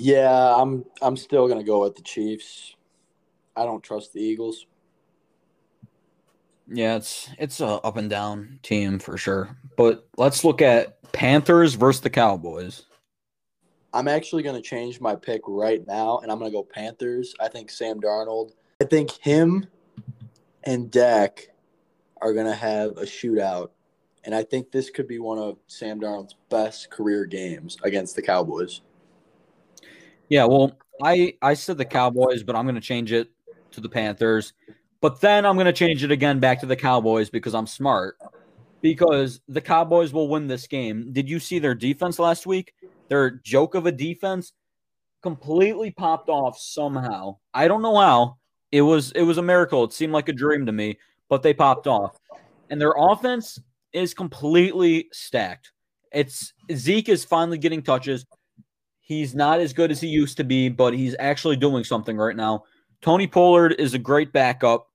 Yeah, 0.00 0.54
I'm 0.54 0.84
I'm 1.02 1.16
still 1.16 1.48
going 1.48 1.58
to 1.58 1.64
go 1.64 1.82
with 1.82 1.96
the 1.96 2.02
Chiefs. 2.02 2.76
I 3.56 3.64
don't 3.64 3.82
trust 3.82 4.12
the 4.12 4.20
Eagles. 4.20 4.66
Yeah, 6.68 6.94
it's 6.94 7.28
it's 7.36 7.60
a 7.60 7.66
up 7.66 7.96
and 7.96 8.08
down 8.08 8.60
team 8.62 9.00
for 9.00 9.18
sure. 9.18 9.56
But 9.76 10.06
let's 10.16 10.44
look 10.44 10.62
at 10.62 11.02
Panthers 11.10 11.74
versus 11.74 12.00
the 12.00 12.10
Cowboys. 12.10 12.84
I'm 13.92 14.06
actually 14.06 14.44
going 14.44 14.54
to 14.54 14.62
change 14.62 15.00
my 15.00 15.16
pick 15.16 15.42
right 15.48 15.84
now, 15.84 16.18
and 16.18 16.30
I'm 16.30 16.38
going 16.38 16.50
to 16.50 16.56
go 16.56 16.62
Panthers. 16.62 17.34
I 17.40 17.48
think 17.48 17.68
Sam 17.68 18.00
Darnold. 18.00 18.52
I 18.80 18.84
think 18.84 19.10
him 19.10 19.66
and 20.62 20.92
Dak 20.92 21.48
are 22.22 22.32
going 22.32 22.46
to 22.46 22.54
have 22.54 22.90
a 22.92 23.02
shootout, 23.02 23.70
and 24.22 24.32
I 24.32 24.44
think 24.44 24.70
this 24.70 24.90
could 24.90 25.08
be 25.08 25.18
one 25.18 25.38
of 25.38 25.56
Sam 25.66 25.98
Darnold's 26.00 26.36
best 26.50 26.88
career 26.88 27.24
games 27.24 27.78
against 27.82 28.14
the 28.14 28.22
Cowboys. 28.22 28.82
Yeah, 30.28 30.44
well, 30.44 30.72
I 31.02 31.34
I 31.42 31.54
said 31.54 31.78
the 31.78 31.84
Cowboys, 31.84 32.42
but 32.42 32.56
I'm 32.56 32.64
going 32.64 32.74
to 32.74 32.80
change 32.80 33.12
it 33.12 33.30
to 33.72 33.80
the 33.80 33.88
Panthers. 33.88 34.52
But 35.00 35.20
then 35.20 35.46
I'm 35.46 35.54
going 35.54 35.66
to 35.66 35.72
change 35.72 36.02
it 36.02 36.10
again 36.10 36.40
back 36.40 36.60
to 36.60 36.66
the 36.66 36.76
Cowboys 36.76 37.30
because 37.30 37.54
I'm 37.54 37.66
smart. 37.66 38.16
Because 38.80 39.40
the 39.48 39.60
Cowboys 39.60 40.12
will 40.12 40.28
win 40.28 40.46
this 40.46 40.66
game. 40.66 41.12
Did 41.12 41.28
you 41.28 41.40
see 41.40 41.58
their 41.58 41.74
defense 41.74 42.18
last 42.18 42.46
week? 42.46 42.74
Their 43.08 43.30
joke 43.30 43.74
of 43.74 43.86
a 43.86 43.92
defense 43.92 44.52
completely 45.22 45.90
popped 45.90 46.28
off 46.28 46.58
somehow. 46.58 47.38
I 47.54 47.68
don't 47.68 47.82
know 47.82 47.96
how. 47.96 48.36
It 48.70 48.82
was 48.82 49.12
it 49.12 49.22
was 49.22 49.38
a 49.38 49.42
miracle. 49.42 49.84
It 49.84 49.92
seemed 49.92 50.12
like 50.12 50.28
a 50.28 50.32
dream 50.32 50.66
to 50.66 50.72
me, 50.72 50.98
but 51.28 51.42
they 51.42 51.54
popped 51.54 51.86
off. 51.86 52.18
And 52.70 52.80
their 52.80 52.94
offense 52.96 53.58
is 53.92 54.14
completely 54.14 55.08
stacked. 55.12 55.72
It's 56.12 56.52
Zeke 56.72 57.08
is 57.08 57.24
finally 57.24 57.58
getting 57.58 57.82
touches. 57.82 58.26
He's 59.08 59.34
not 59.34 59.60
as 59.60 59.72
good 59.72 59.90
as 59.90 60.02
he 60.02 60.06
used 60.06 60.36
to 60.36 60.44
be, 60.44 60.68
but 60.68 60.92
he's 60.92 61.16
actually 61.18 61.56
doing 61.56 61.82
something 61.82 62.18
right 62.18 62.36
now. 62.36 62.64
Tony 63.00 63.26
Pollard 63.26 63.74
is 63.78 63.94
a 63.94 63.98
great 63.98 64.34
backup. 64.34 64.86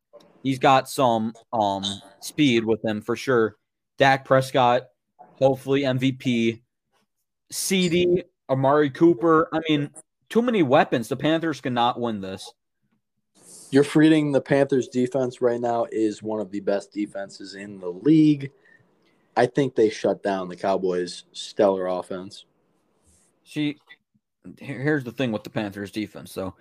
He's 0.44 0.60
got 0.60 0.88
some 0.88 1.34
um 1.52 1.84
speed 2.20 2.64
with 2.64 2.86
him 2.86 3.02
for 3.02 3.16
sure. 3.16 3.56
Dak 3.98 4.24
Prescott, 4.24 4.84
hopefully 5.18 5.82
MVP. 5.82 6.62
CeeDee, 7.52 8.24
Amari 8.52 8.92
Cooper. 8.92 9.50
I 9.52 9.62
mean, 9.68 9.90
too 10.30 10.44
many 10.44 10.62
weapons. 10.62 11.08
The 11.08 11.18
Panthers 11.18 11.60
cannot 11.60 12.00
win 12.00 12.22
this. 12.22 12.54
You're 13.72 13.86
reading 13.96 14.32
the 14.32 14.42
Panthers 14.42 14.90
defense 14.90 15.42
right 15.42 15.60
now 15.60 15.88
is 15.92 16.22
one 16.22 16.40
of 16.40 16.52
the 16.52 16.60
best 16.60 16.94
defenses 16.94 17.56
in 17.56 17.80
the 17.80 17.90
league. 17.90 18.52
I 19.36 19.48
think 19.48 19.74
they 19.74 19.90
shut 19.90 20.22
down 20.22 20.50
the 20.50 20.56
Cowboys' 20.56 21.24
stellar 21.32 21.88
offense. 21.88 22.46
See, 23.46 23.66
here- 23.66 23.76
here's 24.60 25.04
the 25.04 25.12
thing 25.12 25.32
with 25.32 25.44
the 25.44 25.50
Panthers 25.50 25.92
defense, 25.92 26.32
So 26.32 26.54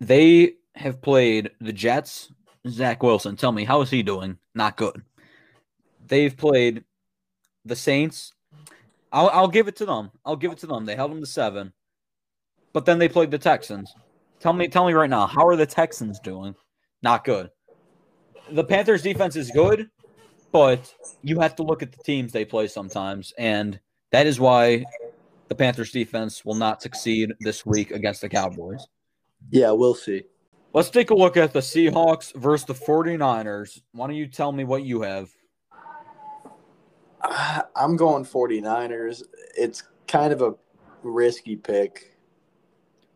They 0.00 0.54
have 0.74 1.00
played 1.02 1.50
the 1.60 1.72
Jets. 1.72 2.32
Zach 2.68 3.02
Wilson, 3.02 3.36
tell 3.36 3.52
me, 3.52 3.64
how 3.64 3.80
is 3.80 3.90
he 3.90 4.02
doing? 4.02 4.38
Not 4.54 4.76
good. 4.76 5.02
They've 6.06 6.36
played 6.36 6.84
the 7.64 7.74
Saints. 7.76 8.32
I'll, 9.12 9.28
I'll 9.30 9.48
give 9.48 9.68
it 9.68 9.76
to 9.76 9.86
them. 9.86 10.10
I'll 10.24 10.36
give 10.36 10.52
it 10.52 10.58
to 10.58 10.66
them. 10.66 10.84
They 10.86 10.94
held 10.96 11.10
them 11.10 11.20
to 11.20 11.26
seven. 11.26 11.72
but 12.72 12.84
then 12.86 12.98
they 12.98 13.08
played 13.08 13.30
the 13.30 13.38
Texans. 13.38 13.94
Tell 14.40 14.52
me, 14.52 14.68
tell 14.68 14.86
me 14.86 14.92
right 14.92 15.10
now, 15.10 15.26
how 15.26 15.46
are 15.46 15.56
the 15.56 15.66
Texans 15.66 16.18
doing? 16.20 16.54
Not 17.02 17.24
good. 17.24 17.50
The 18.50 18.64
Panthers 18.64 19.02
defense 19.02 19.36
is 19.36 19.50
good, 19.50 19.88
but 20.50 20.92
you 21.22 21.38
have 21.40 21.54
to 21.56 21.62
look 21.62 21.82
at 21.82 21.92
the 21.92 22.02
teams 22.02 22.32
they 22.32 22.44
play 22.44 22.66
sometimes, 22.68 23.32
and 23.38 23.78
that 24.10 24.26
is 24.26 24.40
why 24.40 24.84
the 25.52 25.64
Panthers 25.64 25.92
defense 25.92 26.46
will 26.46 26.54
not 26.54 26.80
succeed 26.80 27.30
this 27.40 27.66
week 27.66 27.90
against 27.90 28.22
the 28.22 28.28
Cowboys. 28.30 28.86
Yeah, 29.50 29.72
we'll 29.72 29.94
see. 29.94 30.22
Let's 30.72 30.88
take 30.88 31.10
a 31.10 31.14
look 31.14 31.36
at 31.36 31.52
the 31.52 31.60
Seahawks 31.60 32.34
versus 32.34 32.64
the 32.64 32.72
49ers. 32.72 33.82
Why 33.92 34.06
don't 34.06 34.16
you 34.16 34.28
tell 34.28 34.50
me 34.50 34.64
what 34.64 34.82
you 34.82 35.02
have? 35.02 35.28
I'm 37.76 37.98
going 37.98 38.24
49ers. 38.24 39.24
It's 39.54 39.82
kind 40.08 40.32
of 40.32 40.40
a 40.40 40.54
risky 41.02 41.56
pick, 41.56 42.16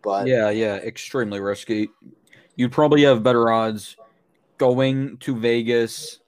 but 0.02 0.26
Yeah, 0.26 0.50
yeah, 0.50 0.74
extremely 0.76 1.40
risky. 1.40 1.88
You'd 2.54 2.72
probably 2.72 3.04
have 3.04 3.22
better 3.22 3.50
odds 3.50 3.96
going 4.58 5.16
to 5.18 5.34
Vegas 5.34 6.20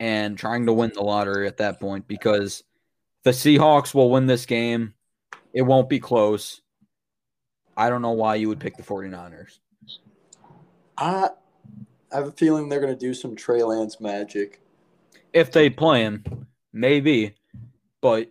and 0.00 0.38
trying 0.38 0.64
to 0.64 0.72
win 0.72 0.92
the 0.94 1.02
lottery 1.02 1.46
at 1.46 1.58
that 1.58 1.80
point 1.80 2.08
because 2.08 2.62
the 3.24 3.32
Seahawks 3.32 3.92
will 3.92 4.10
win 4.10 4.24
this 4.24 4.46
game. 4.46 4.94
It 5.54 5.62
won't 5.62 5.88
be 5.88 6.00
close. 6.00 6.60
I 7.76 7.88
don't 7.88 8.02
know 8.02 8.10
why 8.10 8.34
you 8.34 8.48
would 8.48 8.60
pick 8.60 8.76
the 8.76 8.82
49ers. 8.82 9.60
I, 10.98 11.30
I 12.12 12.16
have 12.16 12.26
a 12.26 12.32
feeling 12.32 12.68
they're 12.68 12.80
going 12.80 12.92
to 12.92 12.98
do 12.98 13.14
some 13.14 13.36
Trey 13.36 13.62
Lance 13.62 14.00
magic. 14.00 14.60
If 15.32 15.52
they 15.52 15.70
play 15.70 16.02
him, 16.02 16.46
maybe. 16.72 17.34
But 18.00 18.30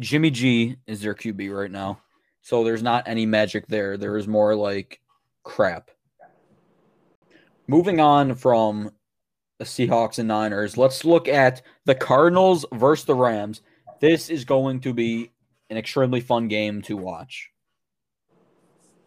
Jimmy 0.00 0.30
G 0.30 0.76
is 0.86 1.00
their 1.00 1.14
QB 1.14 1.56
right 1.56 1.70
now. 1.70 2.00
So 2.42 2.64
there's 2.64 2.82
not 2.82 3.06
any 3.06 3.26
magic 3.26 3.66
there. 3.68 3.96
There 3.96 4.16
is 4.16 4.26
more 4.26 4.54
like 4.54 5.00
crap. 5.44 5.90
Moving 7.66 8.00
on 8.00 8.34
from 8.34 8.90
the 9.58 9.64
Seahawks 9.64 10.18
and 10.18 10.26
Niners, 10.26 10.76
let's 10.76 11.04
look 11.04 11.28
at 11.28 11.62
the 11.84 11.94
Cardinals 11.94 12.64
versus 12.72 13.04
the 13.04 13.14
Rams. 13.14 13.60
This 14.00 14.30
is 14.30 14.44
going 14.44 14.80
to 14.80 14.92
be 14.94 15.30
an 15.70 15.76
extremely 15.76 16.20
fun 16.20 16.48
game 16.48 16.82
to 16.82 16.96
watch. 16.96 17.50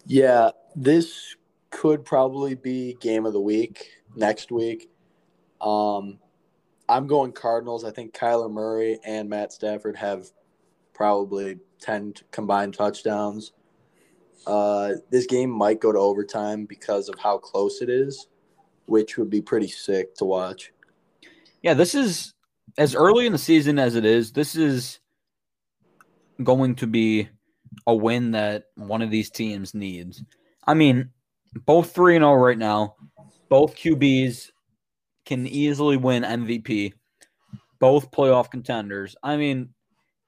Yeah, 0.05 0.51
this 0.76 1.36
could 1.70 2.05
probably 2.05 2.55
be 2.55 2.97
game 2.99 3.26
of 3.26 3.34
the 3.34 3.41
week 3.41 3.89
next 4.16 4.51
week. 4.51 4.89
Um, 5.61 6.20
I'm 6.89 7.07
going 7.07 7.32
Cardinals. 7.32 7.84
I 7.84 7.91
think 7.91 8.14
Kyler 8.14 8.51
Murray 8.51 8.99
and 9.05 9.30
Matt 9.30 9.53
Stafford 9.53 9.95
have 9.97 10.28
probably 10.93 11.57
10 11.82 12.16
combined 12.32 12.74
touchdowns. 12.74 13.53
Uh, 14.45 14.93
this 15.09 15.26
game 15.26 15.49
might 15.49 15.80
go 15.80 15.91
to 15.91 15.99
overtime 15.99 16.66
because 16.66 17.07
of 17.07 17.18
how 17.18 17.38
close 17.38 17.82
it 17.82 17.89
is, 17.89 18.28
which 18.86 19.18
would 19.18 19.30
be 19.30 19.41
pretty 19.41 19.68
sick 19.68 20.16
to 20.16 20.26
watch. 20.26 20.74
Yeah, 21.61 21.74
this 21.74 21.95
is 21.95 22.34
as 22.78 22.93
early 22.93 23.26
in 23.26 23.32
the 23.32 23.38
season 23.38 23.80
as 23.80 23.95
it 23.95 24.03
is. 24.03 24.34
This 24.34 24.55
is 24.55 24.99
going 26.41 26.75
to 26.75 26.88
be 26.88 27.29
a 27.88 27.93
win 27.93 28.31
that 28.31 28.65
one 28.75 29.01
of 29.01 29.11
these 29.11 29.29
teams 29.29 29.73
needs. 29.73 30.23
I 30.65 30.73
mean, 30.73 31.09
both 31.65 31.93
3 31.93 32.15
and 32.17 32.23
0 32.23 32.36
right 32.36 32.57
now. 32.57 32.95
Both 33.49 33.75
QBs 33.75 34.49
can 35.25 35.45
easily 35.47 35.97
win 35.97 36.23
MVP. 36.23 36.93
Both 37.79 38.11
playoff 38.11 38.49
contenders. 38.49 39.15
I 39.21 39.38
mean, 39.38 39.69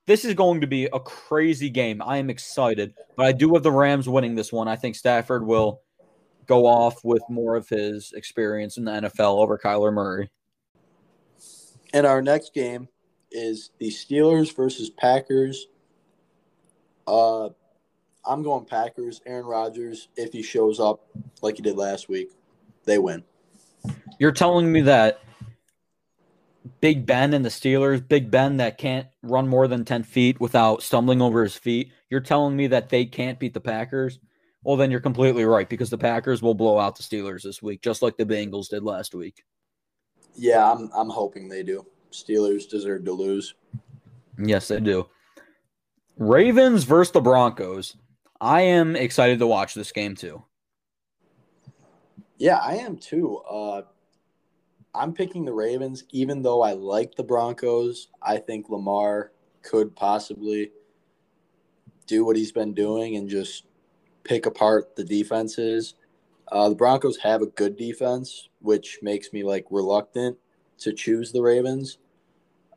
this 0.08 0.26
is 0.26 0.34
going 0.36 0.62
to 0.62 0.68
be 0.68 0.86
a 0.86 1.00
crazy 1.00 1.70
game. 1.70 2.02
I 2.02 2.18
am 2.18 2.30
excited, 2.30 2.94
but 3.16 3.26
I 3.26 3.32
do 3.32 3.54
have 3.54 3.64
the 3.64 3.72
Rams 3.72 4.08
winning 4.08 4.36
this 4.36 4.52
one. 4.52 4.68
I 4.68 4.76
think 4.76 4.96
Stafford 4.96 5.46
will 5.46 5.82
go 6.46 6.66
off 6.66 7.04
with 7.04 7.24
more 7.30 7.56
of 7.56 7.68
his 7.68 8.14
experience 8.14 8.78
in 8.78 8.86
the 8.86 8.92
NFL 8.92 9.40
over 9.40 9.58
Kyler 9.58 9.92
Murray. 9.92 10.30
And 11.94 12.06
our 12.06 12.22
next 12.22 12.54
game 12.54 12.88
is 13.32 13.72
the 13.80 13.90
Steelers 13.90 14.56
versus 14.56 14.90
Packers. 14.92 15.68
Uh, 17.08 17.50
I'm 18.26 18.44
going 18.44 18.66
Packers. 18.66 19.22
Aaron 19.26 19.46
Rodgers, 19.46 20.10
if 20.16 20.34
he 20.34 20.42
shows 20.42 20.80
up 20.80 21.08
like 21.42 21.58
he 21.58 21.62
did 21.62 21.78
last 21.78 22.10
week, 22.10 22.32
they 22.86 22.98
win. 22.98 23.24
You're 24.20 24.32
telling 24.32 24.72
me 24.72 24.82
that 24.82 25.20
Big 26.82 27.06
Ben 27.06 27.34
and 27.34 27.46
the 27.46 27.50
Steelers, 27.50 28.06
Big 28.06 28.32
Ben 28.32 28.58
that 28.58 28.78
can't 28.78 29.08
run 29.22 29.48
more 29.48 29.68
than 29.68 29.86
10 29.86 30.04
feet 30.04 30.40
without 30.40 30.82
stumbling 30.82 31.22
over 31.22 31.44
his 31.44 31.56
feet, 31.56 31.92
you're 32.10 32.22
telling 32.22 32.56
me 32.56 32.68
that 32.68 32.90
they 32.90 33.06
can't 33.06 33.40
beat 33.40 33.54
the 33.54 33.62
Packers? 33.62 34.20
Well, 34.64 34.78
then 34.78 34.90
you're 34.90 35.00
completely 35.00 35.46
right 35.46 35.70
because 35.70 35.92
the 35.92 35.98
Packers 35.98 36.42
will 36.42 36.56
blow 36.56 36.80
out 36.80 36.96
the 36.96 37.04
Steelers 37.04 37.44
this 37.44 37.62
week, 37.62 37.82
just 37.82 38.02
like 38.02 38.18
the 38.18 38.26
Bengals 38.26 38.70
did 38.70 38.84
last 38.84 39.14
week. 39.14 39.44
Yeah, 40.36 40.70
I'm 40.72 40.90
I'm 40.94 41.10
hoping 41.10 41.48
they 41.48 41.64
do. 41.64 41.86
Steelers 42.12 42.68
deserve 42.68 43.06
to 43.06 43.12
lose. 43.12 43.54
Yes, 44.38 44.68
they 44.68 44.80
do. 44.80 45.08
Ravens 46.18 46.84
versus 46.84 47.12
the 47.12 47.22
Broncos. 47.22 47.98
I 48.40 48.62
am 48.62 48.96
excited 48.96 49.40
to 49.40 49.48
watch 49.48 49.74
this 49.74 49.92
game 49.92 50.16
too. 50.16 50.44
Yeah, 52.38 52.58
I 52.58 52.76
am 52.76 52.98
too. 52.98 53.38
Uh, 53.50 53.82
I'm 54.94 55.14
picking 55.14 55.46
the 55.46 55.54
Ravens, 55.54 56.04
even 56.12 56.42
though 56.42 56.62
I 56.62 56.74
like 56.74 57.16
the 57.16 57.24
Broncos. 57.24 58.08
I 58.22 58.38
think 58.38 58.70
Lamar 58.70 59.32
could 59.62 59.96
possibly 59.96 60.72
do 62.08 62.24
what 62.24 62.36
he's 62.36 62.52
been 62.52 62.74
doing 62.74 63.16
and 63.16 63.30
just 63.30 63.66
pick 64.24 64.46
apart 64.46 64.96
the 64.96 65.04
defenses. 65.04 65.96
Uh, 66.52 66.70
the 66.70 66.76
Broncos 66.76 67.18
have 67.18 67.42
a 67.42 67.48
good 67.48 67.76
defense, 67.76 68.50
which 68.60 69.00
makes 69.02 69.34
me 69.34 69.44
like 69.44 69.66
reluctant 69.70 70.38
to 70.80 70.94
choose 70.94 71.32
the 71.32 71.42
Ravens. 71.42 71.98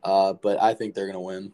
Uh, 0.03 0.33
but 0.33 0.61
I 0.63 0.75
think 0.75 0.95
they're 0.95 1.07
gonna 1.07 1.21
win. 1.21 1.53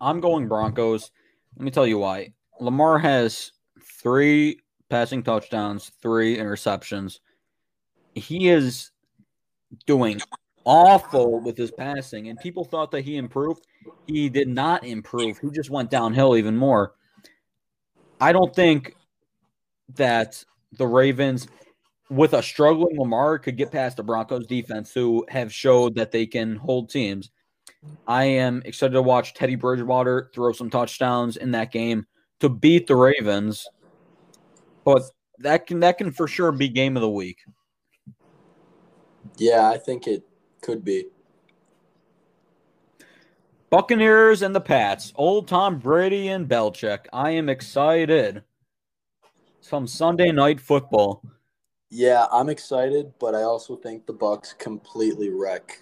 I'm 0.00 0.20
going 0.20 0.48
Broncos. 0.48 1.10
Let 1.56 1.64
me 1.64 1.70
tell 1.70 1.86
you 1.86 1.98
why. 1.98 2.32
Lamar 2.60 2.98
has 2.98 3.52
three 3.82 4.60
passing 4.88 5.22
touchdowns, 5.22 5.90
three 6.00 6.36
interceptions. 6.36 7.20
He 8.14 8.48
is 8.48 8.90
doing 9.86 10.20
awful 10.64 11.40
with 11.40 11.56
his 11.56 11.70
passing, 11.70 12.28
and 12.28 12.38
people 12.38 12.64
thought 12.64 12.90
that 12.92 13.02
he 13.02 13.16
improved. 13.16 13.66
He 14.06 14.28
did 14.28 14.48
not 14.48 14.84
improve. 14.84 15.38
He 15.38 15.50
just 15.50 15.70
went 15.70 15.90
downhill 15.90 16.36
even 16.36 16.56
more. 16.56 16.94
I 18.20 18.32
don't 18.32 18.54
think 18.54 18.94
that 19.96 20.44
the 20.72 20.86
Ravens, 20.86 21.48
with 22.10 22.34
a 22.34 22.42
struggling 22.42 22.98
Lamar, 22.98 23.38
could 23.38 23.56
get 23.56 23.72
past 23.72 23.96
the 23.96 24.02
Broncos 24.02 24.46
defense, 24.46 24.92
who 24.92 25.26
have 25.28 25.52
showed 25.52 25.94
that 25.96 26.12
they 26.12 26.26
can 26.26 26.56
hold 26.56 26.90
teams. 26.90 27.30
I 28.06 28.24
am 28.24 28.62
excited 28.64 28.92
to 28.92 29.02
watch 29.02 29.34
Teddy 29.34 29.54
Bridgewater 29.54 30.30
throw 30.34 30.52
some 30.52 30.70
touchdowns 30.70 31.36
in 31.36 31.52
that 31.52 31.72
game 31.72 32.06
to 32.40 32.48
beat 32.48 32.86
the 32.86 32.96
Ravens. 32.96 33.66
But 34.84 35.02
that 35.38 35.66
can 35.66 35.80
that 35.80 35.98
can 35.98 36.12
for 36.12 36.28
sure 36.28 36.52
be 36.52 36.68
game 36.68 36.96
of 36.96 37.00
the 37.00 37.10
week. 37.10 37.38
Yeah, 39.36 39.68
I 39.68 39.78
think 39.78 40.06
it 40.06 40.22
could 40.60 40.84
be. 40.84 41.06
Buccaneers 43.70 44.42
and 44.42 44.54
the 44.54 44.60
Pats. 44.60 45.12
Old 45.16 45.48
Tom 45.48 45.78
Brady 45.78 46.28
and 46.28 46.48
Belichick. 46.48 47.06
I 47.12 47.30
am 47.30 47.48
excited. 47.48 48.44
Some 49.60 49.86
Sunday 49.86 50.30
night 50.30 50.60
football. 50.60 51.22
Yeah, 51.90 52.26
I'm 52.30 52.48
excited, 52.48 53.12
but 53.18 53.34
I 53.34 53.42
also 53.42 53.74
think 53.74 54.06
the 54.06 54.14
Bucs 54.14 54.56
completely 54.58 55.30
wreck 55.30 55.80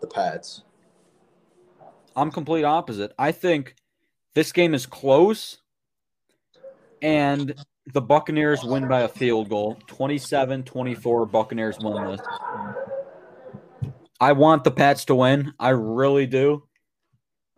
the 0.00 0.06
Pats. 0.06 0.63
I'm 2.16 2.30
complete 2.30 2.64
opposite. 2.64 3.12
I 3.18 3.32
think 3.32 3.76
this 4.34 4.52
game 4.52 4.74
is 4.74 4.86
close 4.86 5.58
and 7.02 7.54
the 7.92 8.00
Buccaneers 8.00 8.64
win 8.64 8.88
by 8.88 9.02
a 9.02 9.08
field 9.08 9.48
goal. 9.48 9.78
27-24 9.88 11.30
Buccaneers 11.30 11.78
win 11.78 12.06
this. 12.06 12.20
I 14.20 14.32
want 14.32 14.64
the 14.64 14.70
Pats 14.70 15.04
to 15.06 15.14
win. 15.14 15.52
I 15.58 15.70
really 15.70 16.26
do. 16.26 16.64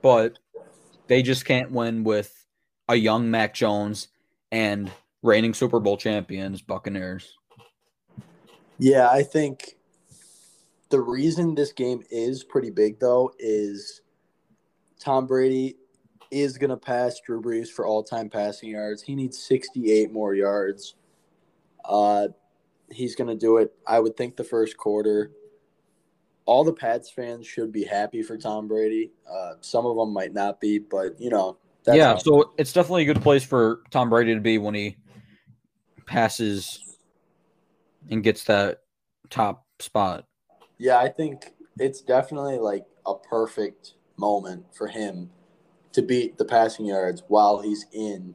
But 0.02 0.38
they 1.06 1.22
just 1.22 1.44
can't 1.44 1.70
win 1.70 2.04
with 2.04 2.32
a 2.88 2.96
young 2.96 3.30
Mac 3.30 3.54
Jones 3.54 4.08
and 4.50 4.90
reigning 5.22 5.54
Super 5.54 5.80
Bowl 5.80 5.96
champions 5.96 6.60
Buccaneers. 6.60 7.34
Yeah, 8.78 9.08
I 9.10 9.22
think 9.22 9.76
the 10.90 11.00
reason 11.00 11.54
this 11.54 11.72
game 11.72 12.02
is 12.10 12.44
pretty 12.44 12.70
big 12.70 13.00
though 13.00 13.32
is 13.38 14.02
Tom 15.06 15.24
Brady 15.24 15.76
is 16.32 16.58
going 16.58 16.70
to 16.70 16.76
pass 16.76 17.20
Drew 17.20 17.40
Brees 17.40 17.68
for 17.68 17.86
all-time 17.86 18.28
passing 18.28 18.70
yards. 18.70 19.00
He 19.00 19.14
needs 19.14 19.38
68 19.38 20.10
more 20.12 20.34
yards. 20.34 20.96
Uh, 21.84 22.26
he's 22.90 23.14
going 23.14 23.28
to 23.28 23.36
do 23.36 23.58
it. 23.58 23.72
I 23.86 24.00
would 24.00 24.16
think 24.16 24.36
the 24.36 24.42
first 24.42 24.76
quarter. 24.76 25.30
All 26.44 26.64
the 26.64 26.72
Pats 26.72 27.08
fans 27.08 27.46
should 27.46 27.70
be 27.70 27.84
happy 27.84 28.20
for 28.24 28.36
Tom 28.36 28.66
Brady. 28.66 29.12
Uh, 29.30 29.52
some 29.60 29.86
of 29.86 29.96
them 29.96 30.12
might 30.12 30.32
not 30.32 30.60
be, 30.60 30.80
but 30.80 31.20
you 31.20 31.30
know, 31.30 31.56
That's 31.84 31.98
yeah, 31.98 32.16
so 32.16 32.52
it's 32.58 32.72
definitely 32.72 33.02
a 33.02 33.14
good 33.14 33.22
place 33.22 33.44
for 33.44 33.82
Tom 33.92 34.10
Brady 34.10 34.34
to 34.34 34.40
be 34.40 34.58
when 34.58 34.74
he 34.74 34.96
passes 36.04 36.96
and 38.10 38.24
gets 38.24 38.42
that 38.44 38.80
top 39.30 39.66
spot. 39.78 40.24
yeah, 40.78 40.98
I 40.98 41.08
think 41.08 41.52
it's 41.78 42.00
definitely 42.00 42.58
like 42.58 42.84
a 43.06 43.14
perfect 43.14 43.95
moment 44.16 44.64
for 44.74 44.88
him 44.88 45.30
to 45.92 46.02
beat 46.02 46.38
the 46.38 46.44
passing 46.44 46.86
yards 46.86 47.22
while 47.28 47.60
he's 47.60 47.86
in 47.92 48.34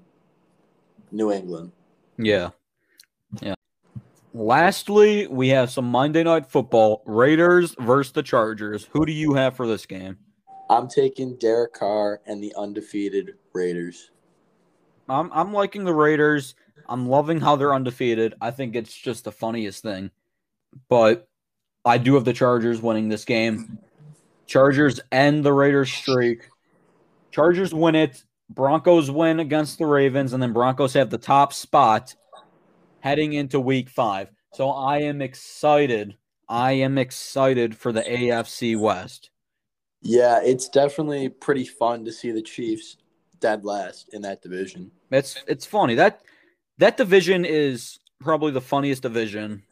New 1.12 1.32
England. 1.32 1.72
Yeah. 2.18 2.50
Yeah. 3.42 3.56
Lastly, 4.34 5.28
we 5.28 5.50
have 5.50 5.70
some 5.70 5.86
Monday 5.86 6.24
night 6.24 6.48
football. 6.48 7.04
Raiders 7.06 7.76
versus 7.80 8.14
the 8.14 8.24
Chargers. 8.24 8.88
Who 8.92 9.06
do 9.06 9.12
you 9.12 9.34
have 9.34 9.56
for 9.56 9.68
this 9.68 9.86
game? 9.86 10.18
I'm 10.70 10.88
taking 10.88 11.36
Derek 11.36 11.74
Carr 11.74 12.22
and 12.26 12.42
the 12.42 12.54
undefeated 12.58 13.34
Raiders. 13.54 14.12
I'm 15.10 15.30
I'm 15.34 15.52
liking 15.52 15.84
the 15.84 15.94
Raiders. 15.94 16.56
I'm 16.88 17.08
loving 17.08 17.42
how 17.42 17.58
they're 17.58 17.74
undefeated. 17.74 18.36
I 18.40 18.52
think 18.52 18.76
it's 18.76 18.96
just 18.96 19.26
the 19.26 19.32
funniest 19.32 19.84
thing. 19.84 20.12
But 20.88 21.28
I 21.84 21.98
do 21.98 22.14
have 22.16 22.26
the 22.26 22.34
Chargers 22.34 22.82
winning 22.82 23.10
this 23.10 23.26
game. 23.26 23.80
Chargers 24.48 25.00
end 25.12 25.44
the 25.44 25.54
Raiders 25.54 25.92
streak. 25.92 26.50
Chargers 27.32 27.74
win 27.74 27.96
it. 27.96 28.24
Broncos 28.50 29.10
win 29.10 29.40
against 29.40 29.78
the 29.78 29.86
Ravens, 29.86 30.34
and 30.34 30.44
then 30.44 30.52
Broncos 30.52 30.94
have 30.94 31.10
the 31.10 31.18
top 31.18 31.54
spot 31.54 32.16
heading 33.00 33.34
into 33.34 33.60
week 33.60 33.90
five. 33.90 34.30
So 34.54 34.70
I 34.70 35.00
am 35.00 35.22
excited. 35.22 36.18
I 36.50 36.74
am 36.74 36.98
excited 36.98 37.78
for 37.78 37.94
the 37.94 38.02
AFC 38.02 38.78
West. 38.78 39.30
Yeah, 40.02 40.42
it's 40.44 40.68
definitely 40.68 41.30
pretty 41.30 41.64
fun 41.64 42.04
to 42.06 42.12
see 42.12 42.32
the 42.32 42.42
Chiefs 42.42 42.98
dead 43.40 43.64
last 43.64 44.14
in 44.14 44.22
that 44.24 44.42
division. 44.42 44.92
It's 45.12 45.38
it's 45.48 45.66
funny 45.66 45.96
that 45.96 46.22
that 46.78 46.98
division 46.98 47.46
is 47.46 48.00
probably 48.20 48.52
the 48.52 48.62
funniest 48.62 49.04
division 49.04 49.64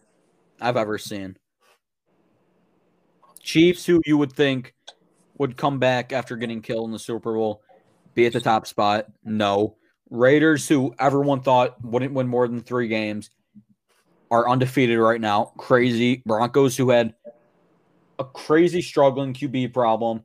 I've 0.61 0.77
ever 0.77 0.97
seen. 0.97 1.37
Chiefs, 3.39 3.85
who 3.85 4.01
you 4.05 4.17
would 4.17 4.33
think 4.33 4.73
would 5.37 5.57
come 5.57 5.79
back 5.79 6.11
after 6.11 6.35
getting 6.35 6.61
killed 6.61 6.85
in 6.87 6.91
the 6.91 6.99
Super 6.99 7.33
Bowl, 7.33 7.61
be 8.13 8.25
at 8.25 8.33
the 8.33 8.41
top 8.41 8.67
spot. 8.67 9.07
No. 9.23 9.77
Raiders, 10.09 10.67
who 10.67 10.93
everyone 10.99 11.41
thought 11.41 11.83
wouldn't 11.83 12.13
win 12.13 12.27
more 12.27 12.47
than 12.47 12.61
three 12.61 12.87
games, 12.87 13.29
are 14.31 14.49
undefeated 14.49 14.99
right 14.99 15.21
now. 15.21 15.53
Crazy. 15.57 16.21
Broncos, 16.25 16.75
who 16.75 16.89
had 16.89 17.13
a 18.17 18.25
crazy 18.25 18.81
struggling 18.81 19.33
QB 19.33 19.73
problem, 19.73 20.23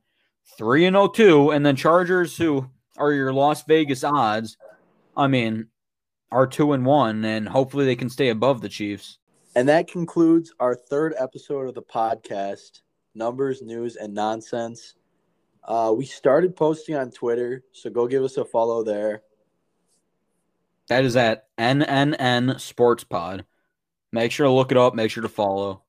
3 0.58 0.86
and 0.86 1.14
02. 1.14 1.50
And 1.50 1.64
then 1.64 1.76
Chargers, 1.76 2.36
who 2.36 2.68
are 2.96 3.12
your 3.12 3.32
Las 3.32 3.62
Vegas 3.64 4.04
odds, 4.04 4.56
I 5.16 5.28
mean, 5.28 5.68
are 6.30 6.46
2 6.46 6.72
and 6.72 6.84
1. 6.84 7.24
And 7.24 7.48
hopefully 7.48 7.84
they 7.84 7.96
can 7.96 8.10
stay 8.10 8.30
above 8.30 8.60
the 8.60 8.68
Chiefs. 8.68 9.18
And 9.54 9.68
that 9.68 9.86
concludes 9.86 10.52
our 10.58 10.74
third 10.74 11.14
episode 11.18 11.68
of 11.68 11.74
the 11.74 11.82
podcast 11.82 12.80
Numbers, 13.14 13.62
News, 13.62 13.96
and 13.96 14.14
Nonsense. 14.14 14.94
Uh, 15.62 15.94
we 15.96 16.04
started 16.04 16.54
posting 16.56 16.94
on 16.94 17.10
Twitter, 17.10 17.64
so 17.72 17.90
go 17.90 18.06
give 18.06 18.22
us 18.22 18.36
a 18.36 18.44
follow 18.44 18.82
there. 18.82 19.22
That 20.88 21.04
is 21.04 21.16
at 21.16 21.46
NNN 21.56 22.60
Sports 22.60 23.04
Pod. 23.04 23.46
Make 24.12 24.32
sure 24.32 24.46
to 24.46 24.52
look 24.52 24.70
it 24.70 24.76
up. 24.76 24.94
Make 24.94 25.10
sure 25.10 25.22
to 25.22 25.28
follow. 25.28 25.82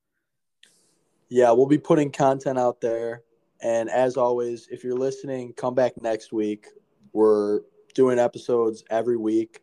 Yeah, 1.28 1.50
we'll 1.52 1.66
be 1.66 1.78
putting 1.78 2.10
content 2.10 2.58
out 2.58 2.80
there. 2.80 3.22
And 3.62 3.90
as 3.90 4.16
always, 4.16 4.68
if 4.70 4.84
you're 4.84 4.96
listening, 4.96 5.52
come 5.52 5.74
back 5.74 6.00
next 6.00 6.32
week. 6.32 6.66
We're 7.12 7.60
doing 7.94 8.18
episodes 8.18 8.84
every 8.90 9.16
week. 9.16 9.60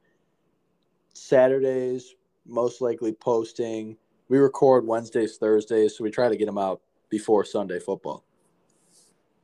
Saturdays, 1.14 2.16
most 2.46 2.82
likely 2.82 3.14
posting. 3.14 3.98
We 4.30 4.38
record 4.38 4.86
Wednesdays, 4.86 5.38
Thursdays, 5.38 5.98
so 5.98 6.04
we 6.04 6.12
try 6.12 6.30
to 6.30 6.36
get 6.36 6.46
them 6.46 6.58
out 6.58 6.82
before 7.14 7.46
Sunday 7.46 7.80
football. 7.80 8.24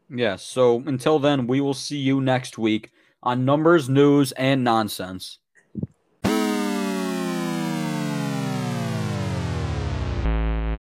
Yes. 0.10 0.42
so 0.42 0.82
until 0.88 1.20
then, 1.20 1.46
we 1.46 1.62
will 1.62 1.76
see 1.76 2.00
you 2.00 2.20
next 2.20 2.58
week 2.58 2.92
on 3.22 3.46
Numbers, 3.46 3.88
News, 3.88 4.32
and 4.32 4.64
Nonsense. 4.64 5.39